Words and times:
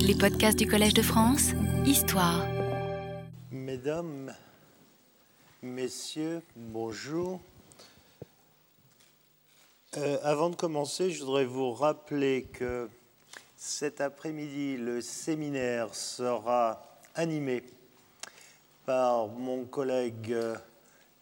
Les 0.00 0.14
podcasts 0.14 0.58
du 0.58 0.66
Collège 0.66 0.94
de 0.94 1.02
France, 1.02 1.50
Histoire. 1.86 2.46
Mesdames, 3.50 4.34
Messieurs, 5.62 6.42
bonjour. 6.56 7.40
Euh, 9.96 10.18
avant 10.22 10.50
de 10.50 10.56
commencer, 10.56 11.10
je 11.10 11.24
voudrais 11.24 11.44
vous 11.44 11.72
rappeler 11.72 12.46
que 12.52 12.88
cet 13.56 14.00
après-midi, 14.00 14.76
le 14.76 15.00
séminaire 15.00 15.94
sera 15.94 16.82
animé 17.14 17.62
par 18.86 19.28
mon 19.28 19.64
collègue 19.64 20.32
euh, 20.32 20.56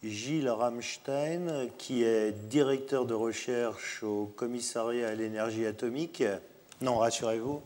Gilles 0.03 0.49
Ramstein, 0.49 1.69
qui 1.77 2.03
est 2.03 2.31
directeur 2.49 3.05
de 3.05 3.13
recherche 3.13 4.03
au 4.03 4.25
commissariat 4.35 5.09
à 5.09 5.15
l'énergie 5.15 5.65
atomique. 5.65 6.23
Non, 6.81 6.97
rassurez-vous, 6.97 7.61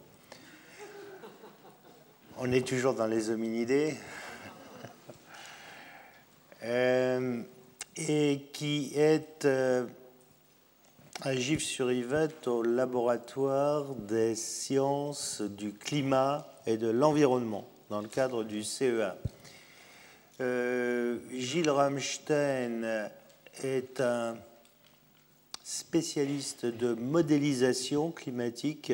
on 2.40 2.52
est 2.52 2.66
toujours 2.66 2.94
dans 2.94 3.08
les 3.08 3.30
hominidés. 3.30 3.96
Euh, 6.64 7.44
et 7.95 8.41
qui 8.52 8.91
est 8.95 9.45
euh, 9.45 9.86
à 11.22 11.36
Gif-sur-Yvette 11.36 12.48
au 12.48 12.64
laboratoire 12.64 13.94
des 13.94 14.34
sciences 14.34 15.42
du 15.42 15.72
climat 15.72 16.52
et 16.66 16.78
de 16.78 16.90
l'environnement 16.90 17.68
dans 17.92 18.02
le 18.02 18.08
cadre 18.08 18.44
du 18.44 18.64
CEA. 18.64 19.16
Euh, 20.42 21.20
Gilles 21.31 21.70
Ramstein 21.70 23.12
est 23.64 24.02
un 24.02 24.36
spécialiste 25.64 26.66
de 26.66 26.95
modélisation 26.95 28.12
climatique 28.12 28.92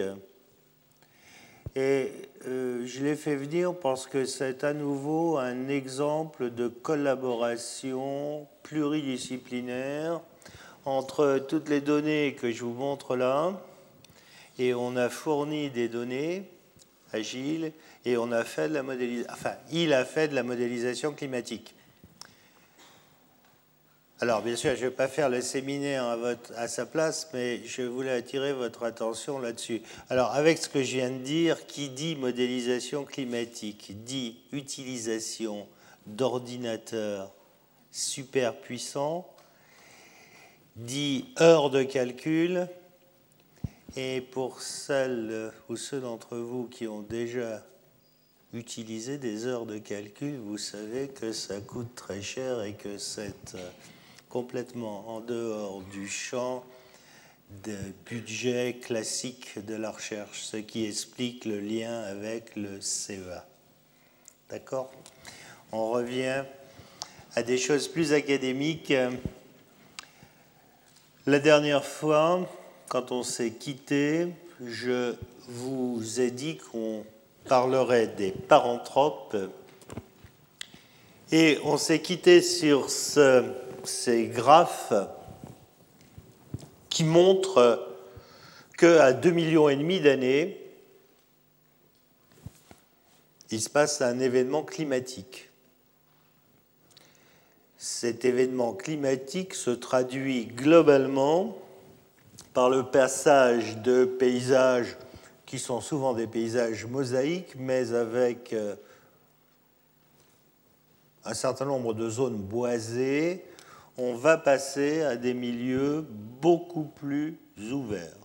et 1.76 2.12
euh, 2.46 2.86
je 2.86 3.04
l'ai 3.04 3.16
fait 3.16 3.38
venir 3.38 3.74
parce 3.74 4.06
que 4.06 4.26
c'est 4.26 4.66
à 4.66 4.74
nouveau 4.74 5.38
un 5.38 5.70
exemple 5.70 6.50
de 6.50 6.67
collaboration 6.67 8.48
pluridisciplinaire 8.64 10.20
entre 10.84 11.45
toutes 11.48 11.70
les 11.70 11.80
données 11.80 12.36
que 12.38 12.52
je 12.52 12.64
vous 12.64 12.73
montre 12.73 13.16
là. 13.16 13.62
Et 14.59 14.73
on 14.73 14.98
a 14.98 15.09
fourni 15.09 15.70
des 15.70 15.88
données 15.88 16.44
à 17.14 17.22
Gilles 17.22 17.72
et 18.04 18.17
on 18.17 18.32
a 18.34 18.44
fait 18.44 18.67
de 18.67 18.73
la 18.73 18.84
modélisation. 18.84 19.34
Enfin, 19.34 19.54
il 19.72 19.94
a 19.94 20.04
fait 20.04 20.28
de 20.28 20.36
la 20.36 20.44
modélisation 20.44 21.14
climatique. 21.14 21.73
Alors, 24.24 24.42
bien 24.42 24.56
sûr, 24.56 24.74
je 24.78 24.86
ne 24.86 24.90
vais 24.90 24.96
pas 24.96 25.10
faire 25.10 25.28
le 25.28 25.42
séminaire 25.42 26.06
à, 26.06 26.16
votre, 26.16 26.54
à, 26.56 26.70
sa 26.70 26.86
place, 26.86 27.28
mais 27.34 27.62
je 27.66 27.82
voulais 27.82 28.14
attirer 28.14 28.54
votre 28.54 28.84
attention 28.84 29.38
là-dessus. 29.38 29.82
Alors, 30.10 30.32
avec 30.32 30.60
ce 30.60 30.70
que 30.70 30.82
je 30.82 30.96
viens 30.96 31.10
de 31.10 31.18
dire, 31.18 31.68
qui 31.68 31.90
dit 31.90 32.16
modélisation 32.16 33.04
climatique 33.04 34.06
dit 34.06 34.38
utilisation 34.54 35.68
d'ordinateurs 36.08 37.34
super 37.92 38.56
puissants, 38.56 39.30
dit 40.78 41.26
heures 41.42 41.70
de 41.70 41.84
calcul, 41.84 42.70
et 43.98 44.22
pour 44.22 44.62
celles 44.62 45.52
ou 45.68 45.76
ceux 45.76 46.00
d'entre 46.00 46.38
vous 46.38 46.70
qui 46.70 46.88
ont 46.88 47.02
déjà 47.02 47.62
utilisé 48.54 49.18
des 49.18 49.48
heures 49.48 49.66
de 49.66 49.80
calcul, 49.80 50.38
vous 50.38 50.58
savez 50.58 51.10
que 51.10 51.34
ça 51.34 51.60
coûte 51.60 51.94
très 51.94 52.22
cher 52.22 52.64
et 52.64 52.72
que 52.72 52.98
cette 52.98 53.58
complètement 54.34 55.08
en 55.09 55.20
dehors 55.20 55.84
du 55.92 56.08
champ 56.08 56.64
de 57.64 57.78
budget 58.08 58.80
classique 58.81 59.64
de 59.64 59.76
la 59.76 59.92
recherche, 59.92 60.42
ce 60.42 60.58
qui 60.58 60.88
explique 60.88 61.45
le 61.45 61.59
lien 61.59 62.02
avec 62.02 62.56
le 62.56 62.81
CEA. 62.81 63.45
D'accord? 64.50 64.92
On 65.72 65.92
revient 65.92 66.45
à 67.36 67.44
des 67.44 67.59
choses 67.59 67.88
plus 67.88 68.11
académiques. 68.11 68.92
La 71.27 71.38
dernière 71.38 71.86
fois, 71.86 72.50
quand 72.88 73.11
on 73.11 73.21
s'est 73.21 73.52
quitté, 73.52 74.30
je 74.65 75.14
vous 75.48 76.20
ai 76.20 76.32
dit 76.32 76.58
qu'on 76.58 77.05
parlerait 77.45 78.08
des 78.08 78.32
paranthropes 78.32 79.38
et 81.32 81.60
on 81.64 81.77
s'est 81.77 82.02
quitté 82.02 82.42
sur 82.42 82.89
ce 82.89 83.44
ces 83.83 84.27
graphes 84.27 84.94
qui 86.89 87.04
montrent 87.04 87.89
qu'à 88.77 89.14
2,5 89.14 89.32
millions 89.32 89.70
et 89.70 89.76
demi 89.76 89.99
d'années, 89.99 90.60
il 93.52 93.61
se 93.61 93.70
passe 93.70 94.02
un 94.02 94.20
événement 94.20 94.64
climatique. 94.64 95.49
Cet 97.77 98.26
événement 98.26 98.73
climatique 98.73 99.54
se 99.54 99.70
traduit 99.70 100.45
globalement 100.45 101.58
par 102.54 102.70
le 102.70 102.83
passage 102.83 103.77
de 103.77 104.05
paysages 104.05 104.98
qui 105.45 105.60
sont 105.60 105.82
souvent 105.82 106.14
des 106.14 106.26
paysages 106.26 106.86
mosaïques, 106.86 107.55
mais 107.58 107.94
avec 107.94 108.54
euh, 108.54 108.76
un 111.26 111.33
certain 111.33 111.65
nombre 111.65 111.94
de 111.94 112.10
zones 112.10 112.38
boisées, 112.38 113.44
on 113.98 114.15
va 114.15 114.37
passer 114.37 115.04
à 115.04 115.15
des 115.15 115.33
milieux 115.33 116.05
beaucoup 116.09 116.86
plus 116.86 117.37
ouverts. 117.71 118.17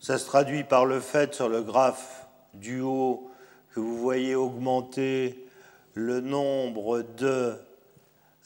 Ça 0.00 0.18
se 0.18 0.26
traduit 0.26 0.64
par 0.64 0.86
le 0.86 1.00
fait 1.00 1.34
sur 1.34 1.48
le 1.48 1.62
graphe 1.62 2.26
du 2.54 2.80
haut 2.80 3.30
que 3.74 3.80
vous 3.80 3.98
voyez 3.98 4.34
augmenter 4.34 5.44
le 5.94 6.20
nombre 6.20 7.02
de, 7.02 7.54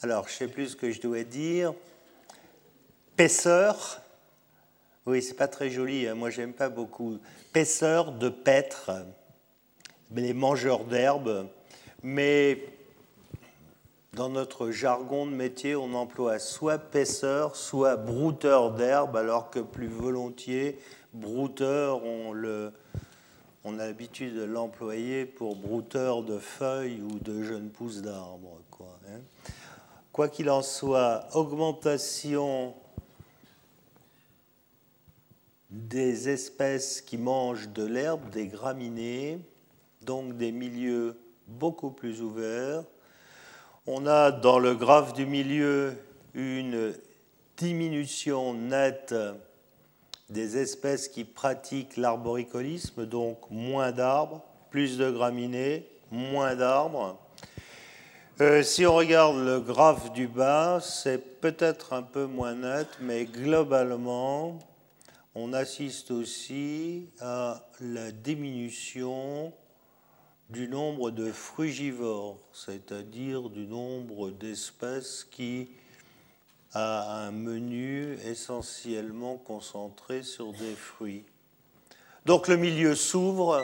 alors 0.01 0.27
je 0.27 0.33
ne 0.33 0.37
sais 0.37 0.47
plus 0.47 0.69
ce 0.69 0.75
que 0.75 0.91
je 0.91 1.01
dois 1.01 1.23
dire, 1.23 1.73
Pesseurs. 3.15 4.01
Oui, 5.05 5.21
c'est 5.21 5.35
pas 5.35 5.47
très 5.47 5.69
joli, 5.69 6.07
hein. 6.07 6.15
moi 6.15 6.29
j'aime 6.29 6.53
pas 6.53 6.69
beaucoup. 6.69 7.19
Pesseurs 7.51 8.11
de 8.11 8.29
pêtre, 8.29 8.91
les 10.15 10.33
mangeurs 10.33 10.85
d'herbe, 10.85 11.47
mais 12.01 12.72
dans 14.13 14.29
notre 14.29 14.69
jargon 14.69 15.25
de 15.25 15.31
métier, 15.31 15.75
on 15.75 15.93
emploie 15.95 16.37
soit 16.37 16.77
paisseur, 16.77 17.55
soit 17.55 17.97
brouteur 17.97 18.71
d'herbe, 18.71 19.15
alors 19.15 19.49
que 19.49 19.59
plus 19.59 19.87
volontiers, 19.87 20.79
brouteur, 21.13 22.03
on, 22.03 22.33
a 22.35 23.85
l'habitude 23.85 24.35
de 24.35 24.43
l'employer 24.43 25.25
pour 25.25 25.55
brouteur 25.55 26.21
de 26.21 26.37
feuilles 26.37 27.01
ou 27.01 27.17
de 27.19 27.43
jeunes 27.43 27.69
pousses 27.69 28.01
d'arbres. 28.01 28.59
Hein. 29.09 29.19
quoi 30.11 30.29
qu'il 30.29 30.49
en 30.49 30.61
soit, 30.61 31.27
augmentation 31.33 32.75
des 35.71 36.29
espèces 36.29 37.01
qui 37.01 37.17
mangent 37.17 37.69
de 37.69 37.83
l'herbe, 37.83 38.29
des 38.29 38.47
graminées, 38.47 39.39
donc 40.03 40.37
des 40.37 40.51
milieux 40.51 41.17
beaucoup 41.47 41.89
plus 41.89 42.21
ouverts, 42.21 42.83
on 43.85 44.07
a 44.07 44.31
dans 44.31 44.59
le 44.59 44.75
graphe 44.75 45.13
du 45.13 45.25
milieu 45.25 45.97
une 46.33 46.93
diminution 47.57 48.53
nette 48.53 49.13
des 50.29 50.57
espèces 50.57 51.09
qui 51.09 51.25
pratiquent 51.25 51.97
l'arboricolisme, 51.97 53.05
donc 53.05 53.39
moins 53.51 53.91
d'arbres, 53.91 54.41
plus 54.71 54.97
de 54.97 55.11
graminées, 55.11 55.85
moins 56.11 56.55
d'arbres. 56.55 57.19
Euh, 58.41 58.63
si 58.63 58.85
on 58.85 58.95
regarde 58.95 59.37
le 59.37 59.59
graphe 59.59 60.11
du 60.13 60.27
bas, 60.27 60.79
c'est 60.81 61.39
peut-être 61.39 61.93
un 61.93 62.01
peu 62.01 62.25
moins 62.25 62.55
net, 62.55 62.87
mais 62.99 63.25
globalement, 63.25 64.57
on 65.35 65.53
assiste 65.53 66.09
aussi 66.09 67.09
à 67.19 67.61
la 67.79 68.11
diminution 68.11 69.53
du 70.49 70.67
nombre 70.67 71.11
de 71.11 71.31
frugivores, 71.31 72.39
c'est-à-dire 72.51 73.49
du 73.49 73.65
nombre 73.65 74.31
d'espèces 74.31 75.23
qui 75.23 75.69
a 76.73 77.25
un 77.25 77.31
menu 77.31 78.13
essentiellement 78.25 79.37
concentré 79.37 80.23
sur 80.23 80.51
des 80.53 80.75
fruits. 80.75 81.23
Donc 82.25 82.47
le 82.47 82.57
milieu 82.57 82.95
s'ouvre 82.95 83.63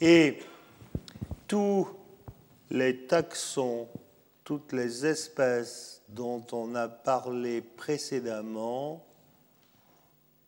et 0.00 0.38
tous 1.46 1.88
les 2.70 3.06
taxons, 3.06 3.88
toutes 4.44 4.72
les 4.72 5.06
espèces 5.06 6.02
dont 6.08 6.44
on 6.52 6.74
a 6.74 6.88
parlé 6.88 7.60
précédemment 7.60 9.04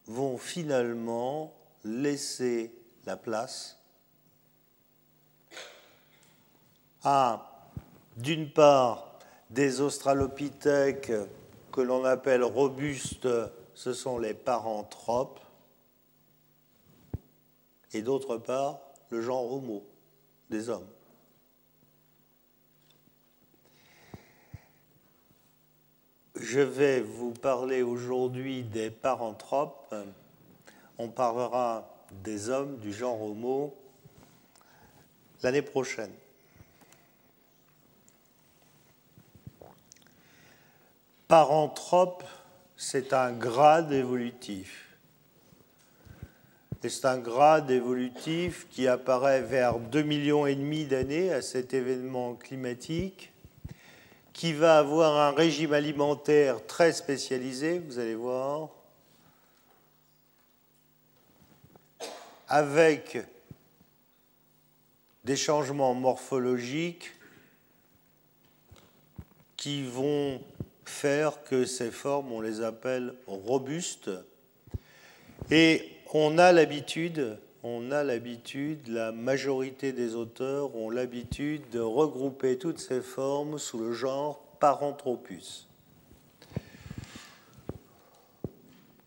vont 0.07 0.39
finalement 0.39 1.55
laisser 1.85 2.73
la 3.05 3.17
place 3.17 3.79
à, 7.05 7.69
d'une 8.17 8.51
part, 8.51 9.19
des 9.51 9.81
australopithèques 9.81 11.13
que 11.73 11.81
l'on 11.81 12.05
appelle 12.05 12.45
robustes, 12.45 13.29
ce 13.75 13.93
sont 13.93 14.19
les 14.19 14.35
paranthropes, 14.35 15.41
et 17.93 18.03
d'autre 18.03 18.37
part 18.37 18.79
le 19.11 19.21
genre 19.21 19.53
Homo, 19.53 19.85
des 20.49 20.69
hommes. 20.69 20.89
Je 26.35 26.61
vais 26.61 27.01
vous 27.01 27.33
parler 27.33 27.83
aujourd'hui 27.83 28.65
des 28.65 28.91
paranthropes. 28.91 29.95
On 30.99 31.09
parlera 31.09 31.92
des 32.23 32.49
hommes 32.49 32.79
du 32.79 32.93
genre 32.93 33.21
Homo 33.21 33.75
l'année 35.43 35.63
prochaine. 35.63 36.13
Paranthrope, 41.29 42.25
c'est 42.77 43.13
un 43.13 43.33
grade 43.33 43.93
évolutif. 43.93 44.97
C'est 46.83 47.05
un 47.05 47.19
grade 47.19 47.71
évolutif 47.71 48.67
qui 48.69 48.89
apparaît 48.89 49.41
vers 49.41 49.79
2,5 49.79 50.03
millions 50.03 50.47
et 50.47 50.55
demi 50.55 50.85
d'années 50.85 51.33
à 51.33 51.41
cet 51.41 51.75
événement 51.75 52.35
climatique 52.35 53.33
qui 54.33 54.53
va 54.53 54.79
avoir 54.79 55.17
un 55.19 55.31
régime 55.33 55.73
alimentaire 55.73 56.67
très 56.67 56.93
spécialisé, 56.93 57.79
vous 57.79 57.99
allez 57.99 58.15
voir, 58.15 58.71
avec 62.53 63.17
des 65.25 65.37
changements 65.37 65.95
morphologiques 65.95 67.11
qui 69.57 69.87
vont 69.87 70.39
faire 70.85 71.43
que 71.45 71.65
ces 71.65 71.91
formes, 71.91 72.31
on 72.31 72.43
les 72.43 72.61
appelle 72.61 73.15
robustes. 73.27 74.11
Et 75.51 75.93
on 76.13 76.37
a 76.37 76.53
l'habitude, 76.53 77.39
on 77.63 77.91
a 77.91 78.05
l'habitude, 78.05 78.87
la 78.87 79.13
majorité 79.13 79.95
des 79.95 80.15
auteurs 80.15 80.77
ont 80.77 80.91
l'habitude 80.91 81.63
de 81.71 81.81
regrouper 81.81 82.59
toutes 82.59 82.81
ces 82.81 83.01
formes 83.01 83.59
sous 83.59 83.79
le 83.79 83.95
genre 83.95 84.43
Paranthropus. 84.61 85.69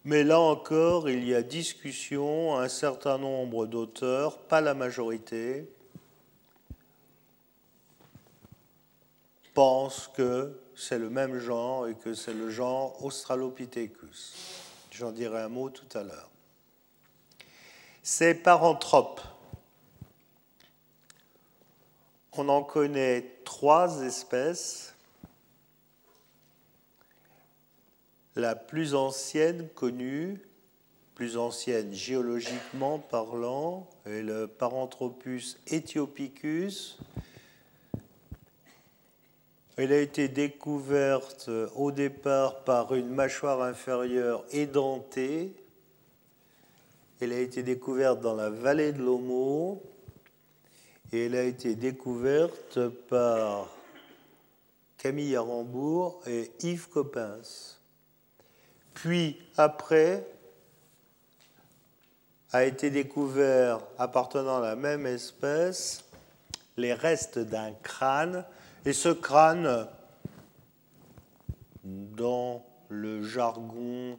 Mais 0.06 0.24
là 0.24 0.40
encore, 0.40 1.10
il 1.10 1.28
y 1.28 1.34
a 1.34 1.42
discussion, 1.42 2.56
un 2.58 2.68
certain 2.68 3.18
nombre 3.18 3.66
d'auteurs, 3.66 4.38
pas 4.38 4.62
la 4.62 4.76
majorité, 4.76 5.68
pensent 9.56 10.08
que 10.14 10.60
c'est 10.76 11.00
le 11.00 11.10
même 11.10 11.40
genre 11.40 11.88
et 11.88 11.96
que 11.96 12.14
c'est 12.14 12.34
le 12.34 12.52
genre 12.52 13.04
Australopithecus. 13.04 14.34
J'en 14.92 15.12
dirai 15.12 15.42
un 15.42 15.50
mot 15.50 15.70
tout 15.70 15.98
à 15.98 16.04
l'heure. 16.04 16.30
Ces 18.04 18.36
paranthropes, 18.36 19.22
on 22.34 22.48
en 22.50 22.64
connaît 22.64 23.40
trois 23.44 24.04
espèces. 24.04 24.95
La 28.36 28.56
plus 28.56 28.96
ancienne 28.96 29.68
connue, 29.76 30.40
plus 31.16 31.38
ancienne 31.38 31.94
géologiquement 31.94 33.00
parlant, 33.00 33.90
est 34.06 34.22
le 34.22 34.48
Paranthropus 34.48 35.58
ethiopicus. 35.68 36.98
Elle 39.78 39.92
a 39.92 40.00
été 40.00 40.28
découverte 40.28 41.50
au 41.76 41.92
départ 41.92 42.64
par 42.64 42.94
une 42.94 43.10
mâchoire 43.10 43.62
inférieure 43.62 44.44
édentée 44.52 45.56
elle 47.22 47.32
a 47.32 47.40
été 47.40 47.64
découverte 47.64 48.20
dans 48.20 48.36
la 48.36 48.50
vallée 48.50 48.92
de 48.92 49.02
l'Homo 49.02 49.82
et 51.14 51.28
elle 51.28 51.36
a 51.36 51.44
été 51.44 51.76
découverte 51.76 52.90
par 53.08 53.70
Camille 54.98 55.36
Arambourg 55.38 56.22
et 56.28 56.52
Yves 56.62 56.90
Coppens. 56.90 57.75
Puis 58.96 59.38
après, 59.56 60.26
a 62.52 62.64
été 62.64 62.90
découvert, 62.90 63.82
appartenant 64.00 64.58
à 64.58 64.62
la 64.62 64.76
même 64.76 65.06
espèce, 65.06 66.04
les 66.78 66.94
restes 66.94 67.38
d'un 67.38 67.74
crâne. 67.84 68.44
Et 68.86 68.94
ce 68.94 69.10
crâne, 69.10 69.88
dans 71.84 72.66
le 72.88 73.22
jargon 73.24 74.18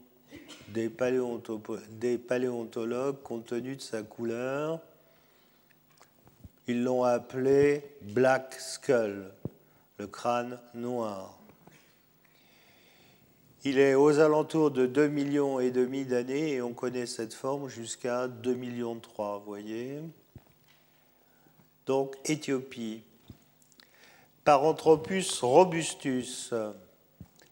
des, 0.68 0.90
paléontologues, 0.90 3.22
compte 3.22 3.46
tenu 3.46 3.76
de 3.76 3.80
sa 3.80 4.02
couleur, 4.02 4.80
ils 6.66 6.84
l'ont 6.84 7.04
appelé 7.04 7.82
Black 8.02 8.56
Skull, 8.58 9.30
le 9.98 10.06
crâne 10.06 10.58
noir. 10.74 11.35
Il 13.68 13.80
est 13.80 13.96
aux 13.96 14.20
alentours 14.20 14.70
de 14.70 14.86
2 14.86 15.08
millions 15.08 15.58
et 15.58 15.72
demi 15.72 16.04
d'années 16.04 16.52
et 16.52 16.62
on 16.62 16.72
connaît 16.72 17.04
cette 17.04 17.34
forme 17.34 17.68
jusqu'à 17.68 18.28
2 18.28 18.54
millions 18.54 18.94
3, 18.94 19.42
voyez. 19.44 19.98
Donc 21.84 22.14
Éthiopie. 22.26 23.02
Paranthropus 24.44 25.40
robustus 25.40 26.54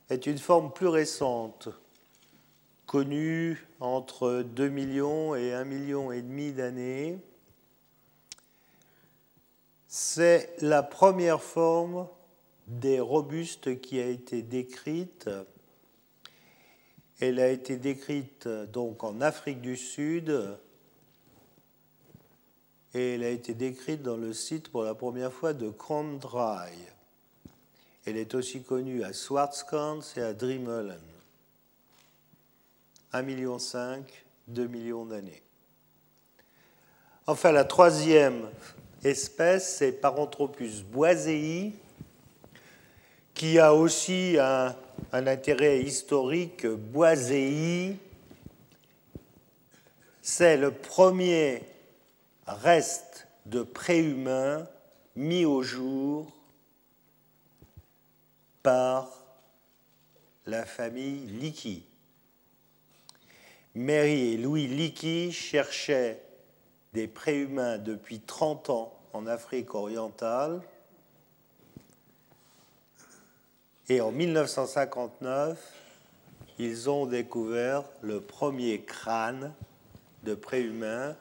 est 0.09 0.27
une 0.27 0.39
forme 0.39 0.73
plus 0.73 0.87
récente 0.87 1.69
connu 2.87 3.67
entre 3.81 4.43
2 4.43 4.69
millions 4.69 5.35
et 5.35 5.53
1 5.53 5.65
million 5.65 6.13
et 6.13 6.23
demi 6.23 6.53
d'années. 6.53 7.19
C'est 9.89 10.55
la 10.61 10.85
première 10.85 11.43
forme 11.43 12.07
des 12.69 13.01
robustes 13.01 13.81
qui 13.81 13.99
a 13.99 14.07
été 14.07 14.43
décrite. 14.43 15.29
Elle 17.21 17.39
a 17.39 17.49
été 17.49 17.77
décrite 17.77 18.49
donc 18.49 19.05
en 19.05 19.21
Afrique 19.21 19.61
du 19.61 19.77
Sud 19.77 20.59
et 22.93 23.15
elle 23.15 23.25
a 23.25 23.31
été 23.31 23.55
décrite 23.55 24.03
dans 24.03 24.17
le 24.17 24.33
site 24.33 24.69
pour 24.69 24.83
la 24.83 24.95
première 24.95 25.33
fois 25.33 25.53
de 25.53 25.71
Krondrai. 25.71 26.71
Elle 28.07 28.17
est 28.17 28.35
aussi 28.35 28.63
connue 28.63 29.03
à 29.03 29.13
Swartzkans 29.13 30.01
et 30.17 30.21
à 30.21 30.33
Drimmelen. 30.33 30.99
1,5 33.13 33.25
million, 33.25 33.59
2 34.49 34.67
millions 34.67 35.07
d'années. 35.07 35.43
Enfin, 37.27 37.53
la 37.53 37.65
troisième 37.65 38.49
espèce, 39.03 39.77
c'est 39.77 39.93
Paranthropus 39.93 40.83
boisei, 40.83 41.73
qui 43.33 43.59
a 43.59 43.75
aussi 43.75 44.37
un, 44.39 44.77
un 45.13 45.27
intérêt 45.27 45.81
historique. 45.81 46.67
Boisei, 46.67 47.97
c'est 50.23 50.57
le 50.57 50.71
premier 50.71 51.63
reste 52.47 53.27
de 53.47 53.63
préhumain 53.63 54.67
mis 55.17 55.45
au 55.45 55.63
jour 55.63 56.33
par 58.63 59.11
la 60.47 60.65
famille 60.65 61.27
Liki. 61.27 61.85
Mary 63.75 64.35
et 64.35 64.37
Louis 64.37 64.67
Leakey 64.67 65.31
cherchaient 65.33 66.23
des 66.93 67.09
préhumains 67.09 67.79
depuis 67.79 68.21
30 68.21 68.71
ans 68.71 68.99
en 69.13 69.27
Afrique 69.27 69.75
orientale. 69.75 70.63
Et 73.89 74.01
en 74.01 74.13
1959, 74.13 75.59
ils 76.59 76.89
ont 76.89 77.07
découvert 77.07 77.85
le 78.03 78.21
premier 78.21 78.83
crâne 78.83 79.53
de 80.23 80.35
préhumain. 80.35 81.17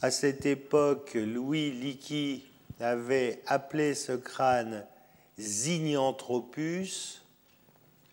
À 0.00 0.10
cette 0.10 0.46
époque, 0.46 1.14
Louis 1.14 1.70
Leakey 1.70 2.42
avait 2.80 3.42
appelé 3.46 3.94
ce 3.94 4.12
crâne 4.12 4.84
Zinyanthropus 5.38 7.22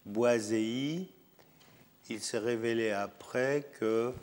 boisei 0.05 1.07
il 2.11 2.19
s'est 2.19 2.39
révélé 2.39 2.91
après 2.91 3.69
que 3.79 4.13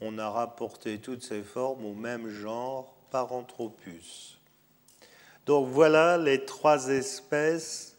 on 0.00 0.16
a 0.18 0.30
rapporté 0.30 0.98
toutes 0.98 1.22
ces 1.24 1.42
formes 1.42 1.84
au 1.84 1.94
même 1.94 2.28
genre 2.28 2.94
Paranthropus. 3.10 4.38
Donc 5.46 5.68
voilà 5.68 6.18
les 6.18 6.44
trois 6.44 6.88
espèces 6.88 7.96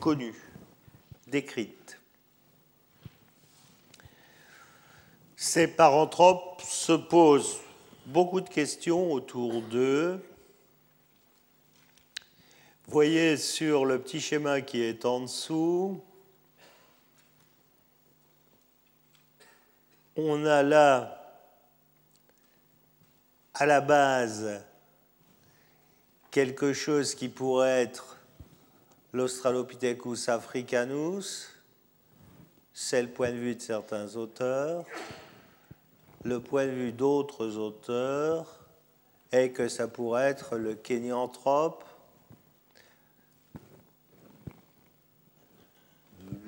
connues, 0.00 0.52
décrites. 1.26 2.00
Ces 5.36 5.66
paranthropes 5.68 6.62
se 6.62 6.92
posent 6.92 7.58
beaucoup 8.06 8.40
de 8.40 8.48
questions 8.48 9.12
autour 9.12 9.60
d'eux. 9.62 10.24
Voyez 12.88 13.36
sur 13.36 13.84
le 13.84 14.00
petit 14.00 14.20
schéma 14.20 14.60
qui 14.60 14.80
est 14.80 15.04
en 15.04 15.20
dessous, 15.20 16.00
on 20.16 20.46
a 20.46 20.62
là 20.62 21.42
à 23.54 23.66
la 23.66 23.80
base 23.80 24.62
quelque 26.36 26.74
chose 26.74 27.14
qui 27.14 27.30
pourrait 27.30 27.84
être 27.84 28.18
l'Australopithecus 29.14 30.28
africanus, 30.28 31.48
c'est 32.74 33.00
le 33.00 33.08
point 33.08 33.30
de 33.30 33.38
vue 33.38 33.54
de 33.54 33.62
certains 33.62 34.16
auteurs. 34.16 34.84
Le 36.24 36.38
point 36.38 36.66
de 36.66 36.72
vue 36.72 36.92
d'autres 36.92 37.56
auteurs 37.56 38.66
est 39.32 39.48
que 39.48 39.66
ça 39.66 39.88
pourrait 39.88 40.24
être 40.24 40.58
le 40.58 40.74
kénianthrope. 40.74 41.82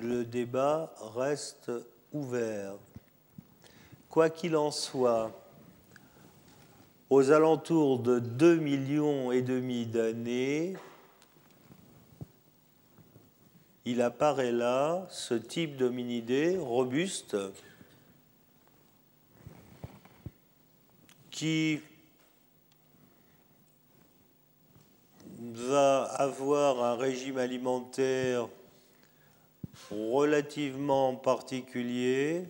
Le 0.03 0.23
débat 0.23 0.93
reste 1.15 1.71
ouvert. 2.13 2.75
Quoi 4.07 4.29
qu'il 4.29 4.55
en 4.55 4.69
soit, 4.69 5.31
aux 7.09 7.31
alentours 7.31 7.99
de 7.99 8.19
2 8.19 8.57
millions 8.57 9.31
et 9.31 9.41
demi 9.41 9.85
d'années, 9.85 10.75
il 13.85 14.01
apparaît 14.01 14.51
là 14.51 15.07
ce 15.09 15.33
type 15.33 15.75
d'hominidé 15.77 16.57
robuste 16.57 17.35
qui 21.31 21.79
va 25.39 26.03
avoir 26.03 26.83
un 26.83 26.95
régime 26.95 27.37
alimentaire 27.37 28.47
relativement 29.89 31.15
particulier, 31.15 32.45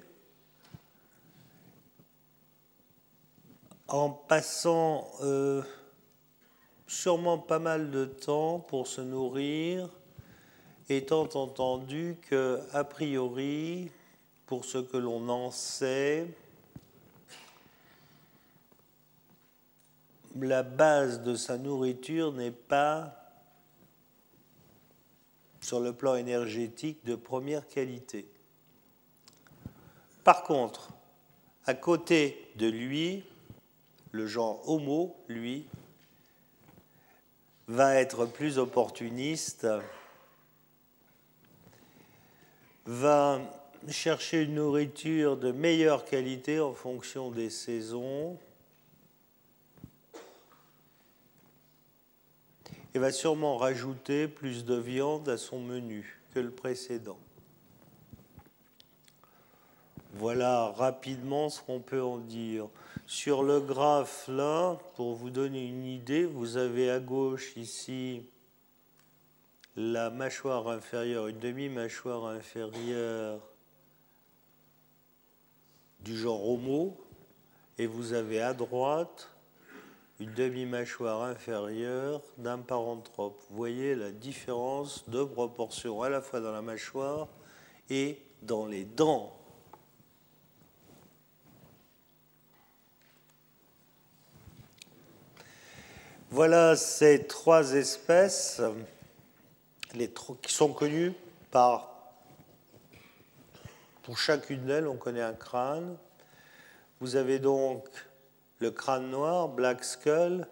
en 3.89 4.09
passant 4.09 5.09
euh, 5.21 5.61
sûrement 6.87 7.37
pas 7.37 7.59
mal 7.59 7.91
de 7.91 8.05
temps 8.05 8.59
pour 8.59 8.87
se 8.87 9.01
nourrir, 9.01 9.89
étant 10.89 11.27
entendu 11.33 12.17
que, 12.29 12.59
a 12.73 12.83
priori, 12.83 13.91
pour 14.45 14.65
ce 14.65 14.77
que 14.77 14.97
l'on 14.97 15.27
en 15.29 15.51
sait, 15.51 16.27
la 20.39 20.63
base 20.63 21.21
de 21.21 21.35
sa 21.35 21.57
nourriture 21.57 22.31
n'est 22.31 22.51
pas 22.51 23.15
sur 25.61 25.79
le 25.79 25.93
plan 25.93 26.15
énergétique 26.15 27.03
de 27.05 27.15
première 27.15 27.67
qualité. 27.67 28.27
Par 30.23 30.43
contre, 30.43 30.89
à 31.65 31.73
côté 31.73 32.51
de 32.55 32.67
lui, 32.67 33.23
le 34.11 34.27
genre 34.27 34.67
Homo, 34.67 35.15
lui, 35.27 35.67
va 37.67 37.95
être 37.95 38.25
plus 38.25 38.57
opportuniste, 38.57 39.67
va 42.85 43.39
chercher 43.87 44.41
une 44.41 44.55
nourriture 44.55 45.37
de 45.37 45.51
meilleure 45.51 46.05
qualité 46.05 46.59
en 46.59 46.73
fonction 46.73 47.29
des 47.29 47.49
saisons 47.49 48.37
et 52.93 52.99
va 52.99 53.11
sûrement 53.11 53.57
rajouter 53.57 54.27
plus 54.27 54.65
de 54.65 54.75
viande 54.75 55.29
à 55.29 55.37
son 55.37 55.59
menu 55.59 56.19
que 56.33 56.39
le 56.39 56.51
précédent. 56.51 57.19
Voilà 60.13 60.71
rapidement 60.71 61.49
ce 61.49 61.61
qu'on 61.61 61.79
peut 61.79 62.01
en 62.01 62.17
dire. 62.17 62.67
Sur 63.05 63.43
le 63.43 63.59
graphe 63.59 64.27
là, 64.27 64.77
pour 64.95 65.13
vous 65.13 65.29
donner 65.29 65.65
une 65.65 65.85
idée, 65.85 66.25
vous 66.25 66.57
avez 66.57 66.89
à 66.89 66.99
gauche 66.99 67.55
ici 67.55 68.23
la 69.75 70.09
mâchoire 70.09 70.67
inférieure, 70.67 71.27
une 71.27 71.39
demi-mâchoire 71.39 72.25
inférieure 72.25 73.39
du 76.01 76.17
genre 76.17 76.49
Homo, 76.49 76.97
et 77.77 77.87
vous 77.87 78.13
avez 78.13 78.41
à 78.41 78.53
droite 78.53 79.29
une 80.19 80.33
demi-mâchoire 80.33 81.23
inférieure 81.23 82.21
d'un 82.37 82.59
paranthrope. 82.59 83.39
Vous 83.49 83.55
voyez 83.55 83.95
la 83.95 84.11
différence 84.11 85.07
de 85.09 85.23
proportion 85.23 86.01
à 86.01 86.09
la 86.09 86.21
fois 86.21 86.41
dans 86.41 86.51
la 86.51 86.61
mâchoire 86.61 87.29
et 87.89 88.21
dans 88.41 88.65
les 88.65 88.83
dents. 88.83 89.38
Voilà 96.31 96.75
ces 96.75 97.25
trois 97.25 97.73
espèces 97.73 98.61
qui 100.43 100.53
sont 100.53 100.73
connues 100.73 101.13
par... 101.49 102.13
Pour 104.03 104.19
chacune 104.19 104.63
d'elles, 104.67 104.87
on 104.87 104.95
connaît 104.95 105.23
un 105.23 105.33
crâne. 105.33 105.97
Vous 106.99 107.15
avez 107.15 107.39
donc 107.39 107.83
le 108.59 108.69
crâne 108.69 109.09
noir, 109.09 109.47
Black 109.47 109.83
Skull, 109.83 110.45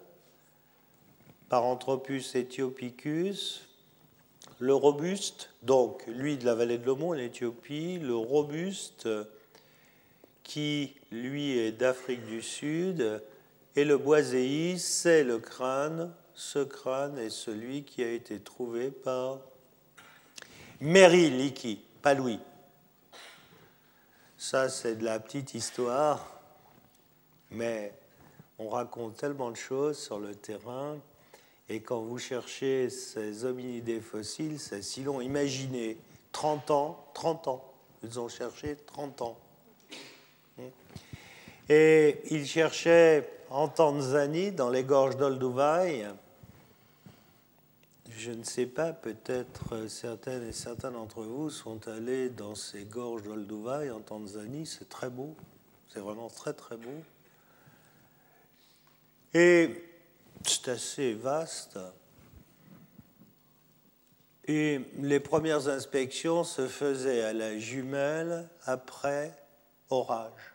Paranthropus 1.48 2.34
ethiopicus, 2.34 3.68
le 4.58 4.74
robuste, 4.74 5.50
donc 5.62 6.04
lui 6.08 6.38
de 6.38 6.44
la 6.44 6.56
vallée 6.56 6.78
de 6.78 6.86
l'Omo 6.86 7.14
en 7.14 7.18
Éthiopie, 7.18 8.00
le 8.00 8.16
robuste 8.16 9.08
qui 10.42 10.96
lui 11.12 11.56
est 11.56 11.70
d'Afrique 11.70 12.26
du 12.26 12.42
Sud, 12.42 13.22
et 13.78 13.84
le 13.84 13.96
boiséi, 13.96 14.76
c'est 14.76 15.22
le 15.22 15.38
crâne. 15.38 16.12
Ce 16.34 16.58
crâne 16.58 17.16
est 17.16 17.30
celui 17.30 17.84
qui 17.84 18.02
a 18.02 18.10
été 18.10 18.40
trouvé 18.40 18.90
par 18.90 19.38
Mary 20.80 21.30
Leakey, 21.30 21.78
pas 22.02 22.14
Louis. 22.14 22.40
Ça, 24.36 24.68
c'est 24.68 24.96
de 24.96 25.04
la 25.04 25.20
petite 25.20 25.54
histoire 25.54 26.40
mais 27.52 27.92
on 28.58 28.68
raconte 28.68 29.16
tellement 29.16 29.52
de 29.52 29.56
choses 29.56 29.96
sur 29.96 30.18
le 30.18 30.34
terrain, 30.34 30.98
et 31.68 31.80
quand 31.80 32.00
vous 32.00 32.18
cherchez 32.18 32.90
ces 32.90 33.44
hominidés 33.44 34.00
fossiles, 34.00 34.58
c'est 34.58 34.82
si 34.82 35.04
long. 35.04 35.20
Imaginez, 35.20 35.98
30 36.32 36.70
ans, 36.72 37.06
30 37.14 37.48
ans, 37.48 37.72
ils 38.02 38.18
ont 38.18 38.28
cherché 38.28 38.76
30 38.86 39.22
ans. 39.22 39.38
Et 41.68 42.20
ils 42.30 42.46
cherchaient 42.46 43.37
en 43.50 43.68
Tanzanie, 43.68 44.52
dans 44.52 44.70
les 44.70 44.84
gorges 44.84 45.16
d'Olduvai, 45.16 46.06
je 48.10 48.30
ne 48.32 48.42
sais 48.42 48.66
pas, 48.66 48.92
peut-être 48.92 49.86
certaines 49.88 50.46
et 50.48 50.52
certains 50.52 50.90
d'entre 50.90 51.22
vous 51.22 51.50
sont 51.50 51.86
allés 51.88 52.28
dans 52.30 52.54
ces 52.54 52.84
gorges 52.84 53.22
d'Olduvai 53.22 53.90
en 53.90 54.00
Tanzanie, 54.00 54.66
c'est 54.66 54.88
très 54.88 55.08
beau, 55.08 55.34
c'est 55.88 56.00
vraiment 56.00 56.28
très 56.28 56.52
très 56.52 56.76
beau. 56.76 57.02
Et 59.34 59.84
c'est 60.42 60.68
assez 60.68 61.14
vaste. 61.14 61.78
Et 64.46 64.80
les 64.96 65.20
premières 65.20 65.68
inspections 65.68 66.42
se 66.42 66.66
faisaient 66.66 67.22
à 67.22 67.32
la 67.34 67.58
jumelle 67.58 68.48
après 68.64 69.32
orage. 69.90 70.54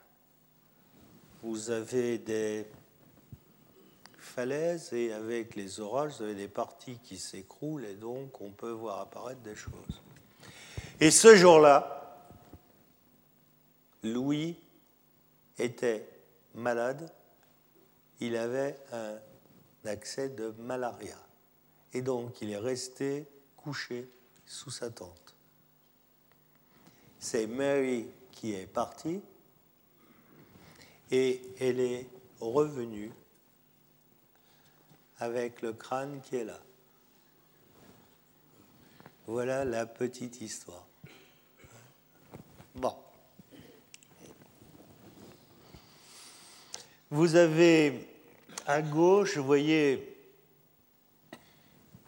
Vous 1.44 1.70
avez 1.70 2.18
des 2.18 2.66
et 4.92 5.14
avec 5.14 5.56
les 5.56 5.80
orages, 5.80 6.14
vous 6.18 6.24
avez 6.24 6.36
des 6.36 6.48
parties 6.48 6.98
qui 7.04 7.18
s'écroulent 7.18 7.86
et 7.86 7.96
donc 7.96 8.42
on 8.42 8.52
peut 8.52 8.72
voir 8.72 9.02
apparaître 9.02 9.42
des 9.42 9.56
choses. 9.56 10.02
Et 11.00 11.12
ce 11.12 11.36
jour-là, 11.36 12.26
Louis 14.04 14.58
était 15.58 16.08
malade 16.56 17.12
il 18.24 18.38
avait 18.38 18.78
un 18.94 19.18
accès 19.86 20.30
de 20.30 20.54
malaria. 20.60 21.18
Et 21.94 22.02
donc, 22.02 22.42
il 22.42 22.52
est 22.52 22.58
resté 22.58 23.28
couché 23.58 24.10
sous 24.46 24.72
sa 24.72 24.90
tente. 24.90 25.36
C'est 27.20 27.48
Mary 27.48 28.08
qui 28.32 28.54
est 28.54 28.66
partie 28.66 29.22
et 31.12 31.42
elle 31.60 31.80
est 31.82 32.08
revenue 32.40 33.12
avec 35.24 35.62
le 35.62 35.72
crâne 35.72 36.20
qui 36.22 36.36
est 36.36 36.44
là. 36.44 36.60
Voilà 39.26 39.64
la 39.64 39.86
petite 39.86 40.42
histoire. 40.42 40.86
Bon. 42.76 42.94
Vous 47.10 47.36
avez 47.36 48.06
à 48.68 48.82
gauche, 48.82 49.38
vous 49.38 49.46
voyez 49.46 50.10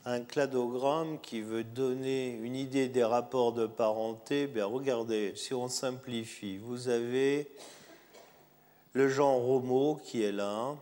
un 0.03 0.19
cladogramme 0.19 1.19
qui 1.21 1.39
veut 1.39 1.63
donner 1.63 2.31
une 2.31 2.57
idée 2.57 2.89
des 2.89 3.05
rapports 3.05 3.53
de 3.53 3.65
parenté. 3.65 4.45
Bien, 4.45 4.65
regardez, 4.65 5.33
si 5.37 5.53
on 5.53 5.69
simplifie, 5.69 6.57
vous 6.57 6.89
avez 6.89 7.49
le 8.91 9.07
genre 9.07 9.49
Homo 9.49 10.01
qui 10.03 10.21
est 10.21 10.33
là, 10.33 10.75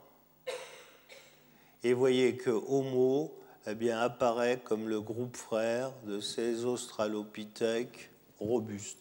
Et 1.84 1.94
voyez 1.94 2.36
que 2.38 2.50
Homo 2.50 3.34
eh 3.68 3.92
apparaît 3.92 4.60
comme 4.63 4.88
le 4.88 5.02
groupe 5.02 5.36
frère 5.36 5.92
de 6.06 6.20
ces 6.20 6.66
australopithèques 6.66 8.10
robustes. 8.40 9.00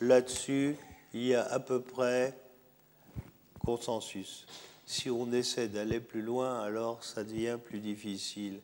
Là-dessus, 0.00 0.76
il 1.12 1.26
y 1.26 1.34
a 1.34 1.44
à 1.44 1.60
peu 1.60 1.80
près 1.80 2.36
consensus. 3.64 4.46
Si 4.86 5.10
on 5.10 5.32
essaie 5.32 5.68
d'aller 5.68 6.00
plus 6.00 6.22
loin, 6.22 6.60
alors 6.60 7.02
ça 7.02 7.24
devient 7.24 7.58
plus 7.62 7.80
difficile. 7.80 8.60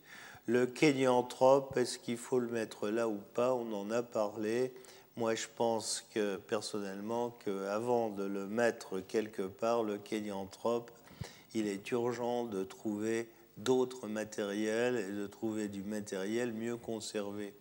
Le 0.46 0.66
kénianthrope, 0.66 1.76
est-ce 1.76 1.98
qu'il 1.98 2.18
faut 2.18 2.38
le 2.38 2.48
mettre 2.48 2.88
là 2.88 3.08
ou 3.08 3.20
pas? 3.34 3.54
On 3.54 3.72
en 3.72 3.90
a 3.90 4.02
parlé. 4.02 4.72
Moi, 5.16 5.34
je 5.34 5.46
pense 5.56 6.04
que 6.14 6.36
personnellement, 6.36 7.36
qu'avant 7.44 8.10
de 8.10 8.24
le 8.24 8.46
mettre 8.46 9.00
quelque 9.00 9.42
part, 9.42 9.82
le 9.82 9.98
kénianthrope, 9.98 10.90
il 11.54 11.66
est 11.66 11.90
urgent 11.90 12.44
de 12.44 12.64
trouver 12.64 13.28
d'autres 13.62 14.08
matériels 14.08 14.96
et 14.96 15.12
de 15.12 15.26
trouver 15.26 15.68
du 15.68 15.82
matériel 15.82 16.52
mieux 16.52 16.76
conservé. 16.76 17.54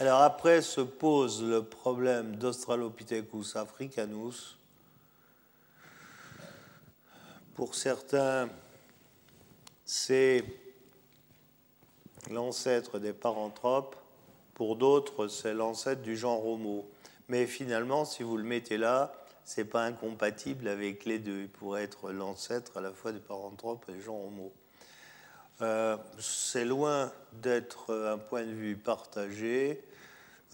Alors 0.00 0.22
après 0.22 0.62
se 0.62 0.80
pose 0.80 1.42
le 1.42 1.62
problème 1.62 2.36
d'Australopithecus 2.36 3.56
africanus. 3.56 4.58
Pour 7.54 7.74
certains, 7.74 8.48
c'est 9.84 10.44
l'ancêtre 12.30 12.98
des 12.98 13.12
paranthropes, 13.12 13.96
pour 14.54 14.76
d'autres, 14.76 15.28
c'est 15.28 15.54
l'ancêtre 15.54 16.02
du 16.02 16.16
genre 16.16 16.44
Homo. 16.46 16.88
Mais 17.28 17.46
finalement, 17.46 18.04
si 18.04 18.22
vous 18.22 18.36
le 18.36 18.44
mettez 18.44 18.76
là, 18.76 19.14
ce 19.44 19.60
n'est 19.60 19.66
pas 19.66 19.84
incompatible 19.84 20.68
avec 20.68 21.04
les 21.04 21.18
deux. 21.18 21.42
Il 21.42 21.48
pourrait 21.48 21.84
être 21.84 22.10
l'ancêtre 22.10 22.76
à 22.76 22.80
la 22.80 22.92
fois 22.92 23.12
des 23.12 23.20
paranthropes 23.20 23.84
et 23.88 23.92
des 23.92 24.00
genre 24.00 24.24
Homo. 24.24 24.52
Euh, 25.62 25.96
c'est 26.18 26.64
loin 26.64 27.12
d'être 27.32 27.94
un 27.94 28.18
point 28.18 28.44
de 28.44 28.52
vue 28.52 28.76
partagé. 28.76 29.82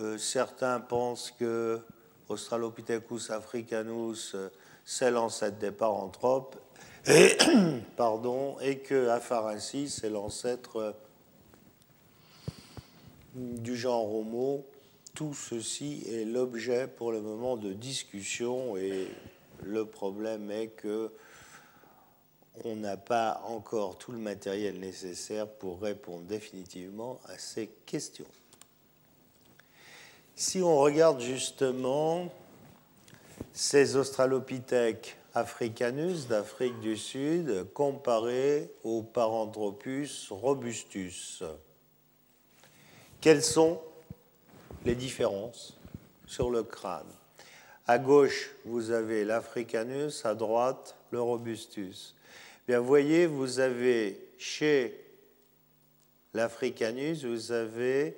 Euh, 0.01 0.19
certains 0.19 0.81
pensent 0.81 1.31
que 1.31 1.81
Australopithecus 2.29 3.31
africanus, 3.31 4.37
c'est 4.85 5.11
l'ancêtre 5.11 5.59
des 5.59 5.73
paranthropes, 5.73 6.57
pardon, 7.97 8.59
et 8.61 8.79
que 8.79 9.09
Afarensis, 9.09 9.99
c'est 10.01 10.11
l'ancêtre 10.11 10.95
du 13.35 13.77
genre 13.77 14.15
Homo. 14.15 14.67
Tout 15.15 15.35
ceci 15.35 16.05
est 16.09 16.25
l'objet 16.25 16.87
pour 16.87 17.11
le 17.11 17.21
moment 17.21 17.57
de 17.57 17.73
discussion 17.73 18.77
et 18.77 19.09
le 19.63 19.85
problème 19.85 20.51
est 20.51 20.69
que 20.69 21.11
on 22.65 22.77
n'a 22.77 22.97
pas 22.97 23.43
encore 23.47 23.99
tout 23.99 24.13
le 24.13 24.19
matériel 24.19 24.79
nécessaire 24.79 25.47
pour 25.47 25.81
répondre 25.81 26.23
définitivement 26.23 27.21
à 27.27 27.39
ces 27.39 27.69
questions. 27.87 28.27
Si 30.37 30.63
on 30.63 30.79
regarde 30.79 31.21
justement 31.21 32.33
ces 33.53 33.97
australopithèques 33.97 35.17
africanus 35.35 36.27
d'Afrique 36.27 36.81
du 36.81 36.97
Sud 36.97 37.67
comparés 37.73 38.71
au 38.85 39.03
Paranthropus 39.03 40.29
robustus, 40.31 41.43
quelles 43.21 43.43
sont 43.43 43.81
les 44.85 44.95
différences 44.95 45.77
sur 46.27 46.51
le 46.51 46.63
crâne? 46.63 47.07
À 47.87 47.99
gauche, 47.99 48.55
vous 48.65 48.93
avez 48.93 49.25
l'Africanus, 49.25 50.25
à 50.25 50.35
droite, 50.35 50.97
le 51.11 51.21
Robustus. 51.21 52.15
Bien, 52.71 52.79
voyez, 52.79 53.27
vous 53.27 53.59
avez 53.59 54.17
chez 54.39 55.05
l'Africanus, 56.35 57.25
vous 57.25 57.51
avez 57.51 58.17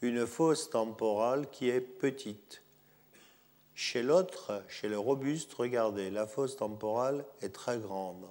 une 0.00 0.26
fosse 0.26 0.70
temporale 0.70 1.50
qui 1.50 1.68
est 1.68 1.82
petite. 1.82 2.62
Chez 3.74 4.02
l'autre, 4.02 4.62
chez 4.66 4.88
le 4.88 4.98
robuste, 4.98 5.52
regardez, 5.52 6.08
la 6.08 6.26
fosse 6.26 6.56
temporale 6.56 7.22
est 7.42 7.50
très 7.50 7.76
grande. 7.76 8.24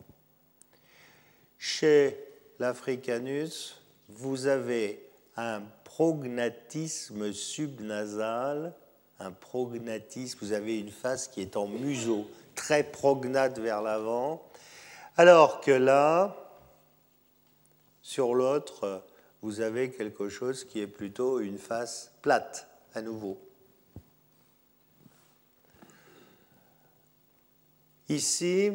Chez 1.60 2.18
l'Africanus, 2.58 3.80
vous 4.10 4.48
avez 4.48 5.08
un 5.36 5.62
prognatisme 5.84 7.34
subnasal, 7.34 8.74
un 9.20 9.32
prognatisme, 9.32 10.40
vous 10.42 10.54
avez 10.54 10.80
une 10.80 10.90
face 10.90 11.28
qui 11.28 11.42
est 11.42 11.56
en 11.56 11.68
museau, 11.68 12.26
très 12.56 12.82
prognate 12.82 13.60
vers 13.60 13.84
l'avant, 13.84 14.44
alors 15.18 15.62
que 15.62 15.72
là, 15.72 16.36
sur 18.02 18.36
l'autre, 18.36 19.04
vous 19.42 19.62
avez 19.62 19.92
quelque 19.92 20.30
chose 20.30 20.64
qui 20.64 20.80
est 20.80 20.88
plutôt 20.88 21.40
une 21.40 21.58
face 21.58 22.14
plate, 22.22 22.68
à 22.94 23.02
nouveau. 23.02 23.40
Ici, 28.10 28.72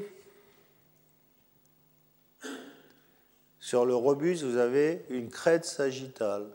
sur 3.59 3.87
le 3.87 3.95
robuste, 3.95 4.43
vous 4.43 4.59
avez 4.59 5.07
une 5.09 5.31
crête 5.31 5.65
sagittale. 5.65 6.47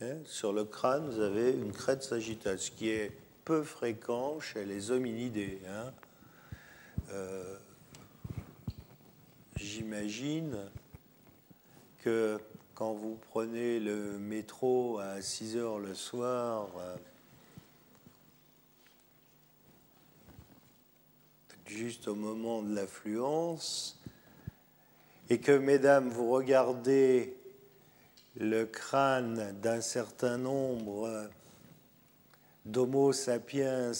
Hein, 0.00 0.16
sur 0.24 0.52
le 0.52 0.64
crâne, 0.64 1.08
vous 1.08 1.20
avez 1.20 1.52
une 1.52 1.72
crête 1.72 2.02
sagittale, 2.02 2.58
ce 2.58 2.70
qui 2.70 2.90
est 2.90 3.12
peu 3.44 3.62
fréquent 3.62 4.40
chez 4.40 4.64
les 4.64 4.90
hominidés. 4.90 5.60
Hein. 5.68 5.92
Euh, 7.10 7.56
J'imagine 9.56 10.58
que 12.02 12.38
quand 12.74 12.92
vous 12.92 13.18
prenez 13.30 13.80
le 13.80 14.18
métro 14.18 14.98
à 14.98 15.22
6 15.22 15.56
heures 15.56 15.78
le 15.78 15.94
soir, 15.94 16.68
euh, 16.78 16.96
juste 21.64 22.06
au 22.06 22.14
moment 22.14 22.60
de 22.60 22.74
l'affluence, 22.74 23.98
et 25.30 25.40
que, 25.40 25.52
mesdames, 25.52 26.10
vous 26.10 26.30
regardez 26.30 27.34
le 28.38 28.66
crâne 28.66 29.58
d'un 29.62 29.80
certain 29.80 30.36
nombre 30.36 31.30
d'Homo 32.66 33.14
sapiens 33.14 33.92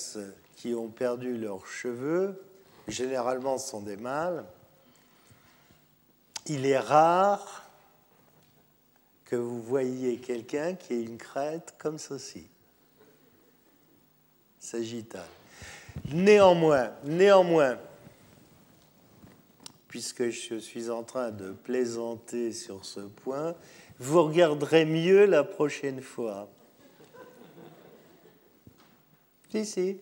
qui 0.55 0.75
ont 0.75 0.91
perdu 0.91 1.39
leurs 1.39 1.67
cheveux, 1.67 2.45
généralement 2.89 3.57
ce 3.57 3.71
sont 3.71 3.81
des 3.81 3.97
mâles, 3.97 4.45
il 6.47 6.67
est 6.67 6.79
rare 6.79 7.69
que 9.25 9.37
vous 9.37 9.61
voyiez 9.61 10.19
quelqu'un 10.19 10.75
qui 10.75 10.95
ait 10.95 11.03
une 11.03 11.19
crête 11.19 11.75
comme 11.79 11.99
ceci, 11.99 12.47
sagittale. 14.61 15.27
Néanmoins, 16.13 16.93
néanmoins, 17.05 17.79
puisque 19.89 20.31
je 20.31 20.57
suis 20.57 20.91
en 20.91 21.03
train 21.03 21.31
de 21.31 21.51
plaisanter 21.53 22.53
sur 22.53 22.85
ce 22.85 23.01
point, 23.01 23.55
vous 23.99 24.23
regarderez 24.23 24.85
mieux 24.85 25.25
la 25.25 25.43
prochaine 25.43 26.03
fois. 26.03 26.49
Ici. 29.55 29.99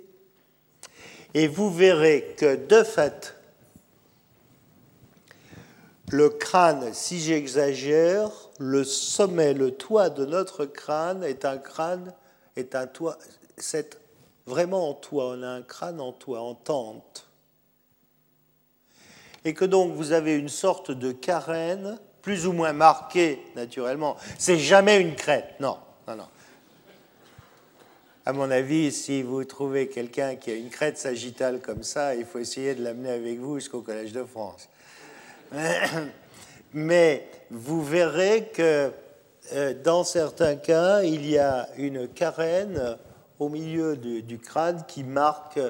Et 1.33 1.46
vous 1.46 1.72
verrez 1.72 2.35
que 2.37 2.57
de 2.57 2.83
fait, 2.83 3.33
le 6.10 6.28
crâne, 6.28 6.92
si 6.92 7.20
j'exagère, 7.20 8.30
le 8.58 8.84
sommet, 8.84 9.54
le 9.54 9.70
toit 9.70 10.10
de 10.10 10.24
notre 10.24 10.66
crâne 10.66 11.24
est 11.24 11.44
un 11.44 11.58
crâne, 11.58 12.12
est 12.56 12.74
un 12.74 12.86
toit, 12.86 13.18
c'est 13.56 13.98
vraiment 14.46 14.90
en 14.90 14.94
toit, 14.94 15.28
on 15.30 15.42
a 15.42 15.48
un 15.48 15.62
crâne 15.62 16.00
en 16.00 16.12
toit, 16.12 16.40
en 16.40 16.54
tente. 16.54 17.28
Et 19.44 19.54
que 19.54 19.64
donc 19.64 19.94
vous 19.94 20.12
avez 20.12 20.34
une 20.34 20.48
sorte 20.48 20.90
de 20.90 21.12
carène, 21.12 21.98
plus 22.22 22.46
ou 22.46 22.52
moins 22.52 22.72
marquée 22.72 23.38
naturellement. 23.54 24.16
C'est 24.38 24.58
jamais 24.58 24.98
une 25.00 25.14
crête, 25.14 25.54
non, 25.60 25.76
non, 26.08 26.16
non. 26.16 26.28
À 28.26 28.32
mon 28.32 28.50
avis, 28.50 28.90
si 28.90 29.22
vous 29.22 29.44
trouvez 29.44 29.88
quelqu'un 29.88 30.36
qui 30.36 30.50
a 30.50 30.54
une 30.54 30.70
crête 30.70 30.96
sagittale 30.96 31.60
comme 31.60 31.82
ça, 31.82 32.14
il 32.14 32.24
faut 32.24 32.38
essayer 32.38 32.74
de 32.74 32.82
l'amener 32.82 33.10
avec 33.10 33.38
vous 33.38 33.56
jusqu'au 33.56 33.82
Collège 33.82 34.12
de 34.12 34.24
France. 34.24 34.70
Mais 36.72 37.28
vous 37.50 37.83
verrez 37.83 38.48
que 38.52 38.90
euh, 39.52 39.74
dans 39.83 40.04
certains 40.04 40.57
cas, 40.57 41.02
il 41.02 41.28
y 41.28 41.38
a 41.38 41.68
une 41.76 42.09
carène 42.09 42.96
au 43.38 43.48
milieu 43.48 43.96
du, 43.96 44.38
crâne 44.38 44.85
qui 44.88 45.04
marque 45.04 45.61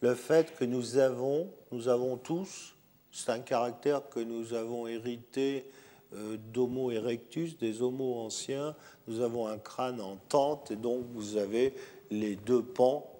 le 0.00 0.14
fait 0.14 0.54
que 0.56 0.64
nous 0.64 0.98
avons, 0.98 1.48
nous 1.72 1.88
avons 1.88 2.16
tous, 2.16 2.74
c'est 3.10 3.30
un 3.30 3.38
caractère 3.38 4.08
que 4.10 4.20
nous 4.20 4.52
avons 4.52 4.86
hérité 4.86 5.66
euh, 6.14 6.36
d'Homo 6.52 6.90
erectus, 6.90 7.56
des 7.56 7.80
Homo 7.80 8.18
anciens, 8.18 8.74
nous 9.08 9.20
avons 9.20 9.46
un 9.46 9.58
crâne 9.58 10.00
en 10.00 10.16
tente 10.28 10.70
et 10.70 10.76
donc 10.76 11.04
vous 11.14 11.36
avez 11.36 11.74
les 12.10 12.36
deux 12.36 12.62
pans 12.62 13.10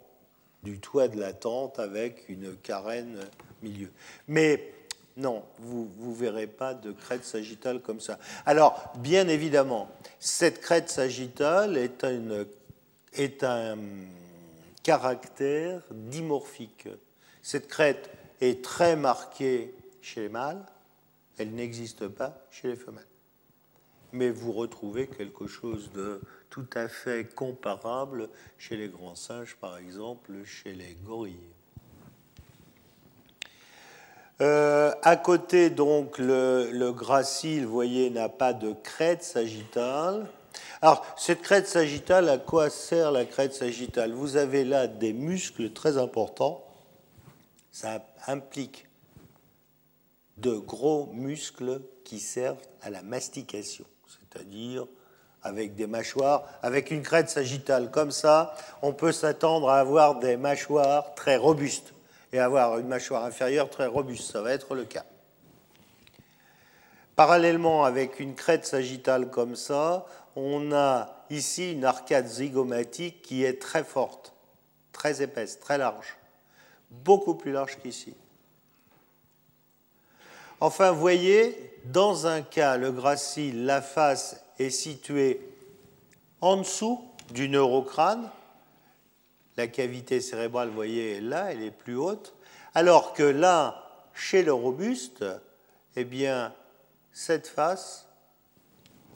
du 0.62 0.78
toit 0.80 1.08
de 1.08 1.18
la 1.18 1.32
tente 1.32 1.78
avec 1.78 2.28
une 2.28 2.56
carène 2.56 3.18
au 3.18 3.64
milieu. 3.64 3.90
Mais 4.28 4.73
Non, 5.16 5.44
vous 5.58 5.88
ne 6.00 6.14
verrez 6.14 6.48
pas 6.48 6.74
de 6.74 6.90
crête 6.90 7.24
sagittale 7.24 7.80
comme 7.80 8.00
ça. 8.00 8.18
Alors, 8.46 8.92
bien 8.98 9.28
évidemment, 9.28 9.88
cette 10.18 10.60
crête 10.60 10.90
sagittale 10.90 11.76
est, 11.76 12.04
est 13.12 13.44
un 13.44 13.78
caractère 14.82 15.82
dimorphique. 15.90 16.88
Cette 17.42 17.68
crête 17.68 18.10
est 18.40 18.62
très 18.64 18.96
marquée 18.96 19.74
chez 20.02 20.22
les 20.22 20.28
mâles, 20.28 20.64
elle 21.38 21.54
n'existe 21.54 22.08
pas 22.08 22.46
chez 22.50 22.68
les 22.68 22.76
femelles. 22.76 23.04
Mais 24.12 24.30
vous 24.30 24.52
retrouvez 24.52 25.08
quelque 25.08 25.46
chose 25.46 25.90
de 25.92 26.20
tout 26.50 26.66
à 26.74 26.88
fait 26.88 27.34
comparable 27.34 28.28
chez 28.58 28.76
les 28.76 28.88
grands 28.88 29.16
singes, 29.16 29.56
par 29.56 29.78
exemple, 29.78 30.44
chez 30.44 30.72
les 30.72 30.94
gorilles. 31.04 31.54
Euh, 34.40 34.92
à 35.02 35.16
côté, 35.16 35.70
donc, 35.70 36.18
le, 36.18 36.70
le 36.72 36.92
gracile, 36.92 37.66
vous 37.66 37.72
voyez, 37.72 38.10
n'a 38.10 38.28
pas 38.28 38.52
de 38.52 38.72
crête 38.72 39.22
sagittale. 39.22 40.26
Alors, 40.82 41.04
cette 41.16 41.42
crête 41.42 41.68
sagittale, 41.68 42.28
à 42.28 42.38
quoi 42.38 42.68
sert 42.68 43.12
la 43.12 43.24
crête 43.24 43.54
sagittale 43.54 44.12
Vous 44.12 44.36
avez 44.36 44.64
là 44.64 44.86
des 44.86 45.12
muscles 45.12 45.72
très 45.72 45.98
importants. 45.98 46.64
Ça 47.70 48.04
implique 48.26 48.88
de 50.36 50.52
gros 50.56 51.06
muscles 51.12 51.80
qui 52.04 52.18
servent 52.18 52.60
à 52.82 52.90
la 52.90 53.02
mastication, 53.02 53.84
c'est-à-dire 54.06 54.86
avec 55.42 55.74
des 55.74 55.86
mâchoires, 55.86 56.44
avec 56.62 56.90
une 56.90 57.02
crête 57.02 57.28
sagittale 57.30 57.90
comme 57.90 58.10
ça, 58.10 58.54
on 58.82 58.92
peut 58.92 59.12
s'attendre 59.12 59.68
à 59.68 59.78
avoir 59.78 60.18
des 60.18 60.36
mâchoires 60.36 61.14
très 61.14 61.36
robustes 61.36 61.93
et 62.34 62.40
avoir 62.40 62.80
une 62.80 62.88
mâchoire 62.88 63.24
inférieure 63.24 63.70
très 63.70 63.86
robuste. 63.86 64.32
Ça 64.32 64.42
va 64.42 64.50
être 64.50 64.74
le 64.74 64.84
cas. 64.84 65.04
Parallèlement 67.14 67.84
avec 67.84 68.18
une 68.18 68.34
crête 68.34 68.66
sagittale 68.66 69.30
comme 69.30 69.54
ça, 69.54 70.04
on 70.34 70.72
a 70.72 71.24
ici 71.30 71.70
une 71.74 71.84
arcade 71.84 72.26
zygomatique 72.26 73.22
qui 73.22 73.44
est 73.44 73.62
très 73.62 73.84
forte, 73.84 74.34
très 74.90 75.22
épaisse, 75.22 75.60
très 75.60 75.78
large, 75.78 76.16
beaucoup 76.90 77.36
plus 77.36 77.52
large 77.52 77.78
qu'ici. 77.80 78.14
Enfin, 80.58 80.90
voyez, 80.90 81.78
dans 81.84 82.26
un 82.26 82.42
cas, 82.42 82.76
le 82.76 82.90
gracile, 82.90 83.64
la 83.64 83.80
face 83.80 84.42
est 84.58 84.70
située 84.70 85.40
en 86.40 86.56
dessous 86.56 87.00
du 87.30 87.48
neurocrâne, 87.48 88.28
la 89.56 89.66
cavité 89.66 90.20
cérébrale, 90.20 90.68
vous 90.68 90.74
voyez, 90.74 91.16
est 91.16 91.20
là, 91.20 91.52
elle 91.52 91.62
est 91.62 91.70
plus 91.70 91.96
haute, 91.96 92.34
alors 92.74 93.12
que 93.12 93.22
là, 93.22 94.08
chez 94.14 94.42
le 94.42 94.52
robuste, 94.52 95.24
eh 95.96 96.04
bien, 96.04 96.52
cette 97.12 97.46
face, 97.46 98.06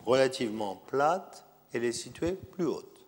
relativement 0.06 0.76
plate, 0.86 1.44
elle 1.72 1.84
est 1.84 1.92
située 1.92 2.32
plus 2.32 2.66
haute. 2.66 3.04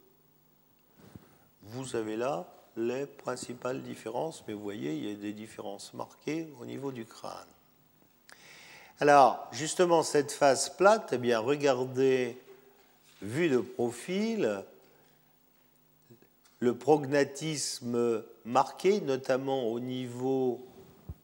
Vous 1.62 1.96
avez 1.96 2.16
là 2.16 2.46
les 2.76 3.06
principales 3.06 3.82
différences, 3.82 4.44
mais 4.46 4.54
vous 4.54 4.62
voyez, 4.62 4.94
il 4.94 5.08
y 5.08 5.12
a 5.12 5.14
des 5.14 5.32
différences 5.32 5.94
marquées 5.94 6.48
au 6.60 6.64
niveau 6.64 6.92
du 6.92 7.04
crâne. 7.04 7.46
Alors, 9.00 9.48
justement, 9.52 10.02
cette 10.02 10.32
face 10.32 10.68
plate, 10.68 11.10
eh 11.12 11.18
bien, 11.18 11.38
regardez, 11.38 12.36
vue 13.22 13.48
de 13.48 13.58
profil, 13.58 14.62
le 16.60 16.76
prognatisme 16.76 18.22
marqué, 18.44 19.00
notamment 19.00 19.64
au 19.68 19.80
niveau 19.80 20.66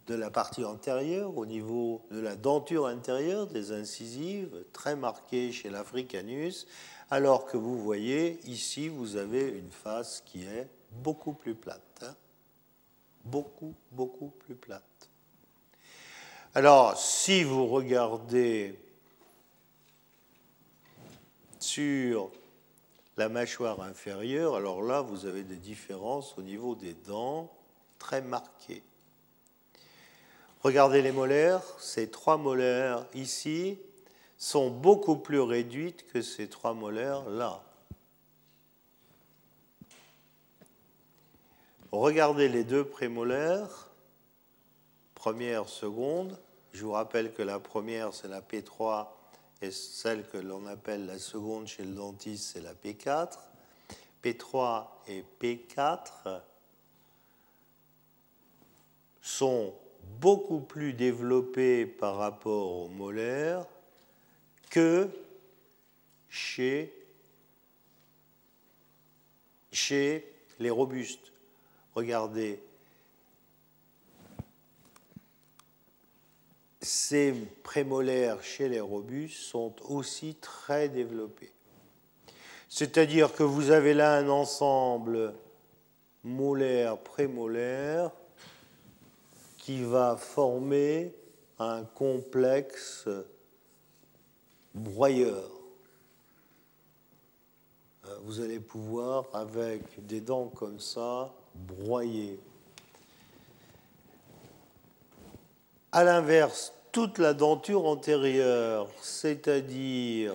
de 0.06 0.14
la 0.14 0.30
partie 0.30 0.64
antérieure, 0.64 1.36
au 1.36 1.46
niveau 1.46 2.02
de 2.10 2.20
la 2.20 2.36
denture 2.36 2.86
intérieure, 2.86 3.46
des 3.46 3.72
incisives, 3.72 4.64
très 4.72 4.96
marqué 4.96 5.52
chez 5.52 5.68
l'Africanus, 5.68 6.66
alors 7.10 7.44
que 7.44 7.56
vous 7.56 7.78
voyez 7.78 8.40
ici, 8.46 8.88
vous 8.88 9.16
avez 9.16 9.48
une 9.48 9.70
face 9.70 10.22
qui 10.24 10.44
est 10.44 10.68
beaucoup 11.02 11.32
plus 11.32 11.54
plate. 11.54 11.82
Hein. 12.02 12.14
beaucoup, 13.24 13.74
beaucoup 13.92 14.28
plus 14.28 14.54
plate. 14.54 15.10
Alors, 16.54 16.96
si 16.96 17.42
vous 17.44 17.66
regardez 17.66 18.78
sur 21.58 22.30
la 23.16 23.28
mâchoire 23.28 23.80
inférieure, 23.80 24.56
alors 24.56 24.82
là, 24.82 25.00
vous 25.00 25.26
avez 25.26 25.42
des 25.42 25.56
différences 25.56 26.36
au 26.36 26.42
niveau 26.42 26.74
des 26.74 26.94
dents 26.94 27.50
très 27.98 28.20
marquées. 28.20 28.82
Regardez 30.62 31.00
les 31.00 31.12
molaires, 31.12 31.62
ces 31.78 32.10
trois 32.10 32.36
molaires 32.36 33.06
ici 33.14 33.78
sont 34.36 34.70
beaucoup 34.70 35.16
plus 35.16 35.40
réduites 35.40 36.06
que 36.12 36.20
ces 36.20 36.48
trois 36.48 36.74
molaires 36.74 37.28
là. 37.30 37.62
Regardez 41.92 42.48
les 42.48 42.64
deux 42.64 42.84
prémolaires, 42.84 43.88
première, 45.14 45.68
seconde. 45.68 46.38
Je 46.72 46.84
vous 46.84 46.92
rappelle 46.92 47.32
que 47.32 47.42
la 47.42 47.58
première, 47.58 48.12
c'est 48.12 48.28
la 48.28 48.42
P3 48.42 49.06
et 49.62 49.70
celle 49.70 50.28
que 50.28 50.36
l'on 50.36 50.66
appelle 50.66 51.06
la 51.06 51.18
seconde 51.18 51.66
chez 51.66 51.84
le 51.84 51.94
dentiste, 51.94 52.52
c'est 52.52 52.60
la 52.60 52.74
P4. 52.74 53.38
P3 54.22 54.86
et 55.08 55.24
P4 55.40 56.40
sont 59.22 59.74
beaucoup 60.20 60.60
plus 60.60 60.92
développés 60.92 61.86
par 61.86 62.16
rapport 62.16 62.70
aux 62.72 62.88
molaires 62.88 63.64
que 64.70 65.08
chez, 66.28 66.92
chez 69.72 70.32
les 70.58 70.70
robustes. 70.70 71.32
Regardez, 71.94 72.60
ces 76.86 77.34
prémolaires 77.62 78.42
chez 78.42 78.68
les 78.68 78.80
robustes 78.80 79.42
sont 79.42 79.74
aussi 79.88 80.36
très 80.36 80.88
développés. 80.88 81.52
C'est-à-dire 82.68 83.34
que 83.34 83.42
vous 83.42 83.70
avez 83.70 83.92
là 83.92 84.16
un 84.16 84.28
ensemble 84.28 85.34
molaire-prémolaire 86.22 88.10
qui 89.58 89.82
va 89.82 90.16
former 90.16 91.12
un 91.58 91.82
complexe 91.82 93.08
broyeur. 94.74 95.50
Euh, 98.04 98.18
vous 98.22 98.40
allez 98.40 98.60
pouvoir, 98.60 99.24
avec 99.32 100.06
des 100.06 100.20
dents 100.20 100.48
comme 100.48 100.78
ça, 100.78 101.34
broyer. 101.54 102.38
À 105.96 106.04
l'inverse, 106.04 106.74
toute 106.92 107.16
la 107.16 107.32
denture 107.32 107.86
antérieure, 107.86 108.86
c'est-à-dire 109.00 110.34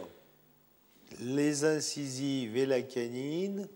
les 1.20 1.66
incisives 1.66 2.58
et 2.58 2.66
la 2.66 2.82
canine, 2.82 3.68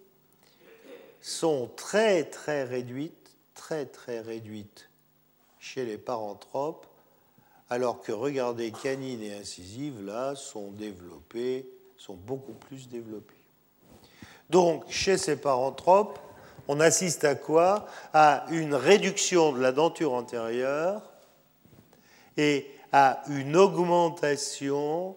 sont 1.21 1.69
très 1.75 2.23
très 2.23 2.63
réduites, 2.63 3.35
très 3.53 3.85
très 3.85 4.19
réduites 4.19 4.89
chez 5.59 5.85
les 5.85 5.99
paranthropes, 5.99 6.87
alors 7.69 8.01
que 8.01 8.11
regardez, 8.11 8.71
canine 8.71 9.21
et 9.21 9.35
incisive, 9.35 10.03
là, 10.03 10.33
sont 10.33 10.71
développées, 10.71 11.69
sont 11.97 12.15
beaucoup 12.15 12.53
plus 12.53 12.89
développées. 12.89 13.35
Donc, 14.49 14.89
chez 14.89 15.19
ces 15.19 15.35
paranthropes, 15.35 16.17
on 16.67 16.79
assiste 16.79 17.25
à 17.25 17.35
quoi? 17.35 17.85
À 18.11 18.47
une 18.49 18.73
réduction 18.73 19.53
de 19.53 19.61
la 19.61 19.71
denture 19.71 20.13
antérieure 20.13 21.11
et 22.37 22.69
à 22.91 23.23
une 23.27 23.55
augmentation 23.55 25.15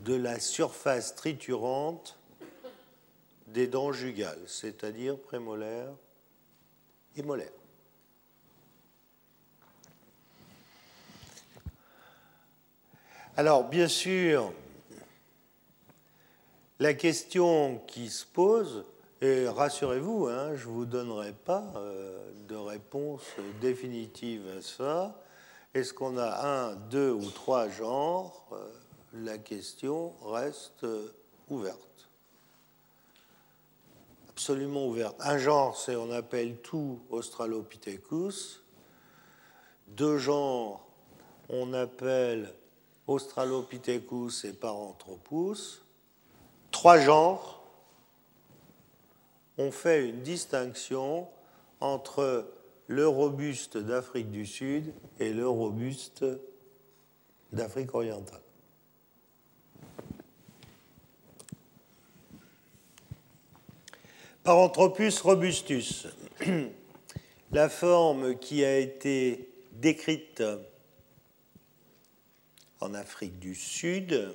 de 0.00 0.14
la 0.14 0.40
surface 0.40 1.14
triturante 1.14 2.18
des 3.46 3.66
dents 3.66 3.92
jugales, 3.92 4.40
c'est-à-dire 4.46 5.18
prémolaires 5.18 5.92
et 7.16 7.22
molaires. 7.22 7.50
Alors, 13.36 13.68
bien 13.68 13.88
sûr, 13.88 14.52
la 16.78 16.94
question 16.94 17.78
qui 17.86 18.10
se 18.10 18.24
pose, 18.26 18.84
et 19.20 19.48
rassurez-vous, 19.48 20.28
hein, 20.28 20.56
je 20.56 20.66
ne 20.66 20.72
vous 20.72 20.86
donnerai 20.86 21.32
pas 21.32 21.72
euh, 21.76 22.30
de 22.48 22.56
réponse 22.56 23.22
définitive 23.60 24.42
à 24.56 24.62
ça. 24.62 25.20
Est-ce 25.74 25.92
qu'on 25.92 26.16
a 26.16 26.46
un, 26.46 26.74
deux 26.74 27.12
ou 27.12 27.30
trois 27.30 27.68
genres 27.68 28.48
euh, 28.52 28.66
La 29.12 29.38
question 29.38 30.14
reste 30.24 30.84
euh, 30.84 31.12
ouverte. 31.48 32.08
Absolument 34.30 34.86
ouverte. 34.86 35.16
Un 35.20 35.36
genre, 35.36 35.76
c'est 35.76 35.96
on 35.96 36.10
appelle 36.10 36.56
tout 36.62 37.00
Australopithecus. 37.10 38.62
deux 39.88 40.16
genres, 40.16 40.86
on 41.50 41.74
appelle 41.74 42.54
Australopithecus 43.06 44.44
et 44.44 44.54
Paranthropus. 44.54 45.82
Trois 46.70 46.98
genres, 46.98 47.59
on 49.60 49.70
fait 49.70 50.08
une 50.08 50.22
distinction 50.22 51.28
entre 51.80 52.50
le 52.86 53.06
robuste 53.06 53.76
d'Afrique 53.76 54.30
du 54.30 54.46
Sud 54.46 54.94
et 55.18 55.34
le 55.34 55.46
robuste 55.46 56.24
d'Afrique 57.52 57.94
orientale. 57.94 58.40
Paranthropus 64.44 65.20
robustus, 65.20 66.06
la 67.52 67.68
forme 67.68 68.38
qui 68.38 68.64
a 68.64 68.78
été 68.78 69.52
décrite 69.72 70.42
en 72.80 72.94
Afrique 72.94 73.38
du 73.38 73.54
Sud 73.54 74.34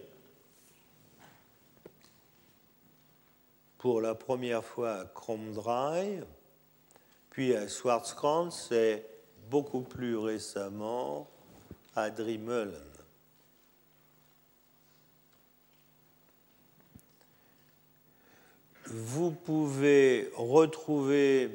pour 3.86 4.02
la 4.02 4.15
première 4.15 4.63
fois 4.63 4.93
à 4.93 5.06
Kromdraai, 5.06 6.24
puis 7.30 7.56
à 7.56 7.67
Schwarzkrantz 7.67 8.71
et 8.71 9.06
beaucoup 9.52 9.82
plus 9.82 10.17
récemment 10.17 11.30
à 11.95 12.10
Drimmelen. 12.10 12.74
Vous 18.88 19.30
pouvez 19.30 20.32
retrouver 20.36 21.52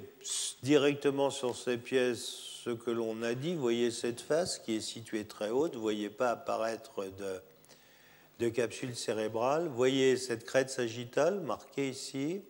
directement 0.62 1.30
sur 1.30 1.56
ces 1.56 1.78
pièces 1.78 2.26
ce 2.62 2.70
que 2.70 2.92
l'on 2.92 3.24
a 3.24 3.34
dit. 3.34 3.56
Vous 3.56 3.60
voyez 3.60 3.90
cette 3.90 4.20
face 4.20 4.60
qui 4.60 4.76
est 4.76 4.80
située 4.80 5.24
très 5.24 5.50
haute. 5.50 5.72
Vous 5.72 5.78
ne 5.78 5.82
voyez 5.82 6.10
pas 6.10 6.30
apparaître 6.30 7.06
de, 7.06 7.42
de 8.40 8.48
capsule 8.48 8.96
cérébrale. 8.96 9.68
Voyez 9.68 10.16
cette 10.16 10.44
crête 10.44 10.70
sagittale 10.70 11.40
marquée 11.40 11.90
ici. 11.90 12.42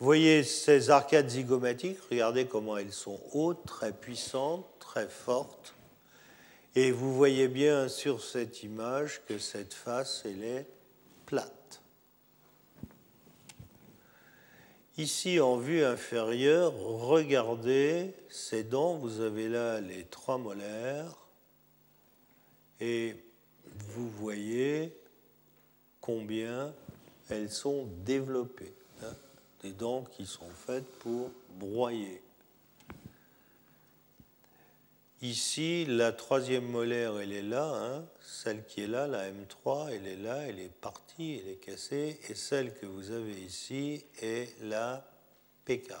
Voyez 0.00 0.44
ces 0.44 0.88
arcades 0.88 1.28
zygomatiques. 1.28 1.98
Regardez 2.10 2.46
comment 2.46 2.78
elles 2.78 2.92
sont 2.92 3.20
hautes, 3.32 3.66
très 3.66 3.92
puissantes, 3.92 4.66
très 4.78 5.08
fortes. 5.08 5.74
Et 6.74 6.90
vous 6.90 7.14
voyez 7.14 7.48
bien 7.48 7.88
sur 7.88 8.24
cette 8.24 8.62
image 8.62 9.20
que 9.26 9.38
cette 9.38 9.74
face, 9.74 10.22
elle 10.24 10.42
est 10.42 10.66
plate. 11.26 11.82
Ici, 14.96 15.38
en 15.38 15.58
vue 15.58 15.84
inférieure, 15.84 16.72
regardez 16.74 18.14
ces 18.30 18.64
dents. 18.64 18.94
Vous 18.94 19.20
avez 19.20 19.48
là 19.48 19.80
les 19.80 20.04
trois 20.04 20.38
molaires. 20.38 21.14
Et 22.80 23.16
vous 23.88 24.10
voyez 24.10 24.94
combien 26.00 26.74
elles 27.28 27.50
sont 27.50 27.88
développées. 28.04 28.74
Hein. 29.02 29.14
des 29.62 29.72
dents 29.72 30.04
qui 30.04 30.26
sont 30.26 30.50
faites 30.50 30.90
pour 30.98 31.30
broyer. 31.58 32.22
Ici, 35.20 35.84
la 35.86 36.12
troisième 36.12 36.66
molaire, 36.66 37.18
elle 37.18 37.32
est 37.32 37.42
là. 37.42 37.74
Hein. 37.74 38.06
Celle 38.20 38.64
qui 38.64 38.82
est 38.82 38.86
là, 38.86 39.06
la 39.06 39.30
M3, 39.30 39.90
elle 39.90 40.06
est 40.06 40.16
là, 40.16 40.46
elle 40.46 40.60
est 40.60 40.72
partie, 40.72 41.40
elle 41.42 41.52
est 41.52 41.56
cassée. 41.56 42.20
Et 42.28 42.34
celle 42.34 42.72
que 42.74 42.86
vous 42.86 43.10
avez 43.10 43.40
ici 43.40 44.04
est 44.22 44.54
la 44.62 45.04
P4. 45.66 45.96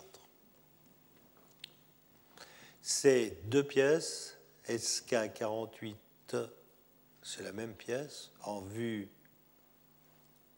Ces 2.80 3.38
deux 3.46 3.64
pièces, 3.64 4.38
SK48, 4.68 5.94
c'est 7.28 7.42
la 7.42 7.52
même 7.52 7.74
pièce, 7.74 8.30
en 8.42 8.62
vue 8.62 9.10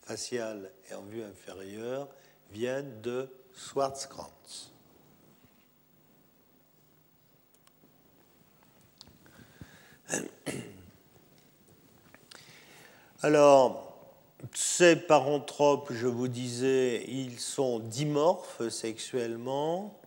faciale 0.07 0.71
et 0.89 0.95
en 0.95 1.03
vue 1.03 1.25
inférieure, 1.25 2.09
viennent 2.53 3.01
de 3.01 3.29
Schwarzkranz. 3.57 4.71
Alors, 13.23 13.99
ces 14.55 14.95
paranthropes, 14.95 15.93
je 15.93 16.07
vous 16.07 16.29
disais, 16.29 17.05
ils 17.09 17.41
sont 17.41 17.81
dimorphes 17.81 18.69
sexuellement. 18.69 20.00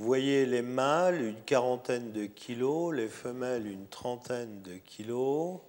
Vous 0.00 0.06
voyez 0.06 0.46
les 0.46 0.62
mâles, 0.62 1.20
une 1.20 1.42
quarantaine 1.42 2.10
de 2.10 2.24
kilos, 2.24 2.94
les 2.96 3.10
femelles, 3.10 3.66
une 3.66 3.86
trentaine 3.86 4.62
de 4.62 4.78
kilos. 4.78 5.60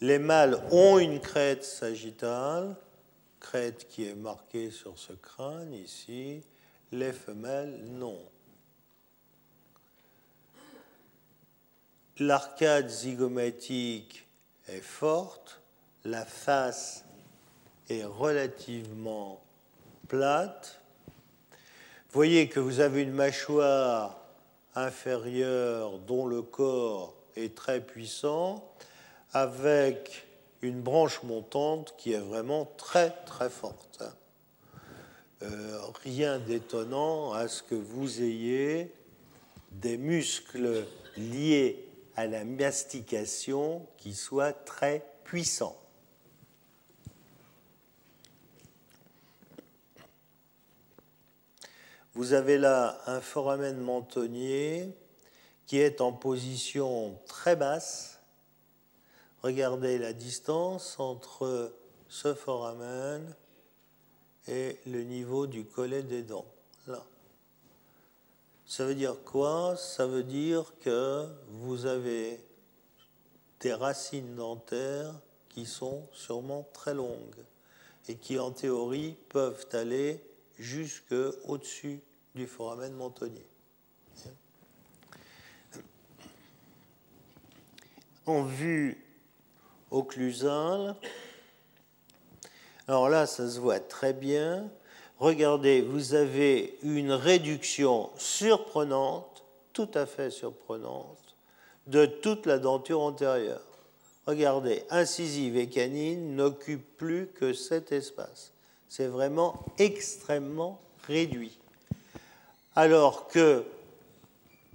Les 0.00 0.18
mâles 0.18 0.60
ont 0.72 0.98
une 0.98 1.20
crête 1.20 1.62
sagittale, 1.62 2.74
crête 3.38 3.86
qui 3.88 4.08
est 4.08 4.16
marquée 4.16 4.72
sur 4.72 4.98
ce 4.98 5.12
crâne 5.12 5.72
ici. 5.74 6.42
Les 6.90 7.12
femelles, 7.12 7.84
non. 7.84 8.18
l'arcade 12.18 12.88
zygomatique 12.88 14.26
est 14.66 14.80
forte, 14.80 15.60
la 16.04 16.24
face 16.24 17.04
est 17.88 18.04
relativement 18.04 19.40
plate. 20.08 20.80
Voyez 22.12 22.48
que 22.48 22.60
vous 22.60 22.80
avez 22.80 23.02
une 23.02 23.12
mâchoire 23.12 24.16
inférieure 24.74 25.98
dont 25.98 26.26
le 26.26 26.42
corps 26.42 27.14
est 27.36 27.54
très 27.54 27.80
puissant, 27.80 28.64
avec 29.32 30.26
une 30.62 30.80
branche 30.80 31.22
montante 31.22 31.94
qui 31.98 32.12
est 32.12 32.18
vraiment 32.18 32.66
très 32.76 33.10
très 33.26 33.50
forte. 33.50 34.02
Euh, 35.42 35.78
rien 36.02 36.38
d'étonnant 36.38 37.32
à 37.32 37.48
ce 37.48 37.62
que 37.62 37.74
vous 37.74 38.22
ayez 38.22 38.90
des 39.72 39.98
muscles 39.98 40.86
liés 41.16 41.84
à 42.16 42.26
la 42.26 42.44
mastication 42.44 43.86
qui 43.98 44.14
soit 44.14 44.52
très 44.52 45.04
puissant. 45.24 45.76
Vous 52.16 52.32
avez 52.32 52.56
là 52.56 52.98
un 53.04 53.20
foramen 53.20 53.76
mentonnier 53.76 54.88
qui 55.66 55.76
est 55.76 56.00
en 56.00 56.14
position 56.14 57.18
très 57.26 57.56
basse. 57.56 58.22
Regardez 59.42 59.98
la 59.98 60.14
distance 60.14 60.98
entre 60.98 61.74
ce 62.08 62.32
foramen 62.32 63.34
et 64.48 64.78
le 64.86 65.02
niveau 65.02 65.46
du 65.46 65.66
collet 65.66 66.02
des 66.02 66.22
dents. 66.22 66.46
Ça 68.64 68.86
veut 68.86 68.94
dire 68.94 69.16
quoi? 69.22 69.76
Ça 69.76 70.06
veut 70.06 70.24
dire 70.24 70.72
que 70.80 71.28
vous 71.48 71.84
avez 71.84 72.40
des 73.60 73.74
racines 73.74 74.36
dentaires 74.36 75.12
qui 75.50 75.66
sont 75.66 76.08
sûrement 76.12 76.66
très 76.72 76.94
longues 76.94 77.44
et 78.08 78.14
qui 78.16 78.38
en 78.38 78.52
théorie 78.52 79.16
peuvent 79.28 79.66
aller 79.72 80.22
jusque 80.58 81.14
au-dessus 81.44 82.00
du 82.36 82.46
foramen 82.46 82.92
mentonnier. 82.92 83.44
En 88.26 88.44
vue 88.44 89.04
occlusale, 89.90 90.94
alors 92.86 93.08
là, 93.08 93.26
ça 93.26 93.50
se 93.50 93.58
voit 93.58 93.80
très 93.80 94.12
bien 94.12 94.70
regardez, 95.18 95.80
vous 95.80 96.14
avez 96.14 96.78
une 96.82 97.12
réduction 97.12 98.10
surprenante, 98.16 99.44
tout 99.72 99.90
à 99.94 100.06
fait 100.06 100.30
surprenante, 100.30 101.36
de 101.86 102.06
toute 102.06 102.46
la 102.46 102.58
denture 102.58 103.00
antérieure. 103.00 103.60
Regardez, 104.26 104.82
incisive 104.90 105.56
et 105.56 105.68
canine 105.68 106.34
n'occupent 106.34 106.96
plus 106.96 107.28
que 107.28 107.52
cet 107.52 107.92
espace. 107.92 108.52
C'est 108.88 109.06
vraiment 109.06 109.64
extrêmement 109.78 110.80
réduit. 111.06 111.58
Alors 112.76 113.26
que, 113.26 113.64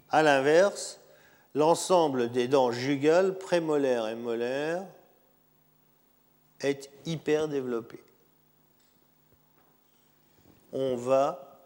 à 0.09 0.23
l'inverse, 0.23 0.99
l'ensemble 1.55 2.31
des 2.31 2.47
dents 2.47 2.71
jugales, 2.71 3.37
prémolaires 3.37 4.07
et 4.07 4.15
molaires, 4.15 4.85
est 6.59 6.89
hyper 7.05 7.47
développé 7.47 7.99
on 10.71 10.95
va 10.95 11.59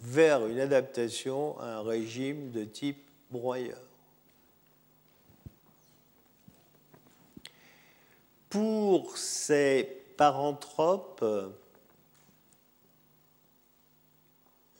vers 0.00 0.46
une 0.46 0.58
adaptation 0.58 1.58
à 1.60 1.66
un 1.66 1.82
régime 1.82 2.50
de 2.50 2.64
type 2.64 3.08
broyeur. 3.30 3.78
Pour 8.48 9.16
ces 9.16 10.04
paranthropes, 10.16 11.24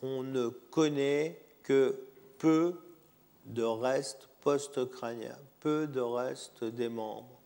on 0.02 0.22
ne 0.22 0.48
connaît 0.48 1.40
que 1.62 1.98
peu 2.38 2.74
de 3.46 3.62
restes 3.62 4.28
post-crâniens, 4.40 5.38
peu 5.60 5.86
de 5.86 6.00
restes 6.00 6.64
des 6.64 6.88
membres. 6.88 7.40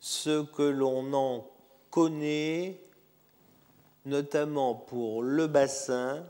Ce 0.00 0.42
que 0.42 0.62
l'on 0.62 1.12
en 1.12 1.48
connaît, 1.90 2.80
notamment 4.04 4.74
pour 4.74 5.22
le 5.22 5.46
bassin, 5.46 6.24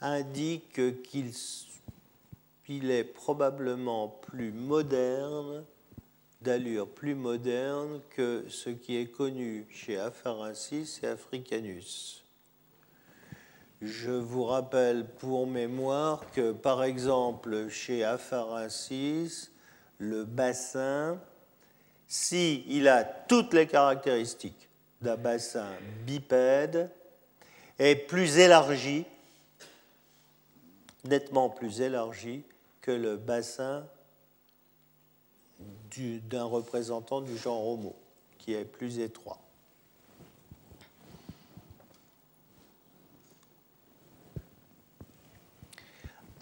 indique 0.00 0.80
qu'il 1.04 2.90
est 2.90 3.04
probablement 3.04 4.08
plus 4.08 4.52
moderne, 4.52 5.64
d'allure 6.40 6.88
plus 6.88 7.14
moderne 7.14 8.00
que 8.10 8.44
ce 8.48 8.68
qui 8.68 8.96
est 8.96 9.06
connu 9.06 9.66
chez 9.70 9.98
Afarensis 9.98 11.00
et 11.02 11.06
Africanus. 11.06 12.23
Je 13.84 14.10
vous 14.10 14.44
rappelle 14.44 15.06
pour 15.06 15.46
mémoire 15.46 16.24
que, 16.32 16.52
par 16.52 16.84
exemple, 16.84 17.68
chez 17.68 18.02
Afarensis, 18.02 19.50
le 19.98 20.24
bassin, 20.24 21.20
s'il 22.08 22.70
il 22.70 22.88
a 22.88 23.04
toutes 23.04 23.52
les 23.52 23.66
caractéristiques 23.66 24.70
d'un 25.02 25.16
bassin 25.16 25.68
bipède, 26.06 26.90
est 27.78 27.96
plus 27.96 28.38
élargi 28.38 29.04
nettement 31.04 31.50
plus 31.50 31.80
élargi 31.80 32.42
que 32.80 32.90
le 32.90 33.16
bassin 33.16 33.86
d'un 35.96 36.44
représentant 36.44 37.20
du 37.20 37.36
genre 37.36 37.68
Homo, 37.68 37.94
qui 38.38 38.54
est 38.54 38.64
plus 38.64 38.98
étroit. 38.98 39.43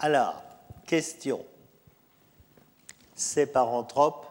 Alors, 0.03 0.43
question. 0.85 1.45
Ces 3.15 3.45
paranthropes 3.45 4.27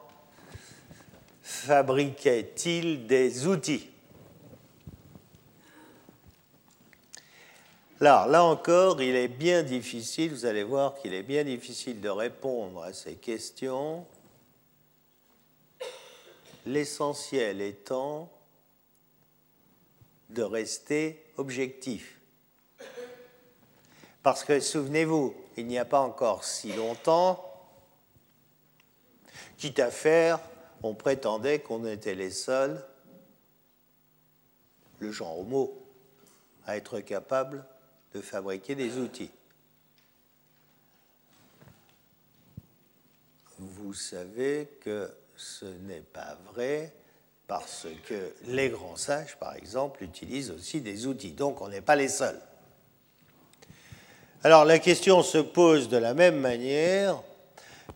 fabriquaient-ils 1.40 3.06
des 3.06 3.46
outils? 3.46 3.88
Alors 8.02 8.26
là 8.26 8.44
encore, 8.44 9.00
il 9.00 9.16
est 9.16 9.28
bien 9.28 9.62
difficile, 9.62 10.32
vous 10.32 10.44
allez 10.44 10.62
voir 10.62 10.94
qu'il 10.96 11.14
est 11.14 11.22
bien 11.22 11.42
difficile 11.42 12.02
de 12.02 12.10
répondre 12.10 12.82
à 12.82 12.92
ces 12.92 13.14
questions, 13.14 14.04
l'essentiel 16.66 17.62
étant 17.62 18.30
de 20.28 20.42
rester 20.42 21.24
objectif. 21.38 22.18
Parce 24.22 24.44
que 24.44 24.60
souvenez-vous, 24.60 25.34
il 25.56 25.66
n'y 25.66 25.78
a 25.78 25.84
pas 25.84 26.00
encore 26.00 26.44
si 26.44 26.72
longtemps, 26.72 27.44
quitte 29.58 29.80
à 29.80 29.90
faire, 29.90 30.38
on 30.82 30.94
prétendait 30.94 31.60
qu'on 31.60 31.86
était 31.86 32.14
les 32.14 32.30
seuls, 32.30 32.84
le 34.98 35.10
genre 35.10 35.40
homo, 35.40 35.72
à 36.66 36.76
être 36.76 37.00
capable 37.00 37.64
de 38.14 38.20
fabriquer 38.20 38.74
des 38.74 38.98
outils. 38.98 39.30
Vous 43.58 43.94
savez 43.94 44.68
que 44.80 45.10
ce 45.36 45.66
n'est 45.66 46.00
pas 46.00 46.36
vrai 46.52 46.94
parce 47.46 47.86
que 48.06 48.32
les 48.44 48.70
grands 48.70 48.96
sages, 48.96 49.36
par 49.38 49.54
exemple, 49.56 50.02
utilisent 50.04 50.50
aussi 50.50 50.80
des 50.80 51.06
outils. 51.06 51.32
Donc 51.32 51.60
on 51.60 51.68
n'est 51.68 51.80
pas 51.80 51.96
les 51.96 52.08
seuls. 52.08 52.40
Alors 54.44 54.64
la 54.64 54.80
question 54.80 55.22
se 55.22 55.38
pose 55.38 55.88
de 55.88 55.96
la 55.96 56.14
même 56.14 56.40
manière. 56.40 57.22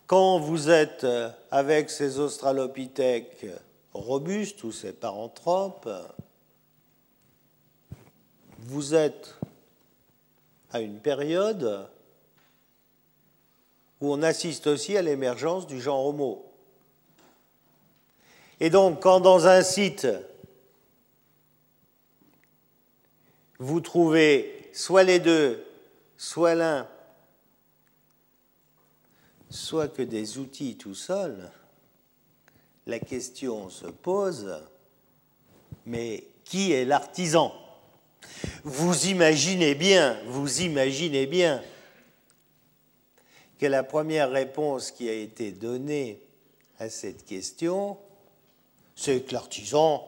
Quand 0.05 0.39
vous 0.39 0.69
êtes 0.69 1.05
avec 1.51 1.89
ces 1.89 2.19
australopithèques 2.19 3.45
robustes 3.93 4.63
ou 4.63 4.71
ces 4.71 4.93
paranthropes, 4.93 5.89
vous 8.59 8.95
êtes 8.95 9.35
à 10.71 10.79
une 10.79 10.99
période 10.99 11.89
où 13.99 14.13
on 14.13 14.23
assiste 14.23 14.67
aussi 14.67 14.95
à 14.95 15.01
l'émergence 15.01 15.67
du 15.67 15.81
genre 15.81 16.05
Homo. 16.05 16.49
Et 18.61 18.69
donc, 18.69 19.01
quand 19.01 19.19
dans 19.19 19.47
un 19.47 19.63
site, 19.63 20.07
vous 23.59 23.81
trouvez 23.81 24.69
soit 24.71 25.03
les 25.03 25.19
deux, 25.19 25.66
soit 26.17 26.55
l'un, 26.55 26.87
soit 29.49 29.87
que 29.87 30.01
des 30.01 30.37
outils 30.39 30.75
tout 30.75 30.95
seuls, 30.95 31.51
la 32.85 32.99
question 32.99 33.69
se 33.69 33.87
pose, 33.87 34.61
mais 35.85 36.23
qui 36.43 36.71
est 36.71 36.85
l'artisan? 36.85 37.53
Vous 38.63 39.07
imaginez 39.07 39.75
bien, 39.75 40.19
vous 40.25 40.61
imaginez 40.61 41.27
bien 41.27 41.61
que 43.59 43.65
la 43.65 43.83
première 43.83 44.31
réponse 44.31 44.91
qui 44.91 45.09
a 45.09 45.13
été 45.13 45.51
donnée 45.51 46.21
à 46.79 46.89
cette 46.89 47.25
question, 47.25 47.97
c'est 48.95 49.21
que 49.21 49.33
l'artisan, 49.33 50.05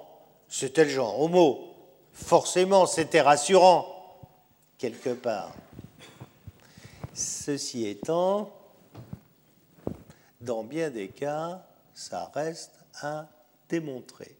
c'était 0.48 0.84
le 0.84 0.90
genre 0.90 1.20
homo. 1.20 1.74
Forcément, 2.14 2.86
c'était 2.86 3.22
rassurant, 3.22 3.88
quelque 4.78 5.12
part. 5.12 5.54
Ceci 7.20 7.86
étant, 7.86 8.50
dans 10.40 10.64
bien 10.64 10.90
des 10.90 11.10
cas, 11.10 11.62
ça 11.94 12.32
reste 12.34 12.72
à 13.02 13.28
démontrer. 13.68 14.38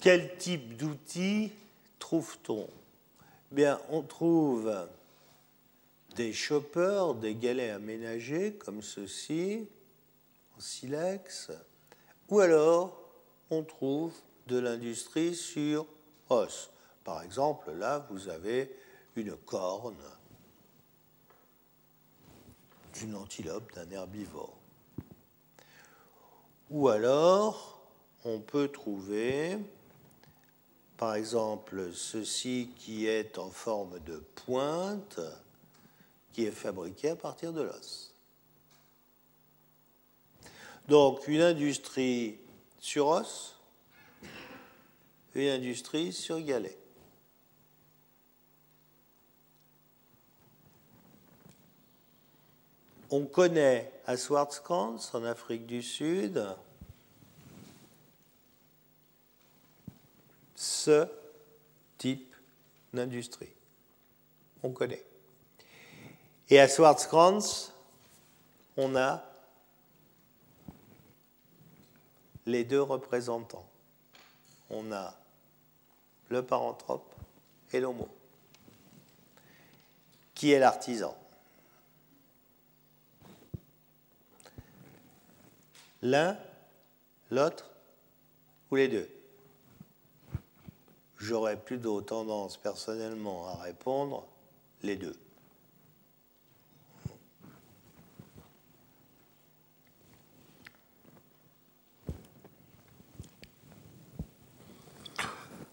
Quel 0.00 0.38
type 0.38 0.78
d'outils 0.78 1.52
trouve-t-on? 1.98 2.66
Bien, 3.50 3.78
on 3.90 4.00
trouve 4.00 4.88
des 6.16 6.32
choppers, 6.32 7.16
des 7.16 7.34
galets 7.34 7.74
aménagés 7.74 8.54
comme 8.54 8.80
ceci, 8.80 9.68
en 10.56 10.60
silex, 10.60 11.50
ou 12.30 12.40
alors 12.40 12.98
on 13.50 13.62
trouve 13.62 14.14
de 14.46 14.58
l'industrie 14.58 15.34
sur 15.34 15.84
os. 16.30 16.70
Par 17.08 17.22
exemple, 17.22 17.72
là, 17.72 18.06
vous 18.10 18.28
avez 18.28 18.70
une 19.16 19.34
corne 19.34 19.96
d'une 22.92 23.14
antilope, 23.14 23.72
d'un 23.74 23.90
herbivore. 23.90 24.52
Ou 26.68 26.88
alors, 26.90 27.80
on 28.26 28.40
peut 28.40 28.68
trouver 28.68 29.56
par 30.98 31.14
exemple, 31.14 31.94
ceci 31.94 32.72
qui 32.76 33.06
est 33.06 33.38
en 33.38 33.50
forme 33.50 34.00
de 34.00 34.18
pointe, 34.44 35.20
qui 36.34 36.44
est 36.44 36.50
fabriqué 36.50 37.08
à 37.08 37.16
partir 37.16 37.54
de 37.54 37.62
l'os. 37.62 38.12
Donc, 40.88 41.26
une 41.26 41.40
industrie 41.40 42.36
sur 42.80 43.06
os, 43.06 43.56
une 45.34 45.48
industrie 45.48 46.12
sur 46.12 46.40
galet. 46.40 46.77
On 53.10 53.24
connaît 53.24 53.90
à 54.06 54.16
Swartzkrans, 54.18 54.98
en 55.14 55.24
Afrique 55.24 55.66
du 55.66 55.82
Sud, 55.82 56.44
ce 60.54 61.08
type 61.96 62.34
d'industrie. 62.92 63.52
On 64.62 64.72
connaît. 64.72 65.04
Et 66.50 66.60
à 66.60 66.68
Swartzkrans, 66.68 67.70
on 68.76 68.94
a 68.94 69.24
les 72.44 72.64
deux 72.64 72.82
représentants. 72.82 73.68
On 74.68 74.92
a 74.92 75.14
le 76.28 76.44
paranthrope 76.44 77.14
et 77.72 77.80
l'homo. 77.80 78.08
Qui 80.34 80.52
est 80.52 80.58
l'artisan 80.58 81.16
L'un, 86.02 86.36
l'autre 87.30 87.70
ou 88.70 88.76
les 88.76 88.88
deux 88.88 89.08
j'aurais 91.18 91.56
plutôt 91.56 92.00
tendance 92.00 92.56
personnellement 92.56 93.48
à 93.48 93.62
répondre 93.62 94.24
les 94.82 94.96
deux. 94.96 95.16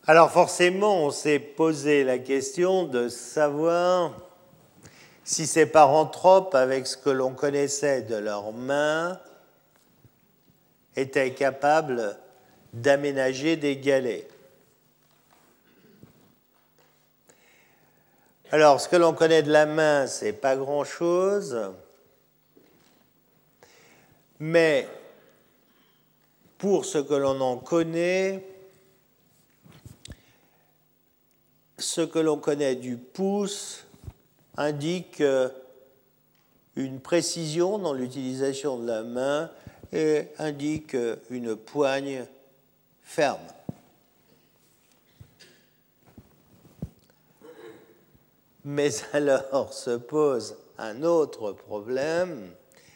Alors 0.08 0.30
forcément, 0.30 1.06
on 1.06 1.10
s'est 1.10 1.40
posé 1.40 2.04
la 2.04 2.20
question 2.20 2.86
de 2.86 3.10
savoir 3.10 4.14
si 5.24 5.48
ces 5.48 5.66
paranthropes, 5.66 6.54
avec 6.54 6.86
ce 6.86 6.96
que 6.96 7.10
l'on 7.10 7.34
connaissait 7.34 8.04
de 8.04 8.16
leurs 8.16 8.52
mains, 8.52 9.20
étaient 10.96 11.34
capables 11.34 12.18
d'aménager 12.74 13.56
des 13.56 13.78
galets. 13.78 14.28
Alors, 18.52 18.80
ce 18.80 18.88
que 18.88 18.96
l'on 18.96 19.14
connaît 19.14 19.44
de 19.44 19.52
la 19.52 19.66
main, 19.66 20.08
c'est 20.08 20.34
pas 20.34 20.56
grand-chose, 20.56 21.60
mais 24.40 24.88
pour 26.58 26.86
ce 26.86 27.00
que 27.00 27.14
l'on 27.14 27.42
en 27.42 27.58
connaît, 27.58 28.46
ce 31.78 32.02
que 32.02 32.20
l'on 32.20 32.38
connaît 32.38 32.76
du 32.76 32.98
pouce 32.98 33.86
indique 34.58 35.22
une 36.76 37.00
précision 37.00 37.78
dans 37.78 37.94
l'utilisation 37.94 38.78
de 38.78 38.88
la 38.88 39.04
main 39.04 39.52
et 39.92 40.28
indique 40.38 40.96
une 41.30 41.56
poigne 41.56 42.26
ferme. 43.02 43.40
Mais 48.64 48.90
alors 49.14 49.74
se 49.74 49.96
pose 49.96 50.58
un 50.78 51.04
autre 51.04 51.52
problème. 51.52 52.52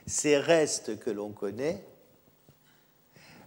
Ces 0.08 0.38
restes 0.38 0.98
que 1.00 1.12
l'on 1.12 1.30
connaît 1.30 1.84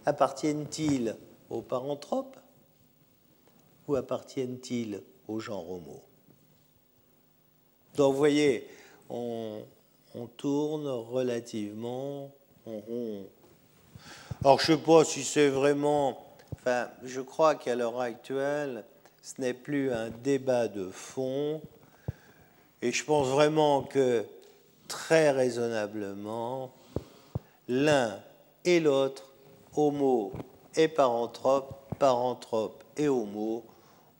appartiennent-ils 0.05 1.17
aux 1.49 1.61
paranthropes 1.61 2.37
ou 3.87 3.95
appartiennent-ils 3.95 5.03
au 5.27 5.39
genre 5.41 5.69
homo 5.69 6.01
Donc 7.95 8.13
vous 8.13 8.17
voyez, 8.17 8.67
on, 9.09 9.61
on 10.15 10.27
tourne 10.27 10.87
relativement 10.87 12.31
Alors 12.65 14.59
je 14.59 14.71
ne 14.71 14.77
sais 14.77 14.83
pas 14.83 15.03
si 15.03 15.23
c'est 15.23 15.49
vraiment... 15.49 16.25
Enfin, 16.53 16.87
je 17.03 17.19
crois 17.19 17.55
qu'à 17.55 17.75
l'heure 17.75 17.99
actuelle, 17.99 18.85
ce 19.21 19.41
n'est 19.41 19.53
plus 19.53 19.91
un 19.91 20.09
débat 20.09 20.67
de 20.67 20.89
fond, 20.89 21.61
et 22.81 22.91
je 22.91 23.03
pense 23.03 23.27
vraiment 23.27 23.81
que 23.81 24.25
très 24.87 25.31
raisonnablement, 25.31 26.71
l'un 27.67 28.19
et 28.63 28.79
l'autre, 28.79 29.29
homo 29.75 30.31
et 30.75 30.87
paranthrope, 30.87 31.75
paranthrope 31.99 32.83
et 32.95 33.09
homo, 33.09 33.65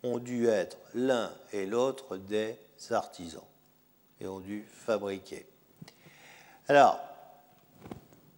ont 0.03 0.19
dû 0.19 0.47
être 0.47 0.77
l'un 0.93 1.31
et 1.53 1.65
l'autre 1.65 2.17
des 2.17 2.57
artisans 2.91 3.41
et 4.19 4.27
ont 4.27 4.39
dû 4.39 4.65
fabriquer. 4.69 5.45
Alors, 6.67 6.99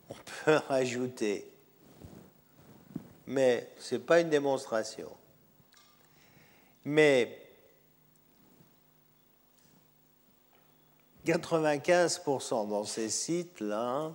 on 0.09 0.13
peut 0.13 0.55
rajouter, 0.67 1.51
mais 3.27 3.71
ce 3.79 3.95
n'est 3.95 4.01
pas 4.01 4.19
une 4.21 4.29
démonstration, 4.29 5.09
mais 6.83 7.41
95% 11.25 12.69
dans 12.69 12.83
ces 12.83 13.09
sites-là, 13.09 14.11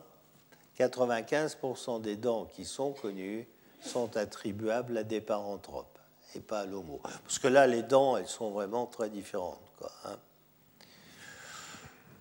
95% 0.78 2.00
des 2.00 2.16
dents 2.16 2.46
qui 2.46 2.64
sont 2.64 2.92
connues 2.92 3.46
sont 3.80 4.16
attribuables 4.16 4.98
à 4.98 5.04
des 5.04 5.20
paranthropes 5.20 5.98
et 6.34 6.40
pas 6.40 6.60
à 6.60 6.66
l'homo. 6.66 7.00
Parce 7.24 7.38
que 7.38 7.48
là, 7.48 7.66
les 7.66 7.82
dents, 7.82 8.16
elles 8.16 8.28
sont 8.28 8.50
vraiment 8.50 8.86
très 8.86 9.10
différentes. 9.10 9.58
Hein. 10.04 10.16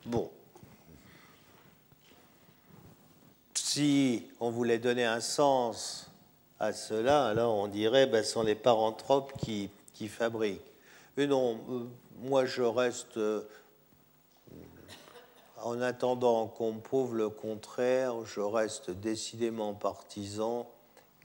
Bon. 0.06 0.32
Si 3.72 4.24
on 4.40 4.50
voulait 4.50 4.80
donner 4.80 5.06
un 5.06 5.20
sens 5.20 6.10
à 6.60 6.74
cela, 6.74 7.28
alors 7.28 7.54
on 7.54 7.68
dirait 7.68 8.08
que 8.08 8.14
ben, 8.14 8.24
ce 8.24 8.32
sont 8.32 8.42
les 8.42 8.56
paranthropes 8.56 9.32
qui, 9.38 9.70
qui 9.94 10.08
fabriquent. 10.08 10.74
Mais 11.16 11.28
non, 11.28 11.60
euh, 11.70 11.84
moi 12.18 12.48
je 12.48 12.64
reste 12.64 13.18
euh, 13.18 13.48
en 15.58 15.80
attendant 15.82 16.48
qu'on 16.48 16.80
prouve 16.80 17.16
le 17.16 17.30
contraire, 17.30 18.26
je 18.26 18.40
reste 18.40 18.90
décidément 18.90 19.76
partisan 19.76 20.68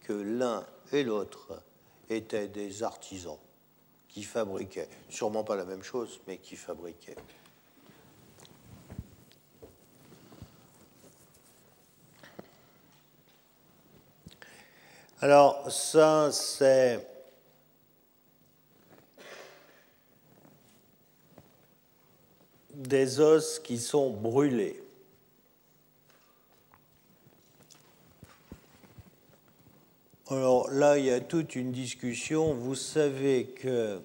que 0.03 0.13
l'un 0.13 0.67
et 0.93 1.03
l'autre 1.03 1.63
étaient 2.11 2.49
des 2.49 2.83
artisans 2.83 3.39
qui 4.07 4.23
fabriquaient, 4.23 4.91
sûrement 5.09 5.45
pas 5.45 5.57
la 5.57 5.65
même 5.65 5.83
chose, 5.83 6.21
mais 6.27 6.37
qui 6.37 6.57
fabriquaient. 6.57 7.17
Alors 15.25 15.73
ça, 15.73 16.31
c'est 16.33 17.01
des 22.75 23.21
os 23.21 23.59
qui 23.59 23.79
sont 23.79 24.11
brûlés. 24.11 24.83
Alors 30.29 30.71
là, 30.71 30.99
il 30.99 31.07
y 31.07 31.11
a 31.11 31.21
toute 31.21 31.57
une 31.57 31.73
discussion. 31.73 32.53
Vous 32.53 32.75
savez 32.75 33.47
que 33.47 34.03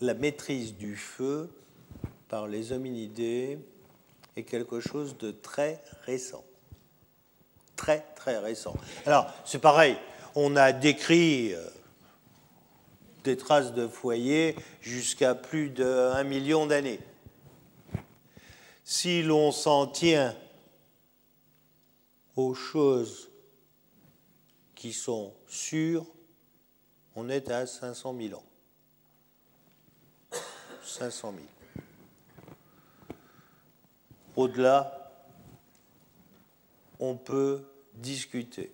la 0.00 0.14
maîtrise 0.14 0.74
du 0.74 0.96
feu 0.96 1.50
par 2.28 2.48
les 2.48 2.72
hominidés 2.72 3.58
est 4.36 4.44
quelque 4.44 4.80
chose 4.80 5.18
de 5.18 5.32
très 5.32 5.82
récent. 6.06 6.42
Très, 7.76 8.00
très 8.14 8.38
récent. 8.38 8.74
Alors, 9.04 9.32
c'est 9.44 9.58
pareil, 9.58 9.96
on 10.34 10.56
a 10.56 10.72
décrit 10.72 11.54
euh, 11.54 11.66
des 13.24 13.36
traces 13.36 13.72
de 13.72 13.88
foyer 13.88 14.56
jusqu'à 14.80 15.34
plus 15.34 15.70
d'un 15.70 16.22
million 16.24 16.66
d'années. 16.66 17.00
Si 18.84 19.22
l'on 19.22 19.50
s'en 19.50 19.86
tient 19.86 20.36
aux 22.36 22.54
choses 22.54 23.30
qui 24.74 24.92
sont 24.92 25.32
sûres, 25.46 26.04
on 27.16 27.28
est 27.28 27.50
à 27.50 27.66
500 27.66 28.14
000 28.18 28.38
ans. 28.38 28.44
500 30.82 31.32
000. 31.32 31.44
Au-delà, 34.36 35.03
on 37.10 37.16
peut 37.16 37.62
discuter. 37.94 38.72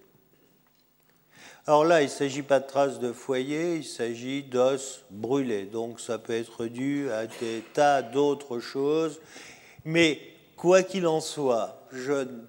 Alors 1.67 1.85
là, 1.85 2.01
il 2.01 2.07
ne 2.07 2.11
s'agit 2.11 2.43
pas 2.43 2.59
de 2.59 2.67
traces 2.67 2.99
de 2.99 3.13
foyer, 3.13 3.77
il 3.77 3.85
s'agit 3.85 4.43
d'os 4.43 5.05
brûlés. 5.11 5.67
Donc 5.67 6.01
ça 6.01 6.19
peut 6.19 6.33
être 6.33 6.67
dû 6.67 7.11
à 7.11 7.27
des 7.27 7.63
tas 7.75 8.03
d'autres 8.03 8.61
choses. 8.61 9.21
Mais 9.85 10.21
quoi 10.57 10.83
qu'il 10.83 11.07
en 11.07 11.21
soit, 11.21 11.87
je 11.93 12.13
ne 12.13 12.41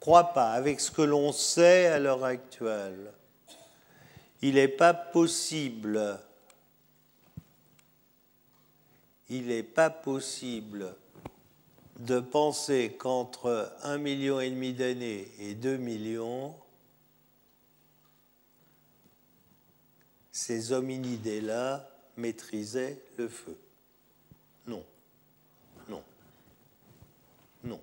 crois 0.00 0.32
pas, 0.32 0.52
avec 0.52 0.80
ce 0.80 0.90
que 0.90 1.02
l'on 1.02 1.32
sait 1.32 1.86
à 1.86 1.98
l'heure 1.98 2.24
actuelle, 2.24 3.12
il 4.42 4.54
n'est 4.54 4.68
pas 4.68 4.94
possible, 4.94 6.18
il 9.28 9.46
n'est 9.48 9.62
pas 9.62 9.90
possible 9.90 10.94
de 11.98 12.20
penser 12.20 12.96
qu'entre 12.96 13.72
un 13.82 13.98
million 13.98 14.40
et 14.40 14.50
demi 14.50 14.72
d'années 14.72 15.28
et 15.38 15.54
deux 15.54 15.76
millions, 15.76 16.54
ces 20.30 20.72
hominidés-là 20.72 21.88
maîtrisaient 22.16 23.02
le 23.16 23.28
feu. 23.28 23.58
Non, 24.66 24.84
non, 25.88 26.02
non. 27.64 27.80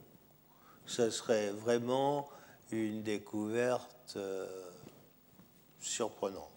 Ce 0.85 1.09
serait 1.09 1.51
vraiment 1.51 2.29
une 2.71 3.03
découverte 3.03 4.13
euh, 4.15 4.71
surprenante. 5.81 6.54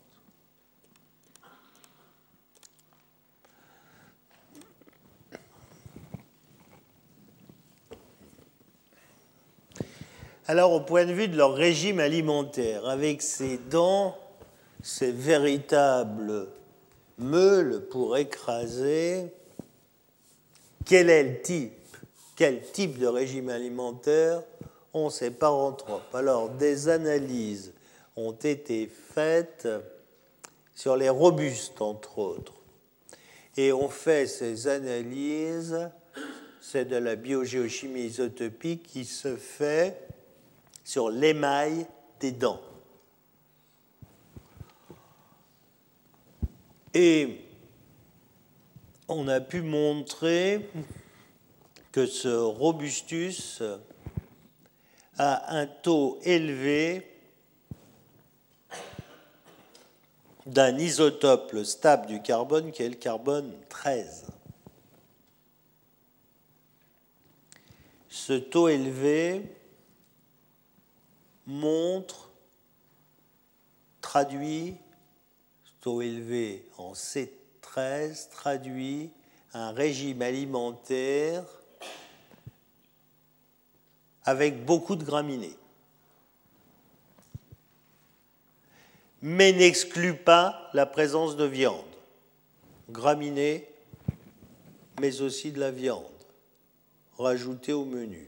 Alors, 10.51 10.73
au 10.73 10.81
point 10.81 11.05
de 11.05 11.13
vue 11.13 11.29
de 11.29 11.37
leur 11.37 11.53
régime 11.53 12.01
alimentaire, 12.01 12.89
avec 12.89 13.21
ces 13.21 13.59
dents 13.59 14.17
ces 14.83 15.13
véritables 15.13 16.49
meules 17.19 17.87
pour 17.91 18.17
écraser, 18.17 19.27
quel 20.87 21.11
est 21.11 21.23
le 21.23 21.43
type 21.43 21.97
Quel 22.35 22.63
type 22.63 22.99
de 22.99 23.07
régime 23.07 23.51
alimentaire? 23.51 24.43
Ont 24.95 25.11
ces 25.11 25.31
paranthropes 25.31 26.15
Alors, 26.15 26.49
des 26.49 26.89
analyses 26.89 27.75
ont 28.17 28.33
été 28.33 28.89
faites 28.89 29.69
sur 30.75 30.97
les 30.97 31.11
robustes, 31.11 31.83
entre 31.83 32.19
autres. 32.21 32.55
Et 33.59 33.71
on 33.71 33.91
fait 33.91 34.27
ces 34.27 34.67
analyses, 34.67 35.91
c'est 36.63 36.87
de 36.87 36.97
la 36.97 37.17
biogéochimie 37.17 38.07
isotopique 38.07 38.85
qui 38.85 39.05
se 39.05 39.37
fait 39.37 40.08
sur 40.89 41.11
l'émail 41.11 41.87
des 42.19 42.33
dents. 42.33 42.63
Et 46.95 47.45
on 49.07 49.29
a 49.29 49.39
pu 49.43 49.61
montrer 49.61 50.71
que 51.93 52.07
ce 52.07 52.29
robustus 52.29 53.63
a 55.19 55.59
un 55.59 55.67
taux 55.67 56.21
élevé 56.23 57.07
d'un 60.47 60.79
isotope 60.79 61.65
stable 61.65 62.07
du 62.07 62.23
carbone 62.23 62.73
qui 62.73 62.83
est 62.83 62.89
le 62.89 62.95
carbone 62.95 63.53
13. 63.69 64.29
Ce 68.09 68.33
taux 68.33 68.69
élevé 68.69 69.58
montre, 71.49 72.31
traduit, 74.03 74.77
taux 75.81 76.03
élevé 76.03 76.69
en 76.77 76.93
C13 76.93 78.29
traduit 78.31 79.11
un 79.55 79.73
régime 79.73 80.23
alimentaire 80.23 81.45
avec 84.25 84.65
beaucoup 84.65 84.95
de 84.95 85.05
graminées. 85.05 85.57
Mais 89.23 89.53
n'exclut 89.53 90.15
pas 90.15 90.71
la 90.75 90.85
présence 90.85 91.37
de 91.37 91.45
viande, 91.45 91.83
graminées, 92.91 93.67
mais 95.01 95.23
aussi 95.23 95.51
de 95.51 95.59
la 95.59 95.71
viande, 95.71 96.05
rajoutée 97.17 97.73
au 97.73 97.87
menu. 97.87 98.28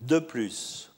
De 0.00 0.20
plus, 0.20 0.92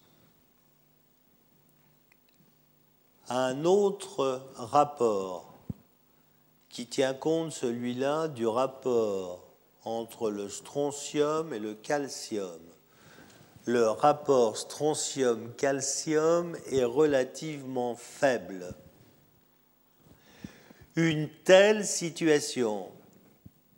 un 3.30 3.64
autre 3.64 4.42
rapport 4.56 5.58
qui 6.68 6.86
tient 6.86 7.14
compte, 7.14 7.52
celui-là, 7.52 8.28
du 8.28 8.46
rapport 8.46 9.48
entre 9.84 10.30
le 10.30 10.50
strontium 10.50 11.54
et 11.54 11.58
le 11.58 11.72
calcium. 11.74 12.60
Le 13.64 13.88
rapport 13.88 14.58
strontium-calcium 14.58 16.56
est 16.70 16.84
relativement 16.84 17.94
faible. 17.94 18.74
Une 20.96 21.30
telle 21.44 21.86
situation, 21.86 22.90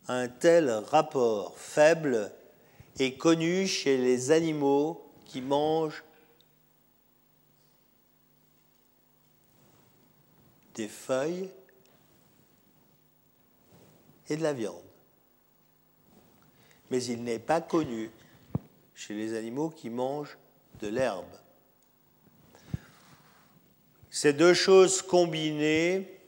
un 0.09 0.27
tel 0.27 0.69
rapport 0.71 1.57
faible 1.57 2.33
est 2.99 3.17
connu 3.17 3.69
chez 3.69 3.97
les 3.97 4.33
animaux 4.33 5.02
qui 5.33 5.41
mangent 5.41 6.05
des 10.75 10.89
feuilles 10.89 11.49
et 14.29 14.37
de 14.37 14.43
la 14.43 14.53
viande. 14.53 14.77
Mais 16.91 17.03
il 17.05 17.25
n'est 17.25 17.39
pas 17.39 17.63
connu 17.63 18.11
chez 18.95 19.15
les 19.15 19.35
animaux 19.35 19.71
qui 19.71 19.89
mangent 19.89 20.37
de 20.83 20.89
l'herbe. 20.89 21.25
Ces 24.11 24.35
deux 24.35 24.53
choses 24.53 25.01
combinées, 25.01 26.21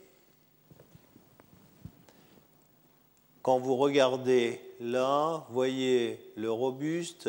quand 3.42 3.58
vous 3.58 3.76
regardez 3.76 4.62
là, 4.80 5.46
voyez 5.50 6.32
le 6.36 6.50
robuste, 6.50 7.28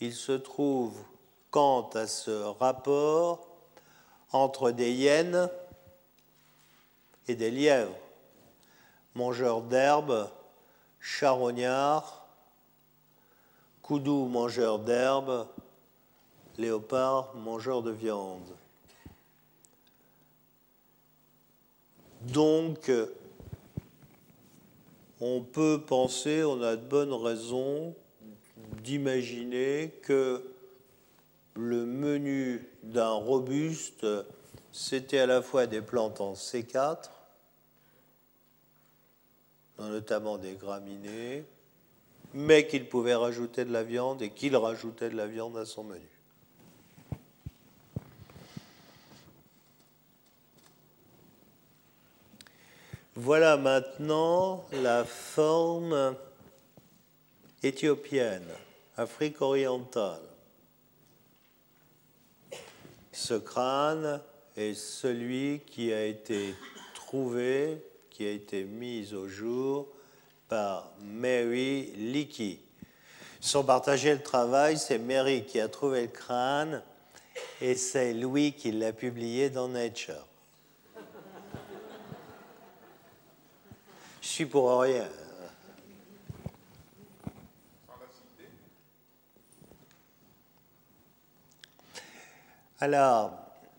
il 0.00 0.14
se 0.14 0.30
trouve 0.30 0.96
quant 1.50 1.88
à 1.94 2.06
ce 2.06 2.30
rapport 2.30 3.48
entre 4.32 4.70
des 4.70 4.92
hyènes 4.92 5.48
et 7.26 7.34
des 7.34 7.50
lièvres, 7.50 7.96
mangeurs 9.14 9.62
d'herbe, 9.62 10.28
charognards, 11.00 12.26
coudou 13.82 14.26
mangeurs 14.26 14.78
d'herbe, 14.78 15.46
léopard 16.58 17.34
mangeurs 17.34 17.82
de 17.82 17.90
viande. 17.90 18.54
Donc, 22.20 22.90
on 25.20 25.40
peut 25.40 25.80
penser, 25.86 26.44
on 26.44 26.60
a 26.62 26.76
de 26.76 26.84
bonnes 26.84 27.14
raisons 27.14 27.94
d'imaginer 28.82 29.92
que 30.02 30.42
le 31.58 31.84
menu 31.84 32.68
d'un 32.84 33.10
robuste, 33.10 34.06
c'était 34.70 35.18
à 35.18 35.26
la 35.26 35.42
fois 35.42 35.66
des 35.66 35.82
plantes 35.82 36.20
en 36.20 36.34
C4, 36.34 37.10
notamment 39.80 40.38
des 40.38 40.54
graminées, 40.54 41.44
mais 42.32 42.68
qu'il 42.68 42.88
pouvait 42.88 43.16
rajouter 43.16 43.64
de 43.64 43.72
la 43.72 43.82
viande 43.82 44.22
et 44.22 44.30
qu'il 44.30 44.56
rajoutait 44.56 45.10
de 45.10 45.16
la 45.16 45.26
viande 45.26 45.56
à 45.56 45.64
son 45.64 45.82
menu. 45.82 46.08
Voilà 53.16 53.56
maintenant 53.56 54.64
la 54.70 55.04
forme 55.04 56.14
éthiopienne, 57.64 58.46
Afrique 58.96 59.42
orientale. 59.42 60.27
Ce 63.20 63.34
crâne 63.34 64.20
est 64.56 64.74
celui 64.74 65.60
qui 65.66 65.92
a 65.92 66.04
été 66.04 66.54
trouvé, 66.94 67.84
qui 68.10 68.24
a 68.24 68.30
été 68.30 68.62
mis 68.62 69.12
au 69.12 69.26
jour 69.26 69.88
par 70.48 70.92
Mary 71.02 71.92
Leakey. 71.96 72.60
Sans 73.40 73.64
partager 73.64 74.14
le 74.14 74.22
travail, 74.22 74.78
c'est 74.78 74.98
Mary 74.98 75.44
qui 75.44 75.58
a 75.58 75.66
trouvé 75.66 76.02
le 76.02 76.06
crâne 76.06 76.80
et 77.60 77.74
c'est 77.74 78.14
Louis 78.14 78.52
qui 78.52 78.70
l'a 78.70 78.92
publié 78.92 79.50
dans 79.50 79.66
Nature. 79.66 80.28
Je 84.22 84.28
suis 84.28 84.46
pour 84.46 84.80
rien. 84.80 85.08
Alors, 92.80 93.32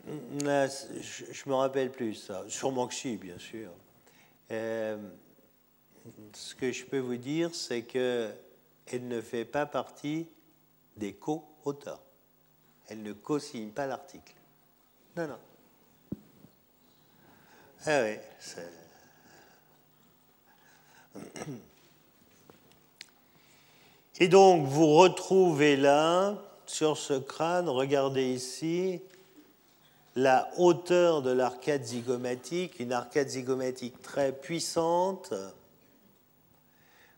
je 0.05 0.43
ne 0.43 1.49
me 1.49 1.53
rappelle 1.53 1.91
plus 1.91 2.15
ça. 2.15 2.43
Sûrement 2.49 2.87
que 2.87 2.93
si, 2.93 3.15
bien 3.15 3.39
sûr. 3.39 3.71
Euh, 4.51 4.97
ce 6.33 6.53
que 6.55 6.71
je 6.71 6.85
peux 6.85 6.99
vous 6.99 7.15
dire, 7.15 7.55
c'est 7.55 7.83
qu'elle 7.83 9.07
ne 9.07 9.21
fait 9.21 9.45
pas 9.45 9.65
partie 9.65 10.27
des 10.97 11.13
co-auteurs. 11.13 12.01
Elle 12.89 13.03
ne 13.03 13.13
co-signe 13.13 13.69
pas 13.69 13.85
l'article. 13.87 14.33
Non, 15.15 15.27
non. 15.27 15.39
Ah 17.85 18.03
oui, 18.03 18.17
Et 24.19 24.27
donc, 24.27 24.67
vous 24.67 24.95
retrouvez 24.95 25.77
là 25.77 26.48
sur 26.69 26.97
ce 26.97 27.15
crâne, 27.15 27.67
regardez 27.67 28.31
ici, 28.31 29.01
la 30.15 30.51
hauteur 30.57 31.23
de 31.23 31.31
l'arcade 31.31 31.83
zygomatique, 31.83 32.79
une 32.79 32.93
arcade 32.93 33.27
zygomatique 33.27 33.99
très 34.03 34.31
puissante. 34.31 35.33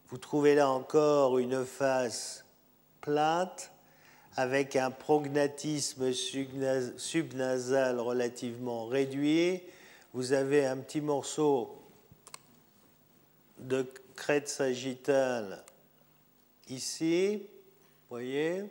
Vous 0.08 0.18
trouvez 0.18 0.56
là 0.56 0.70
encore 0.70 1.38
une 1.38 1.66
face 1.66 2.46
plate 3.02 3.74
avec 4.38 4.78
un 4.78 4.90
prognatisme 4.90 6.14
subnasal 6.14 8.00
relativement 8.00 8.86
réduit. 8.86 9.62
Vous 10.14 10.32
avez 10.32 10.66
un 10.66 10.78
petit 10.78 11.02
morceau 11.02 11.78
de 13.60 13.86
crête 14.16 14.48
sagittale 14.48 15.62
ici, 16.70 17.44
voyez. 18.10 18.64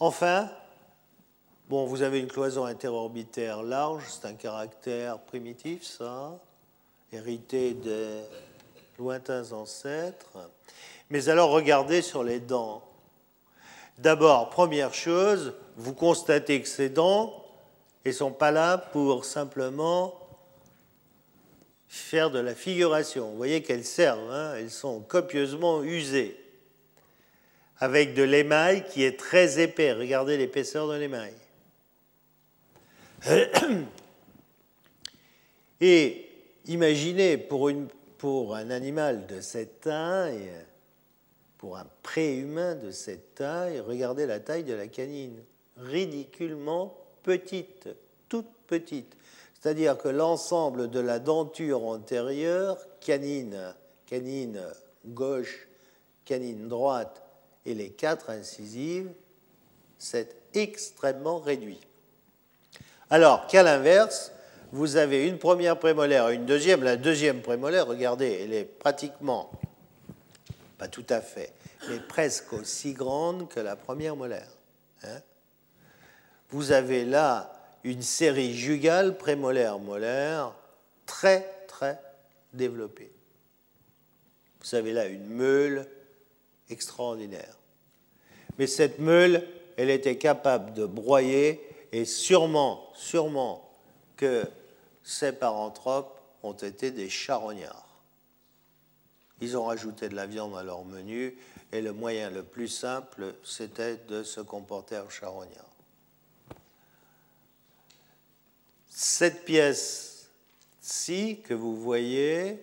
Enfin, 0.00 0.48
bon, 1.68 1.86
vous 1.86 2.02
avez 2.02 2.20
une 2.20 2.28
cloison 2.28 2.64
interorbitaire 2.64 3.64
large, 3.64 4.04
c'est 4.08 4.28
un 4.28 4.34
caractère 4.34 5.18
primitif, 5.18 5.82
ça, 5.82 6.38
hérité 7.12 7.74
des 7.74 8.20
lointains 8.96 9.50
ancêtres. 9.50 10.50
Mais 11.10 11.28
alors 11.28 11.50
regardez 11.50 12.00
sur 12.02 12.22
les 12.22 12.38
dents. 12.38 12.82
D'abord, 13.98 14.50
première 14.50 14.94
chose, 14.94 15.54
vous 15.76 15.94
constatez 15.94 16.62
que 16.62 16.68
ces 16.68 16.88
dents 16.88 17.44
ne 18.06 18.12
sont 18.12 18.30
pas 18.30 18.52
là 18.52 18.78
pour 18.78 19.24
simplement 19.24 20.14
faire 21.88 22.30
de 22.30 22.38
la 22.38 22.54
figuration. 22.54 23.30
Vous 23.30 23.36
voyez 23.36 23.62
qu'elles 23.62 23.84
servent, 23.84 24.30
hein, 24.30 24.54
elles 24.56 24.70
sont 24.70 25.00
copieusement 25.00 25.82
usées, 25.82 26.38
avec 27.80 28.14
de 28.14 28.22
l'émail 28.22 28.84
qui 28.84 29.04
est 29.04 29.18
très 29.18 29.60
épais. 29.60 29.92
Regardez 29.92 30.36
l'épaisseur 30.36 30.88
de 30.88 30.94
l'émail. 30.96 31.34
Et 35.80 36.26
imaginez 36.66 37.38
pour, 37.38 37.70
un 38.54 38.70
animal 38.70 39.26
de 39.26 39.40
cette 39.40 39.80
taille, 39.82 40.50
pour 41.56 41.76
un 41.76 41.86
préhumain 42.02 42.74
de 42.74 42.90
cette 42.90 43.36
taille, 43.36 43.78
regardez 43.80 44.26
la 44.26 44.40
taille 44.40 44.64
de 44.64 44.74
la 44.74 44.88
canine, 44.88 45.40
ridiculement 45.76 46.96
petite, 47.22 47.88
toute 48.28 48.50
petite. 48.66 49.16
C'est-à-dire 49.54 49.96
que 49.98 50.08
l'ensemble 50.08 50.90
de 50.90 50.98
la 51.00 51.20
denture 51.20 51.84
antérieure, 51.84 52.76
canine, 53.00 53.74
canine 54.06 54.62
gauche, 55.06 55.68
canine 56.24 56.68
droite 56.68 57.27
et 57.68 57.74
les 57.74 57.90
quatre 57.90 58.30
incisives, 58.30 59.10
c'est 59.98 60.34
extrêmement 60.54 61.38
réduit. 61.38 61.80
Alors 63.10 63.46
qu'à 63.46 63.62
l'inverse, 63.62 64.32
vous 64.72 64.96
avez 64.96 65.28
une 65.28 65.38
première 65.38 65.78
prémolaire 65.78 66.28
et 66.28 66.34
une 66.34 66.46
deuxième. 66.46 66.82
La 66.82 66.96
deuxième 66.96 67.42
prémolaire, 67.42 67.86
regardez, 67.86 68.40
elle 68.42 68.54
est 68.54 68.64
pratiquement, 68.64 69.50
pas 70.78 70.88
tout 70.88 71.06
à 71.10 71.20
fait, 71.20 71.52
mais 71.88 72.00
presque 72.00 72.52
aussi 72.54 72.94
grande 72.94 73.48
que 73.48 73.60
la 73.60 73.76
première 73.76 74.16
molaire. 74.16 74.48
Hein. 75.04 75.20
vous 76.50 76.72
avez 76.72 77.04
là 77.04 77.52
une 77.84 78.02
série 78.02 78.56
jugale 78.56 79.16
prémolaire-molaire 79.16 80.54
très, 81.06 81.66
très 81.68 82.00
développée. 82.52 83.12
Vous 84.62 84.74
avez 84.74 84.92
là 84.92 85.06
une 85.06 85.28
meule 85.28 85.86
extraordinaire. 86.70 87.56
Mais 88.58 88.66
cette 88.66 88.98
meule, 88.98 89.46
elle 89.76 89.90
était 89.90 90.18
capable 90.18 90.74
de 90.74 90.84
broyer 90.84 91.60
et 91.92 92.04
sûrement, 92.04 92.90
sûrement 92.94 93.70
que 94.16 94.44
ces 95.02 95.32
paranthropes 95.32 96.20
ont 96.42 96.52
été 96.52 96.90
des 96.90 97.08
charognards. 97.08 97.86
Ils 99.40 99.56
ont 99.56 99.64
rajouté 99.64 100.08
de 100.08 100.16
la 100.16 100.26
viande 100.26 100.56
à 100.56 100.62
leur 100.62 100.84
menu 100.84 101.38
et 101.72 101.80
le 101.80 101.92
moyen 101.92 102.30
le 102.30 102.42
plus 102.42 102.68
simple, 102.68 103.34
c'était 103.44 103.96
de 104.08 104.22
se 104.22 104.40
comporter 104.40 104.98
en 104.98 105.08
charognard. 105.08 105.64
Cette 108.88 109.44
pièce-ci 109.44 111.40
que 111.44 111.54
vous 111.54 111.76
voyez 111.76 112.58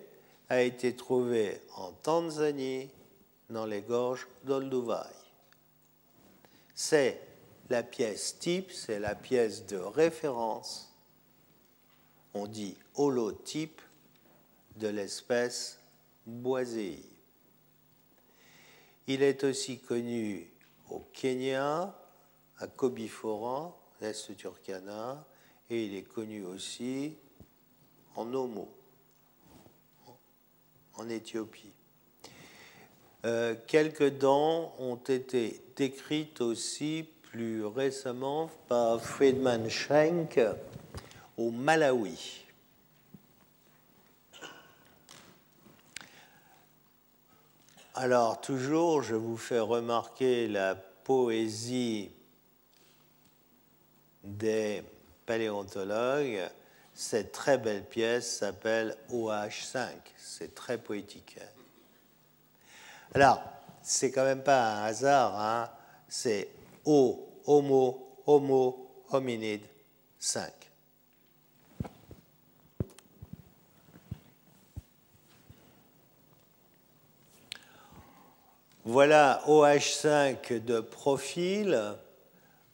a 0.48 0.60
été 0.60 0.94
trouvée 0.94 1.60
en 1.76 1.92
Tanzanie, 1.92 2.90
dans 3.50 3.66
les 3.66 3.82
gorges 3.82 4.26
d'Olduvai. 4.44 5.10
C'est 6.74 7.20
la 7.70 7.82
pièce 7.82 8.38
type, 8.38 8.70
c'est 8.70 8.98
la 8.98 9.14
pièce 9.14 9.66
de 9.66 9.76
référence, 9.76 10.92
on 12.34 12.46
dit 12.46 12.76
holotype 12.96 13.80
de 14.76 14.88
l'espèce 14.88 15.80
boisée. 16.26 17.02
Il 19.06 19.22
est 19.22 19.42
aussi 19.44 19.78
connu 19.78 20.50
au 20.90 21.00
Kenya, 21.12 21.94
à 22.58 22.66
Kobifora, 22.66 23.76
l'Est 24.00 24.36
Turkana, 24.36 25.24
et 25.70 25.84
il 25.84 25.94
est 25.94 26.02
connu 26.02 26.44
aussi 26.44 27.16
en 28.14 28.32
Homo, 28.32 28.68
en 30.94 31.08
Éthiopie. 31.08 31.75
Euh, 33.26 33.56
quelques 33.66 34.18
dents 34.18 34.72
ont 34.78 34.94
été 34.94 35.60
décrites 35.74 36.40
aussi 36.40 37.08
plus 37.22 37.66
récemment 37.66 38.48
par 38.68 39.02
Friedman 39.02 39.68
Schenk 39.68 40.38
au 41.36 41.50
Malawi. 41.50 42.44
Alors 47.96 48.40
toujours, 48.40 49.02
je 49.02 49.16
vous 49.16 49.36
fais 49.36 49.58
remarquer 49.58 50.46
la 50.46 50.76
poésie 50.76 52.12
des 54.22 54.84
paléontologue, 55.24 56.48
cette 56.94 57.32
très 57.32 57.58
belle 57.58 57.84
pièce 57.84 58.38
s'appelle 58.38 58.96
OH5. 59.10 59.88
C'est 60.16 60.54
très 60.54 60.78
poétique. 60.78 61.40
Alors, 63.16 63.42
c'est 63.80 64.10
quand 64.10 64.24
même 64.24 64.42
pas 64.42 64.74
un 64.74 64.84
hasard, 64.84 65.40
hein. 65.40 65.70
c'est 66.06 66.50
O, 66.84 67.26
Homo, 67.46 68.20
Homo, 68.26 69.04
hominide 69.08 69.62
5. 70.18 70.52
Voilà 78.84 79.42
OH5 79.46 80.62
de 80.62 80.80
profil. 80.80 81.94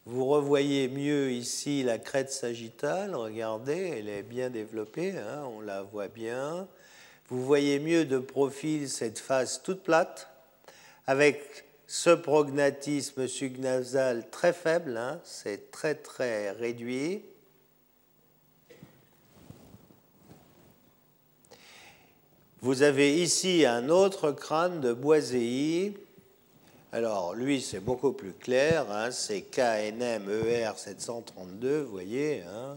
Vous 0.06 0.26
revoyez 0.26 0.88
mieux 0.88 1.30
ici 1.30 1.84
la 1.84 1.98
crête 1.98 2.32
sagittale, 2.32 3.14
regardez, 3.14 3.94
elle 3.96 4.08
est 4.08 4.24
bien 4.24 4.50
développée, 4.50 5.16
hein, 5.16 5.44
on 5.56 5.60
la 5.60 5.82
voit 5.84 6.08
bien. 6.08 6.66
Vous 7.32 7.42
voyez 7.46 7.78
mieux 7.78 8.04
de 8.04 8.18
profil 8.18 8.90
cette 8.90 9.18
face 9.18 9.62
toute 9.62 9.82
plate, 9.82 10.31
avec 11.06 11.64
ce 11.86 12.10
prognatisme 12.10 13.26
subnasal 13.26 14.28
très 14.30 14.52
faible, 14.52 14.96
hein, 14.96 15.20
c'est 15.24 15.70
très 15.70 15.94
très 15.94 16.50
réduit. 16.52 17.24
Vous 22.60 22.82
avez 22.82 23.20
ici 23.20 23.66
un 23.66 23.88
autre 23.88 24.30
crâne 24.30 24.80
de 24.80 24.92
Boiséi 24.92 25.96
alors, 26.94 27.34
lui, 27.34 27.62
c'est 27.62 27.80
beaucoup 27.80 28.12
plus 28.12 28.34
clair, 28.34 28.84
hein, 28.90 29.10
c'est 29.10 29.40
KNM-ER 29.40 30.72
732, 30.76 31.80
vous 31.80 31.90
voyez, 31.90 32.42
hein, 32.42 32.76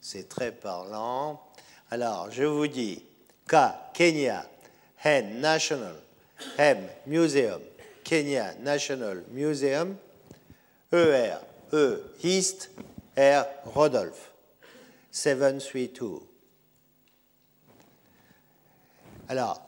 c'est 0.00 0.28
très 0.28 0.50
parlant. 0.50 1.40
Alors, 1.92 2.32
je 2.32 2.42
vous 2.42 2.66
dis, 2.66 3.04
K, 3.46 3.54
Kenya, 3.94 4.44
N, 5.04 5.38
National, 5.38 5.94
M, 6.58 6.78
Museum, 7.06 7.60
Kenya 8.04 8.54
National 8.60 9.22
Museum, 9.30 9.98
ER, 10.92 11.40
E, 11.72 11.96
East, 12.22 12.70
R, 13.16 13.46
Rodolphe, 13.64 14.32
732. 15.10 16.22
Alors, 19.28 19.60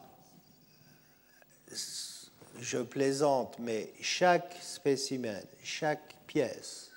je 2.60 2.78
plaisante, 2.78 3.58
mais 3.58 3.92
chaque 4.00 4.56
spécimen, 4.60 5.42
chaque 5.62 6.16
pièce 6.26 6.90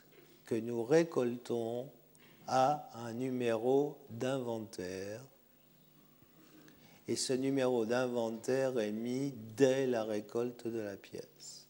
que 0.45 0.55
nous 0.55 0.83
récoltons 0.83 1.89
a 2.47 2.89
un 2.95 3.13
numéro 3.13 3.97
d'inventaire. 4.09 5.21
Et 7.07 7.15
ce 7.15 7.33
numéro 7.33 7.85
d'inventaire 7.85 8.79
est 8.79 8.91
mis 8.91 9.33
dès 9.55 9.85
la 9.85 10.03
récolte 10.03 10.67
de 10.67 10.79
la 10.79 10.95
pièce. 10.95 11.67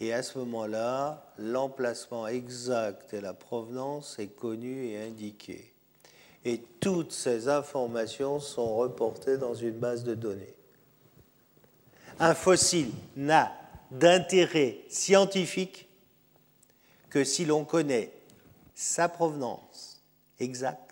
Et 0.00 0.12
à 0.12 0.22
ce 0.22 0.38
moment-là, 0.38 1.32
l'emplacement 1.38 2.26
exact 2.26 3.14
et 3.14 3.20
la 3.20 3.34
provenance 3.34 4.18
est 4.18 4.34
connu 4.34 4.86
et 4.86 5.02
indiqué. 5.02 5.72
Et 6.44 6.60
toutes 6.80 7.12
ces 7.12 7.48
informations 7.48 8.40
sont 8.40 8.76
reportées 8.76 9.38
dans 9.38 9.54
une 9.54 9.78
base 9.78 10.02
de 10.02 10.14
données 10.14 10.56
un 12.22 12.34
fossile 12.34 12.92
n'a 13.16 13.52
d'intérêt 13.90 14.78
scientifique 14.88 15.88
que 17.10 17.24
si 17.24 17.44
l'on 17.44 17.64
connaît 17.64 18.12
sa 18.74 19.08
provenance 19.08 20.02
exacte 20.38 20.91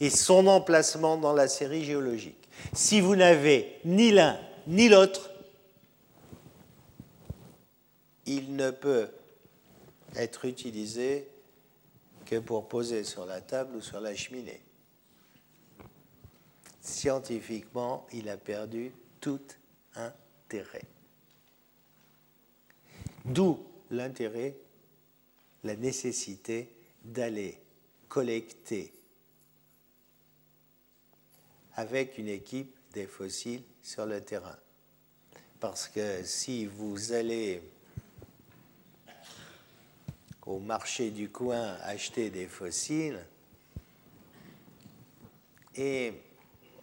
et 0.00 0.10
son 0.10 0.46
emplacement 0.46 1.16
dans 1.16 1.32
la 1.32 1.48
série 1.48 1.84
géologique. 1.84 2.48
Si 2.72 3.00
vous 3.00 3.16
n'avez 3.16 3.80
ni 3.84 4.10
l'un 4.10 4.38
ni 4.66 4.88
l'autre, 4.88 5.30
il 8.26 8.56
ne 8.56 8.70
peut 8.70 9.08
être 10.16 10.44
utilisé 10.44 11.28
que 12.24 12.36
pour 12.36 12.68
poser 12.68 13.04
sur 13.04 13.24
la 13.24 13.40
table 13.40 13.76
ou 13.76 13.80
sur 13.80 14.00
la 14.00 14.14
cheminée. 14.14 14.60
Scientifiquement, 16.80 18.06
il 18.12 18.28
a 18.28 18.36
perdu 18.36 18.92
tout 19.20 19.40
intérêt. 19.94 20.84
D'où 23.24 23.58
l'intérêt, 23.90 24.56
la 25.64 25.76
nécessité 25.76 26.70
d'aller 27.04 27.58
collecter 28.08 28.92
avec 31.76 32.18
une 32.18 32.28
équipe 32.28 32.74
des 32.92 33.06
fossiles 33.06 33.62
sur 33.82 34.06
le 34.06 34.20
terrain. 34.22 34.56
Parce 35.60 35.88
que 35.88 36.24
si 36.24 36.66
vous 36.66 37.12
allez 37.12 37.62
au 40.46 40.58
marché 40.58 41.10
du 41.10 41.28
coin 41.28 41.76
acheter 41.82 42.30
des 42.30 42.46
fossiles, 42.46 43.24
et 45.74 46.14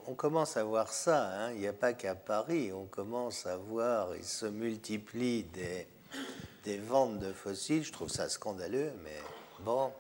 on 0.06 0.14
commence 0.14 0.58
à 0.58 0.64
voir 0.64 0.92
ça, 0.92 1.28
hein. 1.34 1.52
il 1.54 1.62
n'y 1.62 1.68
a 1.68 1.74
pas 1.74 1.94
qu'à 1.94 2.14
Paris, 2.14 2.72
on 2.72 2.86
commence 2.86 3.46
à 3.48 3.58
voir, 3.58 4.16
il 4.16 4.24
se 4.24 4.46
multiplie 4.46 5.44
des, 5.44 5.88
des 6.64 6.78
ventes 6.78 7.20
de 7.20 7.34
fossiles, 7.34 7.84
je 7.84 7.92
trouve 7.92 8.10
ça 8.10 8.30
scandaleux, 8.30 8.92
mais 9.04 9.20
bon. 9.62 9.92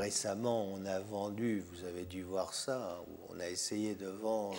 Récemment, 0.00 0.64
on 0.72 0.86
a 0.86 0.98
vendu, 0.98 1.62
vous 1.70 1.84
avez 1.84 2.06
dû 2.06 2.22
voir 2.22 2.54
ça, 2.54 3.02
on 3.28 3.38
a 3.38 3.50
essayé 3.50 3.94
de 3.94 4.08
vendre 4.08 4.56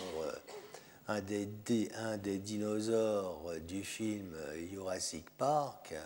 un 1.08 1.20
des, 1.20 1.48
un 1.96 2.16
des 2.16 2.38
dinosaures 2.38 3.50
du 3.66 3.82
film 3.82 4.36
Jurassic 4.70 5.28
Park. 5.30 5.96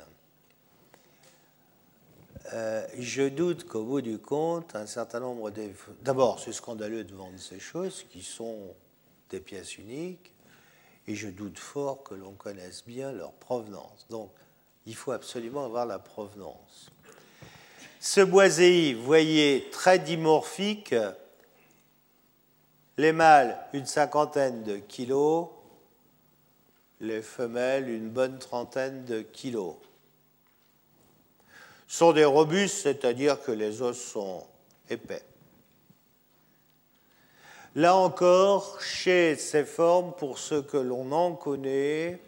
Euh, 2.54 2.86
je 2.98 3.28
doute 3.28 3.64
qu'au 3.64 3.84
bout 3.84 4.00
du 4.00 4.18
compte, 4.18 4.74
un 4.74 4.86
certain 4.86 5.20
nombre 5.20 5.50
de... 5.50 5.68
D'abord, 6.00 6.40
c'est 6.40 6.54
scandaleux 6.54 7.04
de 7.04 7.14
vendre 7.14 7.38
ces 7.38 7.60
choses 7.60 8.06
qui 8.08 8.22
sont 8.22 8.72
des 9.28 9.40
pièces 9.40 9.76
uniques, 9.76 10.32
et 11.06 11.14
je 11.14 11.28
doute 11.28 11.58
fort 11.58 12.02
que 12.04 12.14
l'on 12.14 12.32
connaisse 12.32 12.84
bien 12.86 13.12
leur 13.12 13.32
provenance. 13.32 14.06
Donc, 14.08 14.30
il 14.86 14.94
faut 14.94 15.12
absolument 15.12 15.66
avoir 15.66 15.84
la 15.84 15.98
provenance. 15.98 16.90
Ce 18.08 18.20
boisé, 18.20 18.94
vous 18.94 19.02
voyez, 19.02 19.68
très 19.72 19.98
dimorphique, 19.98 20.94
les 22.98 23.10
mâles, 23.10 23.58
une 23.72 23.84
cinquantaine 23.84 24.62
de 24.62 24.76
kilos, 24.76 25.48
les 27.00 27.20
femelles, 27.20 27.90
une 27.90 28.08
bonne 28.08 28.38
trentaine 28.38 29.04
de 29.06 29.22
kilos 29.22 29.74
sont 31.88 32.12
des 32.12 32.24
robustes, 32.24 32.84
c'est-à-dire 32.84 33.42
que 33.42 33.50
les 33.50 33.82
os 33.82 34.00
sont 34.00 34.46
épais. 34.88 35.24
Là 37.74 37.96
encore, 37.96 38.80
chez 38.80 39.34
ces 39.34 39.64
formes, 39.64 40.14
pour 40.14 40.38
ce 40.38 40.54
que 40.54 40.76
l'on 40.76 41.10
en 41.10 41.34
connaît, 41.34 42.20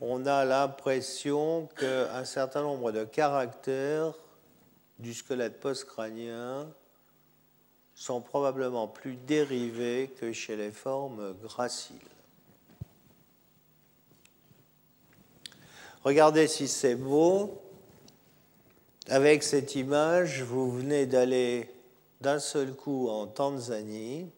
on 0.00 0.26
a 0.26 0.44
l'impression 0.44 1.68
qu'un 1.78 2.24
certain 2.24 2.62
nombre 2.62 2.92
de 2.92 3.04
caractères 3.04 4.14
du 4.98 5.14
squelette 5.14 5.60
postcrânien 5.60 6.68
sont 7.94 8.20
probablement 8.20 8.88
plus 8.88 9.16
dérivés 9.16 10.12
que 10.20 10.32
chez 10.32 10.56
les 10.56 10.70
formes 10.70 11.34
graciles. 11.42 11.96
Regardez 16.04 16.46
si 16.46 16.68
c'est 16.68 16.94
beau. 16.94 17.62
Avec 19.08 19.42
cette 19.42 19.76
image, 19.76 20.42
vous 20.42 20.70
venez 20.70 21.06
d'aller 21.06 21.70
d'un 22.20 22.38
seul 22.38 22.74
coup 22.74 23.08
en 23.08 23.26
Tanzanie 23.26 24.30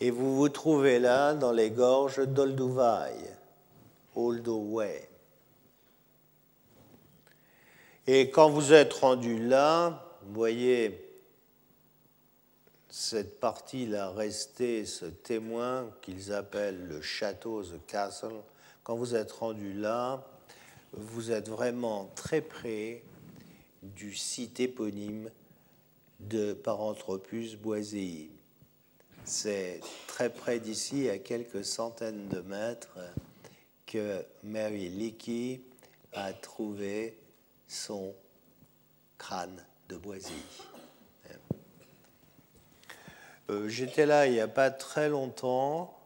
et 0.00 0.10
vous 0.10 0.36
vous 0.36 0.48
trouvez 0.48 0.98
là 0.98 1.34
dans 1.34 1.52
les 1.52 1.70
gorges 1.70 2.26
d'Olduvai, 2.26 3.12
Oldoway. 4.14 5.08
Et 8.06 8.30
quand 8.30 8.50
vous 8.50 8.72
êtes 8.72 8.92
rendu 8.92 9.44
là, 9.46 10.16
vous 10.22 10.34
voyez 10.34 11.02
cette 12.88 13.40
partie-là 13.40 14.10
restée, 14.10 14.86
ce 14.86 15.06
témoin 15.06 15.90
qu'ils 16.02 16.32
appellent 16.32 16.86
le 16.86 17.02
château, 17.02 17.62
the 17.62 17.84
castle. 17.86 18.42
Quand 18.84 18.94
vous 18.94 19.14
êtes 19.14 19.32
rendu 19.32 19.72
là, 19.72 20.24
vous 20.92 21.30
êtes 21.30 21.48
vraiment 21.48 22.10
très 22.14 22.40
près 22.40 23.02
du 23.82 24.14
site 24.14 24.60
éponyme 24.60 25.30
de 26.20 26.52
Paranthropus 26.52 27.56
boisei. 27.56 28.30
C'est 29.28 29.80
très 30.06 30.30
près 30.30 30.60
d'ici, 30.60 31.10
à 31.10 31.18
quelques 31.18 31.64
centaines 31.64 32.28
de 32.28 32.40
mètres, 32.42 32.96
que 33.84 34.24
Mary 34.44 34.88
Leakey 34.88 35.62
a 36.12 36.32
trouvé 36.32 37.18
son 37.66 38.14
crâne 39.18 39.64
de 39.88 39.96
Boisy. 39.96 40.32
Euh, 43.50 43.68
j'étais 43.68 44.06
là 44.06 44.26
il 44.28 44.32
n'y 44.32 44.40
a 44.40 44.48
pas 44.48 44.70
très 44.70 45.08
longtemps 45.08 45.96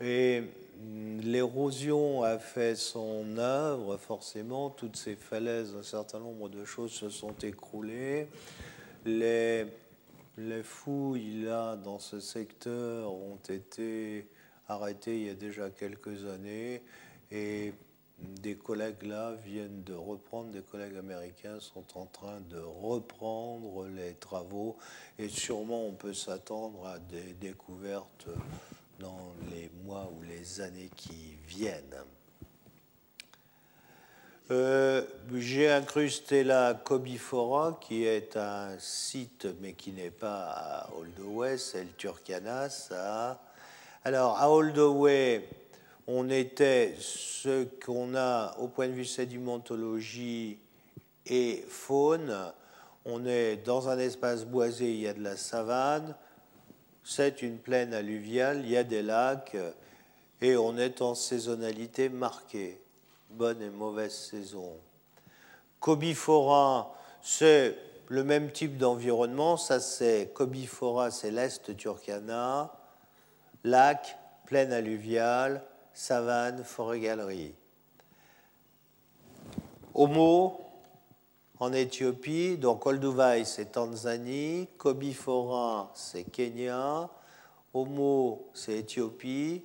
et 0.00 0.42
l'érosion 1.22 2.22
a 2.22 2.38
fait 2.38 2.74
son 2.74 3.38
œuvre, 3.38 3.96
forcément, 3.96 4.68
toutes 4.68 4.96
ces 4.96 5.16
falaises, 5.16 5.74
un 5.74 5.82
certain 5.82 6.18
nombre 6.18 6.50
de 6.50 6.66
choses 6.66 6.92
se 6.92 7.08
sont 7.08 7.34
écroulées. 7.42 8.28
Les, 9.06 9.66
les 10.38 10.62
fouilles 10.62 11.42
là, 11.42 11.76
dans 11.76 11.98
ce 11.98 12.20
secteur 12.20 13.12
ont 13.12 13.40
été 13.48 14.28
arrêtées 14.68 15.20
il 15.20 15.26
y 15.26 15.30
a 15.30 15.34
déjà 15.34 15.70
quelques 15.70 16.26
années 16.26 16.82
et 17.30 17.72
des 18.18 18.56
collègues 18.56 19.02
là 19.02 19.34
viennent 19.44 19.82
de 19.82 19.92
reprendre, 19.92 20.50
des 20.50 20.62
collègues 20.62 20.96
américains 20.96 21.60
sont 21.60 21.84
en 21.98 22.06
train 22.06 22.40
de 22.40 22.58
reprendre 22.58 23.86
les 23.88 24.14
travaux 24.14 24.76
et 25.18 25.28
sûrement 25.28 25.86
on 25.86 25.92
peut 25.92 26.14
s'attendre 26.14 26.86
à 26.86 26.98
des 26.98 27.34
découvertes 27.34 28.28
dans 28.98 29.34
les 29.50 29.70
mois 29.84 30.10
ou 30.16 30.22
les 30.22 30.60
années 30.60 30.90
qui 30.96 31.36
viennent. 31.46 32.04
Euh, 34.50 35.02
j'ai 35.34 35.70
incrusté 35.70 36.44
là 36.44 36.74
Cobifora, 36.74 37.78
qui 37.80 38.04
est 38.04 38.36
un 38.36 38.78
site, 38.78 39.48
mais 39.60 39.72
qui 39.72 39.92
n'est 39.92 40.10
pas 40.10 40.50
à 40.50 40.90
Holdoway, 40.96 41.58
c'est 41.58 41.82
le 41.82 41.90
Turkana. 41.96 42.70
Ça. 42.70 43.42
Alors, 44.04 44.38
à 44.38 44.50
Holdoway, 44.50 45.48
on 46.06 46.30
était 46.30 46.94
ce 46.98 47.64
qu'on 47.84 48.14
a 48.14 48.56
au 48.58 48.68
point 48.68 48.86
de 48.86 48.92
vue 48.92 49.04
sédimentologie 49.04 50.58
et 51.26 51.64
faune. 51.68 52.32
On 53.04 53.26
est 53.26 53.56
dans 53.56 53.88
un 53.88 53.98
espace 53.98 54.44
boisé, 54.44 54.92
il 54.92 55.00
y 55.00 55.08
a 55.08 55.14
de 55.14 55.22
la 55.22 55.36
savane 55.36 56.14
c'est 57.06 57.40
une 57.42 57.58
plaine 57.58 57.94
alluviale, 57.94 58.62
il 58.64 58.70
y 58.70 58.76
a 58.76 58.82
des 58.82 59.00
lacs 59.02 59.56
et 60.42 60.56
on 60.56 60.76
est 60.76 61.00
en 61.00 61.14
saisonnalité 61.14 62.08
marquée, 62.08 62.80
bonne 63.36 63.62
et 63.62 63.70
mauvaise 63.70 64.14
saison. 64.14 64.72
Cobifora, 65.80 66.94
c'est 67.22 67.76
le 68.08 68.24
même 68.24 68.50
type 68.50 68.78
d'environnement, 68.78 69.56
ça 69.56 69.80
c'est 69.80 70.32
Cobifora, 70.34 71.10
c'est 71.10 71.30
l'Est 71.30 71.76
Turkana, 71.76 72.72
lac, 73.64 74.18
plaine 74.46 74.72
alluviale, 74.72 75.62
savane, 75.92 76.64
forêt-galerie. 76.64 77.54
Homo, 79.94 80.66
en 81.58 81.72
Éthiopie. 81.72 82.56
Donc 82.56 82.86
Olduvai, 82.86 83.44
c'est 83.44 83.72
Tanzanie. 83.72 84.68
Kobifora, 84.78 85.90
c'est 85.94 86.24
Kenya. 86.24 87.08
Homo, 87.72 88.50
c'est 88.54 88.78
Éthiopie. 88.78 89.64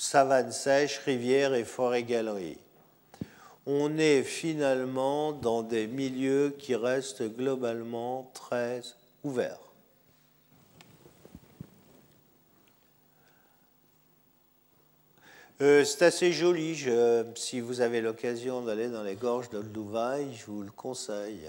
Savane 0.00 0.50
sèche, 0.50 0.96
rivière 1.04 1.52
et 1.52 1.62
forêt-galerie. 1.62 2.56
On 3.66 3.98
est 3.98 4.22
finalement 4.22 5.32
dans 5.32 5.62
des 5.62 5.86
milieux 5.86 6.54
qui 6.58 6.74
restent 6.74 7.22
globalement 7.22 8.30
très 8.32 8.80
ouverts. 9.24 9.58
Euh, 15.60 15.84
c'est 15.84 16.06
assez 16.06 16.32
joli. 16.32 16.82
si 17.34 17.60
vous 17.60 17.82
avez 17.82 18.00
l'occasion 18.00 18.62
d'aller 18.62 18.88
dans 18.88 19.02
les 19.02 19.16
gorges 19.16 19.50
d'Olduvai, 19.50 20.32
je 20.32 20.46
vous 20.46 20.62
le 20.62 20.70
conseille. 20.70 21.46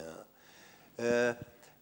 Euh, 1.00 1.32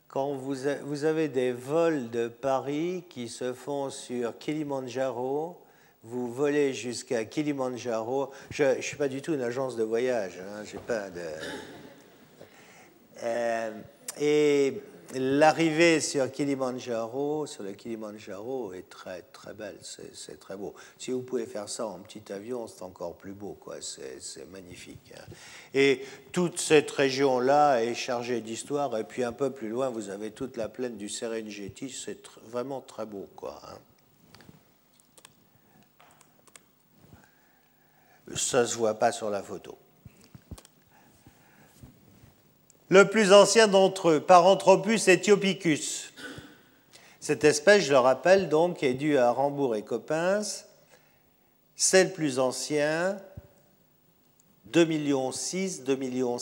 quand 0.07 0.35
vous, 0.35 0.55
vous, 0.83 1.03
avez 1.03 1.29
des 1.29 1.51
vols 1.51 2.11
de 2.11 2.27
Paris 2.27 3.05
qui 3.09 3.27
se 3.27 3.53
font 3.53 3.89
sur 3.89 4.37
Kilimanjaro, 4.37 5.59
vous 6.03 6.31
volez 6.31 6.73
jusqu'à 6.73 7.25
Kilimanjaro. 7.25 8.31
Je 8.51 8.75
ne 8.77 8.81
suis 8.81 8.97
pas 8.97 9.07
du 9.07 9.21
tout 9.21 9.33
une 9.33 9.41
agence 9.41 9.75
de 9.75 9.83
voyage. 9.83 10.39
Hein, 10.39 10.63
pas 10.87 11.09
de... 11.09 11.21
Euh, 13.21 13.71
et 14.21 14.81
l'arrivée 15.15 15.99
sur 15.99 16.31
Kilimanjaro, 16.31 17.47
sur 17.47 17.63
le 17.63 17.73
Kilimanjaro, 17.73 18.73
est 18.73 18.89
très 18.89 19.23
très 19.33 19.53
belle, 19.53 19.77
c'est 19.81 20.39
très 20.39 20.55
beau. 20.55 20.73
Si 20.97 21.11
vous 21.11 21.21
pouvez 21.21 21.45
faire 21.45 21.67
ça 21.67 21.85
en 21.87 21.99
petit 21.99 22.31
avion, 22.31 22.67
c'est 22.67 22.83
encore 22.83 23.15
plus 23.15 23.33
beau, 23.33 23.57
quoi. 23.59 23.75
C'est 23.81 24.49
magnifique. 24.51 25.13
Hein. 25.17 25.23
Et 25.73 26.01
toute 26.31 26.59
cette 26.59 26.91
région-là 26.91 27.83
est 27.83 27.95
chargée 27.95 28.39
d'histoire. 28.41 28.97
Et 28.97 29.03
puis 29.03 29.23
un 29.23 29.33
peu 29.33 29.51
plus 29.51 29.69
loin, 29.69 29.89
vous 29.89 30.09
avez 30.09 30.31
toute 30.31 30.57
la 30.57 30.69
plaine 30.69 30.95
du 30.95 31.09
Serengeti, 31.09 31.89
c'est 31.89 32.25
vraiment 32.49 32.81
très 32.81 33.05
beau, 33.05 33.27
quoi. 33.35 33.59
Hein. 33.67 33.77
Ça 38.35 38.61
ne 38.61 38.65
se 38.65 38.75
voit 38.75 38.95
pas 38.95 39.11
sur 39.11 39.29
la 39.29 39.41
photo. 39.41 39.77
Le 42.89 43.07
plus 43.07 43.33
ancien 43.33 43.67
d'entre 43.67 44.09
eux, 44.09 44.19
Paranthropus 44.19 45.07
ethiopicus. 45.07 46.11
Cette 47.19 47.43
espèce, 47.43 47.83
je 47.83 47.91
le 47.91 47.99
rappelle 47.99 48.49
donc, 48.49 48.81
est 48.81 48.95
due 48.95 49.17
à 49.17 49.31
Rambourg 49.31 49.75
et 49.75 49.83
Coppens. 49.83 50.65
C'est 51.75 52.05
le 52.05 52.09
plus 52.09 52.39
ancien, 52.39 53.17
2,6 54.71 54.87
millions, 54.87 55.29
2,5 55.29 55.97
millions. 55.97 56.37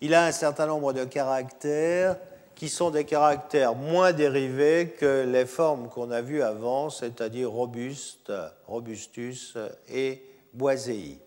Il 0.00 0.14
a 0.14 0.24
un 0.24 0.32
certain 0.32 0.66
nombre 0.66 0.92
de 0.92 1.04
caractères 1.04 2.16
qui 2.62 2.68
sont 2.68 2.92
des 2.92 3.04
caractères 3.04 3.74
moins 3.74 4.12
dérivés 4.12 4.94
que 4.96 5.24
les 5.24 5.46
formes 5.46 5.88
qu'on 5.88 6.12
a 6.12 6.20
vues 6.20 6.42
avant, 6.42 6.90
c'est-à-dire 6.90 7.50
robuste, 7.50 8.32
robustus 8.68 9.58
et 9.88 10.24
boisei. 10.52 11.18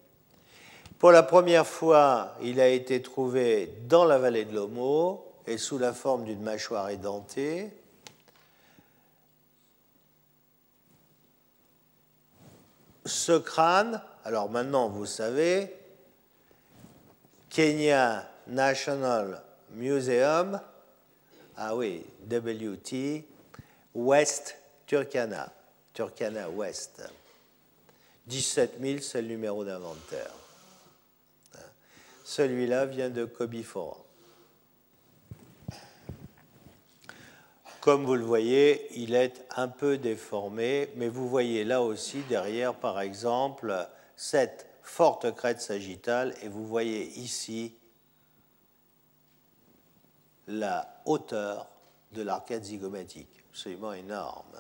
Pour 0.98 1.12
la 1.12 1.24
première 1.24 1.68
fois, 1.68 2.38
il 2.42 2.62
a 2.62 2.70
été 2.70 3.02
trouvé 3.02 3.70
dans 3.90 4.06
la 4.06 4.18
vallée 4.18 4.46
de 4.46 4.56
l'Omo 4.56 5.30
et 5.46 5.58
sous 5.58 5.78
la 5.78 5.92
forme 5.92 6.24
d'une 6.24 6.42
mâchoire 6.42 6.88
édentée. 6.90 7.70
Ce 13.04 13.38
crâne, 13.38 14.02
alors 14.24 14.50
maintenant 14.50 14.88
vous 14.88 15.06
savez, 15.06 15.76
Kenya 17.50 18.26
National 18.48 19.44
Museum, 19.72 20.62
ah 21.58 21.76
oui, 21.76 22.06
WT, 22.30 23.26
West 23.94 24.58
Turkana, 24.86 25.52
Turkana 25.94 26.50
West. 26.50 27.02
17 28.28 28.80
000, 28.82 29.00
c'est 29.02 29.22
le 29.22 29.28
numéro 29.28 29.64
d'inventaire. 29.64 30.32
Celui-là 32.24 32.88
vient 32.88 33.10
de 33.10 33.26
Cobifora. 33.26 33.98
Comme 37.80 38.04
vous 38.04 38.16
le 38.16 38.26
voyez, 38.26 38.88
il 39.00 39.14
est 39.14 39.46
un 39.56 39.68
peu 39.68 40.00
déformé, 40.00 40.90
mais 40.96 41.08
vous 41.08 41.30
voyez 41.30 41.64
là 41.64 41.84
aussi 41.84 42.22
derrière, 42.24 42.74
par 42.74 43.00
exemple, 43.00 43.88
cette 44.16 44.68
forte 44.82 45.36
crête 45.36 45.62
sagittale, 45.62 46.34
et 46.42 46.48
vous 46.48 46.66
voyez 46.66 47.06
ici 47.20 47.76
la 50.48 50.95
hauteur 51.06 51.68
de 52.12 52.22
l'arcade 52.22 52.64
zygomatique, 52.64 53.44
absolument 53.52 53.94
énorme. 53.94 54.58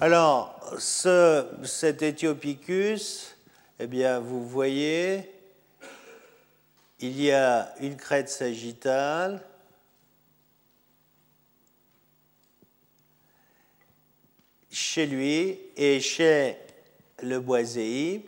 Alors, 0.00 0.60
ce, 0.78 1.46
cet 1.64 2.02
Éthiopicus, 2.02 3.34
eh 3.78 3.86
bien, 3.86 4.20
vous 4.20 4.46
voyez, 4.46 5.30
il 7.00 7.20
y 7.20 7.30
a 7.30 7.74
une 7.80 7.96
crête 7.96 8.28
sagittale, 8.28 9.42
chez 14.70 15.06
lui 15.06 15.58
et 15.76 16.00
chez 16.00 16.58
le 17.22 17.40
boiséi, 17.40 18.22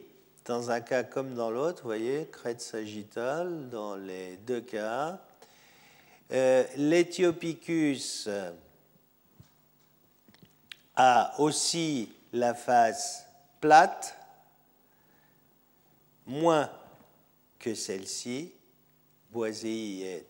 dans 0.48 0.70
un 0.70 0.80
cas 0.80 1.04
comme 1.04 1.34
dans 1.34 1.50
l'autre, 1.50 1.82
vous 1.82 1.88
voyez, 1.88 2.26
crête 2.32 2.62
sagittale 2.62 3.68
dans 3.68 3.96
les 3.96 4.38
deux 4.38 4.62
cas. 4.62 5.20
Euh, 6.32 6.64
L'Éthiopicus 6.76 8.30
a 10.96 11.34
aussi 11.38 12.10
la 12.32 12.54
face 12.54 13.26
plate, 13.60 14.16
moins 16.26 16.70
que 17.58 17.74
celle-ci. 17.74 18.50
Boisei 19.30 20.00
est 20.00 20.26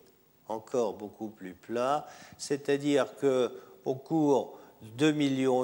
encore 0.49 0.93
beaucoup 0.95 1.29
plus 1.29 1.53
plat, 1.53 2.05
c'est-à-dire 2.37 3.15
que 3.15 3.57
au 3.85 3.95
cours 3.95 4.59
de 4.81 5.11
2,6 5.11 5.15
millions, 5.15 5.63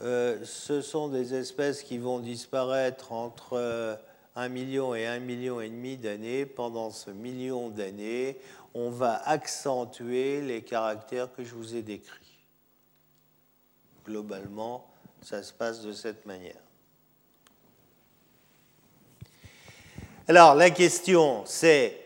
euh, 0.00 0.38
ce 0.44 0.80
sont 0.80 1.08
des 1.08 1.34
espèces 1.34 1.82
qui 1.82 1.98
vont 1.98 2.18
disparaître 2.18 3.12
entre 3.12 3.56
1 4.36 4.42
euh, 4.42 4.48
million 4.48 4.94
et 4.94 5.06
1 5.06 5.20
million 5.20 5.60
et 5.60 5.68
demi 5.68 5.96
d'années. 5.96 6.46
Pendant 6.46 6.90
ce 6.90 7.10
million 7.10 7.68
d'années, 7.68 8.38
on 8.74 8.90
va 8.90 9.22
accentuer 9.28 10.40
les 10.40 10.62
caractères 10.62 11.32
que 11.32 11.44
je 11.44 11.54
vous 11.54 11.76
ai 11.76 11.82
décrits 11.82 12.32
globalement, 14.04 14.86
ça 15.22 15.42
se 15.42 15.52
passe 15.52 15.82
de 15.82 15.92
cette 15.92 16.26
manière. 16.26 16.60
Alors, 20.28 20.54
la 20.54 20.70
question, 20.70 21.42
c'est 21.46 21.98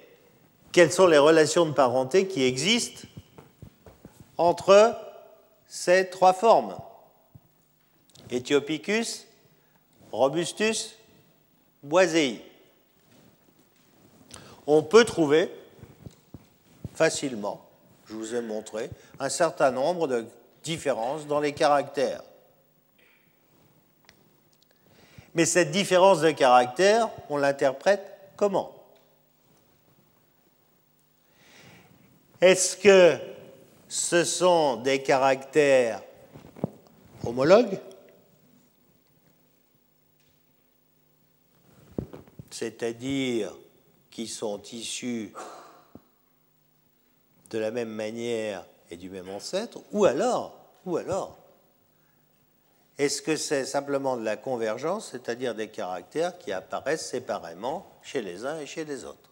quelles 0.73 0.93
sont 0.93 1.07
les 1.07 1.19
relations 1.19 1.67
de 1.67 1.73
parenté 1.73 2.27
qui 2.27 2.43
existent 2.45 3.07
entre 4.37 4.97
ces 5.67 6.09
trois 6.09 6.33
formes? 6.33 6.77
Ethiopicus, 8.31 9.27
Robustus, 10.13 10.97
Boisei. 11.83 12.45
On 14.67 14.83
peut 14.83 15.05
trouver 15.05 15.51
facilement, 16.95 17.65
je 18.09 18.15
vous 18.15 18.35
ai 18.35 18.41
montré, 18.41 18.91
un 19.21 19.29
certain 19.29 19.71
nombre 19.71 20.09
de 20.09 20.27
différence 20.63 21.27
dans 21.27 21.41
les 21.41 21.53
caractères. 21.53 22.23
Mais 25.35 25.45
cette 25.45 25.71
différence 25.71 26.23
de 26.23 26.31
caractère, 26.31 27.11
on 27.29 27.37
l'interprète 27.37 28.03
comment? 28.37 28.73
Est-ce 32.41 32.77
que 32.77 33.19
ce 33.89 34.25
sont 34.25 34.77
des 34.77 35.03
caractères 35.03 36.03
homologues? 37.25 37.79
C'est-à-dire 42.59 43.53
qui 44.11 44.27
sont 44.27 44.63
issus 44.73 45.35
de 47.51 47.59
la 47.59 47.71
même 47.71 47.91
manière 47.91 48.65
et 48.91 48.97
du 48.97 49.11
même 49.11 49.29
ancêtre, 49.29 49.81
ou 49.93 50.07
alors, 50.07 50.59
ou 50.87 50.97
alors, 50.97 51.37
est-ce 52.97 53.21
que 53.21 53.37
c'est 53.37 53.67
simplement 53.67 54.17
de 54.17 54.25
la 54.25 54.39
convergence, 54.39 55.11
c'est-à-dire 55.11 55.55
des 55.55 55.69
caractères 55.69 56.39
qui 56.39 56.51
apparaissent 56.51 57.11
séparément 57.11 57.87
chez 58.03 58.23
les 58.23 58.47
uns 58.47 58.59
et 58.59 58.67
chez 58.67 58.87
les 58.87 59.05
autres? 59.05 59.31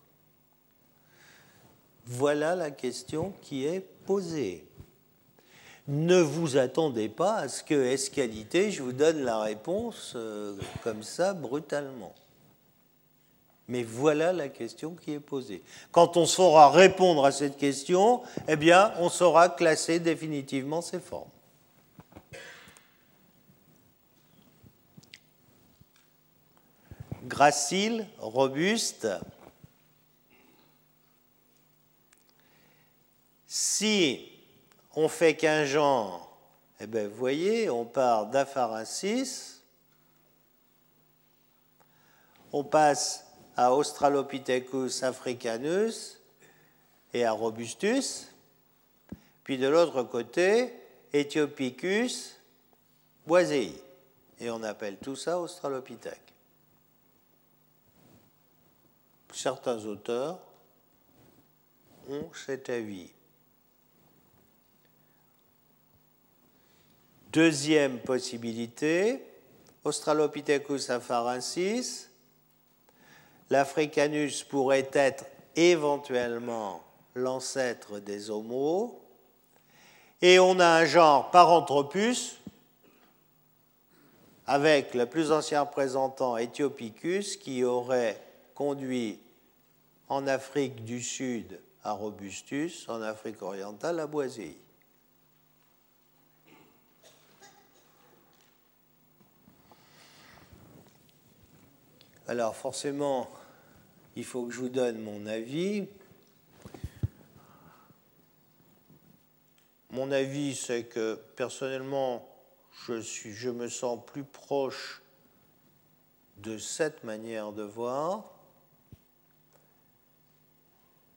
Voilà 2.05 2.55
la 2.55 2.71
question 2.71 3.33
qui 3.41 3.65
est 3.65 3.81
posée. 3.81 4.67
Ne 5.89 6.21
vous 6.21 6.59
attendez 6.59 7.09
pas 7.09 7.37
à 7.37 7.49
ce 7.49 7.65
que 7.65 7.75
escalité, 7.75 8.71
je 8.71 8.83
vous 8.83 8.93
donne 8.93 9.25
la 9.25 9.41
réponse 9.41 10.13
euh, 10.15 10.57
comme 10.83 11.03
ça 11.03 11.33
brutalement. 11.33 12.15
Mais 13.67 13.83
voilà 13.83 14.33
la 14.33 14.49
question 14.49 14.95
qui 14.95 15.13
est 15.13 15.21
posée. 15.21 15.63
Quand 15.91 16.17
on 16.17 16.27
saura 16.27 16.71
répondre 16.71 17.25
à 17.25 17.33
cette 17.33 17.57
question, 17.57 18.23
eh 18.47 18.57
bien, 18.57 18.93
on 18.99 19.09
saura 19.09 19.49
classer 19.49 20.01
définitivement 20.01 20.83
ces 20.83 21.01
formes. 21.01 21.31
Gracile, 27.25 28.07
robuste. 28.19 29.09
Si 33.47 34.31
on 34.95 35.09
fait 35.09 35.37
qu'un 35.37 35.65
genre, 35.65 36.37
eh 36.81 36.87
bien, 36.87 37.09
vous 37.09 37.17
voyez, 37.17 37.71
on 37.71 37.87
part 37.87 38.27
d'Apharasis, 38.27 39.63
on 42.53 42.63
passe 42.63 43.24
à 43.57 43.73
Australopithecus 43.73 45.03
africanus 45.03 46.21
et 47.13 47.25
à 47.25 47.33
Robustus, 47.33 48.29
puis 49.45 49.59
de 49.59 49.69
l'autre 49.69 50.03
côté, 50.03 50.73
Ethiopicus 51.13 52.37
boisei. 53.27 53.73
Et 54.41 54.51
on 54.51 54.63
appelle 54.63 54.97
tout 54.97 55.17
ça 55.17 55.39
Australopithèque. 55.39 56.25
certains 59.35 59.85
auteurs 59.85 60.39
ont 62.09 62.31
cet 62.33 62.71
avis. 62.71 63.11
Deuxième 67.33 67.99
possibilité, 67.99 69.25
Australopithecus 69.83 70.89
afarensis, 70.91 72.09
l'Africanus 73.55 74.43
pourrait 74.43 74.91
être 74.95 75.27
éventuellement 75.55 76.83
l'ancêtre 77.15 78.01
des 78.01 78.29
Homos, 78.29 79.01
et 80.21 80.41
on 80.41 80.59
a 80.59 80.67
un 80.67 80.85
genre 80.85 81.31
Paranthropus 81.31 82.41
avec 84.49 84.93
le 84.95 85.07
plus 85.07 85.31
ancien 85.31 85.61
représentant 85.61 86.37
Ethiopicus 86.37 87.37
qui 87.37 87.63
aurait 87.63 88.21
conduit 88.57 89.21
en 90.09 90.27
Afrique 90.27 90.85
du 90.85 91.01
Sud 91.01 91.61
à 91.85 91.93
Robustus, 91.93 92.89
en 92.89 93.03
Afrique 93.03 93.41
orientale 93.41 94.01
à 94.01 94.09
Boisille. 94.09 94.57
Alors 102.27 102.57
forcément, 102.57 103.29
il 104.17 104.25
faut 104.25 104.47
que 104.47 104.53
je 104.53 104.61
vous 104.61 104.69
donne 104.69 105.01
mon 105.01 105.27
avis. 105.27 105.87
Mon 109.91 110.11
avis, 110.11 110.55
c'est 110.55 110.85
que 110.85 111.15
personnellement, 111.37 112.29
je, 112.87 113.51
me 113.51 113.69
sens 113.69 113.99
plus 114.05 114.25
proche 114.25 115.03
de 116.39 116.59
cette 116.59 117.05
manière 117.05 117.53
de 117.53 117.63
voir. 117.63 118.31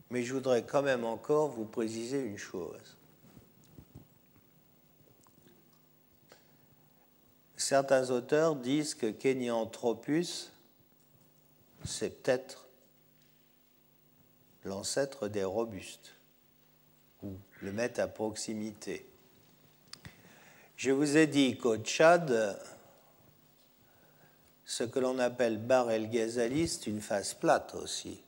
Mais 0.10 0.24
je 0.24 0.34
voudrais 0.34 0.64
quand 0.64 0.84
même 0.84 1.04
encore 1.04 1.50
vous 1.50 1.66
préciser 1.66 2.20
une 2.20 2.38
chose. 2.38 2.98
Certains 7.58 8.12
auteurs 8.12 8.56
disent 8.56 8.94
que 8.94 9.08
Kenyanthropus, 9.08 10.52
c'est 11.84 12.24
peut-être 12.24 12.67
l'ancêtre 14.68 15.28
des 15.28 15.44
robustes, 15.44 16.14
ou 17.24 17.34
le 17.62 17.72
mettre 17.72 18.00
à 18.00 18.08
proximité. 18.08 19.08
Je 20.76 20.92
vous 20.92 21.18
ai 21.18 21.26
dit 21.26 21.58
qu'au 21.58 21.78
Tchad, 21.78 22.60
ce 24.64 24.84
que 24.84 25.00
l'on 25.00 25.18
appelle 25.18 25.58
Bar 25.58 25.90
el 25.90 26.10
Ghazali, 26.10 26.68
c'est 26.68 26.88
une 26.88 27.02
face 27.02 27.34
plate 27.34 27.74
aussi. 27.74 28.22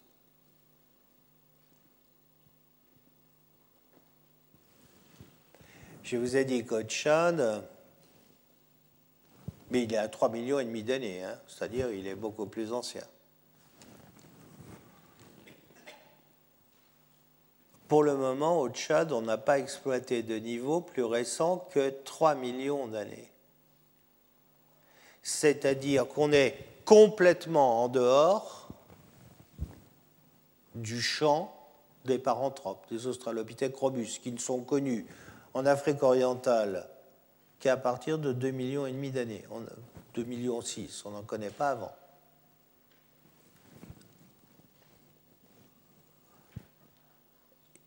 Je 6.02 6.18
vous 6.18 6.36
ai 6.36 6.46
dit 6.46 6.66
qu'au 6.66 6.82
Tchad, 6.82 7.64
mais 9.70 9.84
il 9.84 9.94
est 9.94 9.98
à 9.98 10.08
3 10.08 10.30
millions 10.30 10.60
et 10.60 10.66
demi 10.66 10.82
d'années, 10.82 11.24
hein, 11.24 11.40
c'est-à-dire 11.48 11.92
il 11.92 12.08
est 12.08 12.16
beaucoup 12.16 12.48
plus 12.48 12.74
ancien. 12.74 13.04
Pour 17.90 18.04
le 18.04 18.16
moment, 18.16 18.62
au 18.62 18.70
Tchad, 18.70 19.12
on 19.12 19.24
n'a 19.24 19.40
pas 19.40 19.58
exploité 19.58 20.22
de 20.22 20.36
niveau 20.36 20.80
plus 20.80 21.04
récent 21.04 21.68
que 21.72 21.90
3 21.90 22.36
millions 22.36 22.88
d'années. 22.88 23.32
C'est-à-dire 25.24 26.08
qu'on 26.08 26.32
est 26.32 26.56
complètement 26.86 27.84
en 27.84 27.88
dehors 27.88 28.68
du 30.76 31.02
champ 31.02 31.52
des 32.06 32.20
paranthropes, 32.20 32.86
des 32.92 33.08
australopithèques 33.08 33.76
robustes, 33.76 34.22
qui 34.22 34.32
ne 34.32 34.38
sont 34.38 34.62
connus 34.62 35.08
en 35.56 35.66
Afrique 35.66 36.04
orientale 36.04 36.88
qu'à 37.60 37.76
partir 37.76 38.20
de 38.20 38.34
2 38.34 38.52
millions 38.52 38.86
et 38.86 38.92
demi 38.92 39.10
d'années. 39.10 39.44
2 40.14 40.24
millions 40.26 40.62
6, 40.62 41.06
on 41.06 41.10
n'en 41.10 41.24
connaît 41.24 41.50
pas 41.50 41.72
avant. 41.72 41.92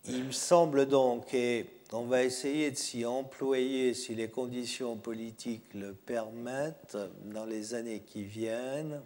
Il 0.06 0.24
me 0.24 0.32
semble 0.32 0.86
donc, 0.86 1.32
et 1.32 1.66
on 1.92 2.06
va 2.06 2.24
essayer 2.24 2.72
de 2.72 2.76
s'y 2.76 3.06
employer 3.06 3.94
si 3.94 4.16
les 4.16 4.28
conditions 4.28 4.96
politiques 4.96 5.74
le 5.74 5.94
permettent 5.94 6.96
dans 7.26 7.44
les 7.44 7.74
années 7.74 8.00
qui 8.00 8.24
viennent, 8.24 9.00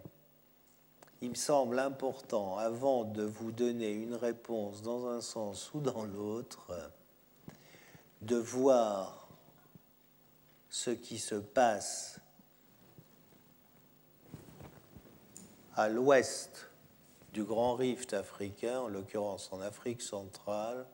il 1.21 1.29
me 1.29 1.35
semble 1.35 1.77
important, 1.77 2.57
avant 2.57 3.03
de 3.03 3.23
vous 3.23 3.51
donner 3.51 3.91
une 3.91 4.15
réponse 4.15 4.81
dans 4.81 5.07
un 5.07 5.21
sens 5.21 5.71
ou 5.73 5.81
dans 5.81 6.03
l'autre, 6.03 6.91
de 8.21 8.35
voir 8.35 9.27
ce 10.69 10.89
qui 10.89 11.19
se 11.19 11.35
passe 11.35 12.19
à 15.75 15.89
l'ouest 15.89 16.66
du 17.37 17.43
grand 17.43 17.75
rift 17.75 18.13
africain, 18.13 18.79
en 18.79 18.87
l'occurrence 18.87 19.49
en 19.51 19.61
Afrique 19.61 20.01
centrale, 20.01 20.87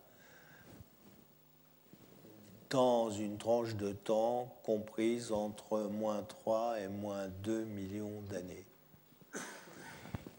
dans 2.69 3.09
une 3.09 3.37
tranche 3.37 3.75
de 3.75 3.93
temps 3.93 4.53
comprise 4.63 5.31
entre 5.31 5.79
moins 5.83 6.21
3 6.21 6.81
et 6.81 6.89
moins 6.89 7.29
2 7.43 7.63
millions 7.63 8.19
d'années. 8.29 8.65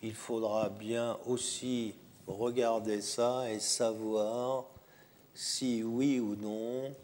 Il 0.02 0.12
faudra 0.12 0.68
bien 0.68 1.16
aussi 1.24 1.94
regarder 2.26 3.00
ça 3.00 3.50
et 3.50 3.58
savoir 3.58 4.66
si 5.32 5.82
oui 5.82 6.20
ou 6.20 6.36
non, 6.36 6.94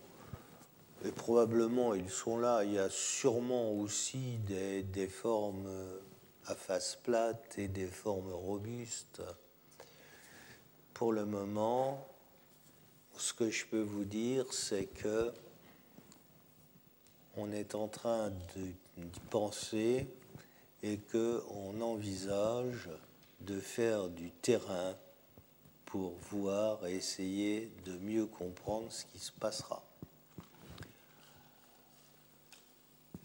et 1.06 1.10
probablement 1.10 1.94
ils 1.94 2.10
sont 2.10 2.36
là, 2.36 2.64
il 2.64 2.74
y 2.74 2.78
a 2.78 2.90
sûrement 2.90 3.72
aussi 3.72 4.36
des, 4.46 4.82
des 4.82 5.08
formes 5.08 5.70
à 6.50 6.54
face 6.56 6.98
plate 7.04 7.58
et 7.58 7.68
des 7.68 7.86
formes 7.86 8.32
robustes. 8.32 9.22
Pour 10.92 11.12
le 11.12 11.24
moment, 11.24 12.04
ce 13.16 13.32
que 13.32 13.50
je 13.50 13.64
peux 13.66 13.82
vous 13.82 14.04
dire, 14.04 14.52
c'est 14.52 14.86
que 14.86 15.32
on 17.36 17.52
est 17.52 17.76
en 17.76 17.86
train 17.86 18.30
d'y 18.56 18.74
penser 19.30 20.08
et 20.82 20.98
qu'on 20.98 21.80
envisage 21.80 22.90
de 23.42 23.60
faire 23.60 24.08
du 24.08 24.30
terrain 24.30 24.96
pour 25.86 26.14
voir 26.32 26.84
et 26.84 26.96
essayer 26.96 27.70
de 27.84 27.96
mieux 27.98 28.26
comprendre 28.26 28.90
ce 28.90 29.04
qui 29.06 29.20
se 29.20 29.32
passera. 29.32 29.84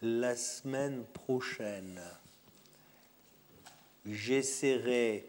La 0.00 0.36
semaine 0.36 1.04
prochaine, 1.06 2.00
j'essaierai, 4.10 5.26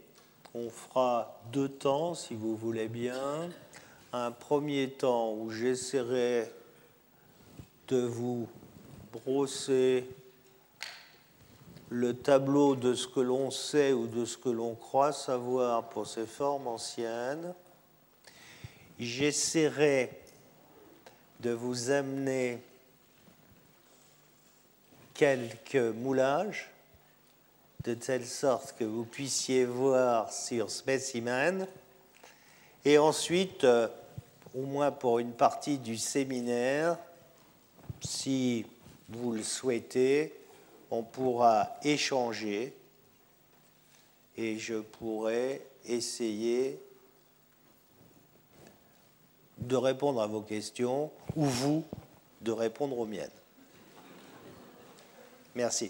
on 0.53 0.69
fera 0.69 1.41
deux 1.51 1.69
temps 1.69 2.13
si 2.13 2.35
vous 2.35 2.55
voulez 2.55 2.87
bien. 2.87 3.49
Un 4.13 4.31
premier 4.31 4.89
temps 4.89 5.33
où 5.33 5.51
j'essaierai 5.51 6.49
de 7.87 7.97
vous 7.97 8.47
brosser 9.11 10.07
le 11.89 12.13
tableau 12.13 12.75
de 12.75 12.93
ce 12.93 13.07
que 13.07 13.19
l'on 13.19 13.51
sait 13.51 13.93
ou 13.93 14.07
de 14.07 14.25
ce 14.25 14.37
que 14.37 14.49
l'on 14.49 14.75
croit 14.75 15.13
savoir 15.13 15.89
pour 15.89 16.05
ces 16.05 16.25
formes 16.25 16.67
anciennes. 16.67 17.53
J'essaierai 18.99 20.11
de 21.39 21.51
vous 21.51 21.91
amener 21.91 22.59
quelques 25.13 25.75
moulages 25.75 26.69
de 27.87 27.93
telle 27.93 28.25
sorte 28.25 28.75
que 28.77 28.83
vous 28.83 29.05
puissiez 29.05 29.63
voir 29.63 30.33
sur 30.33 30.69
spécimen 30.69 31.65
et 32.83 32.97
ensuite, 32.97 33.63
euh, 33.63 33.87
au 34.53 34.63
moins 34.63 34.91
pour 34.91 35.19
une 35.19 35.31
partie 35.31 35.77
du 35.77 35.95
séminaire, 35.95 36.97
si 38.01 38.65
vous 39.07 39.31
le 39.31 39.41
souhaitez, 39.41 40.33
on 40.91 41.01
pourra 41.01 41.77
échanger 41.81 42.75
et 44.35 44.59
je 44.59 44.75
pourrai 44.75 45.65
essayer 45.85 46.81
de 49.59 49.77
répondre 49.77 50.21
à 50.21 50.27
vos 50.27 50.41
questions 50.41 51.09
ou 51.37 51.45
vous 51.45 51.85
de 52.41 52.51
répondre 52.51 52.99
aux 52.99 53.05
miennes. 53.05 53.31
Merci. 55.55 55.89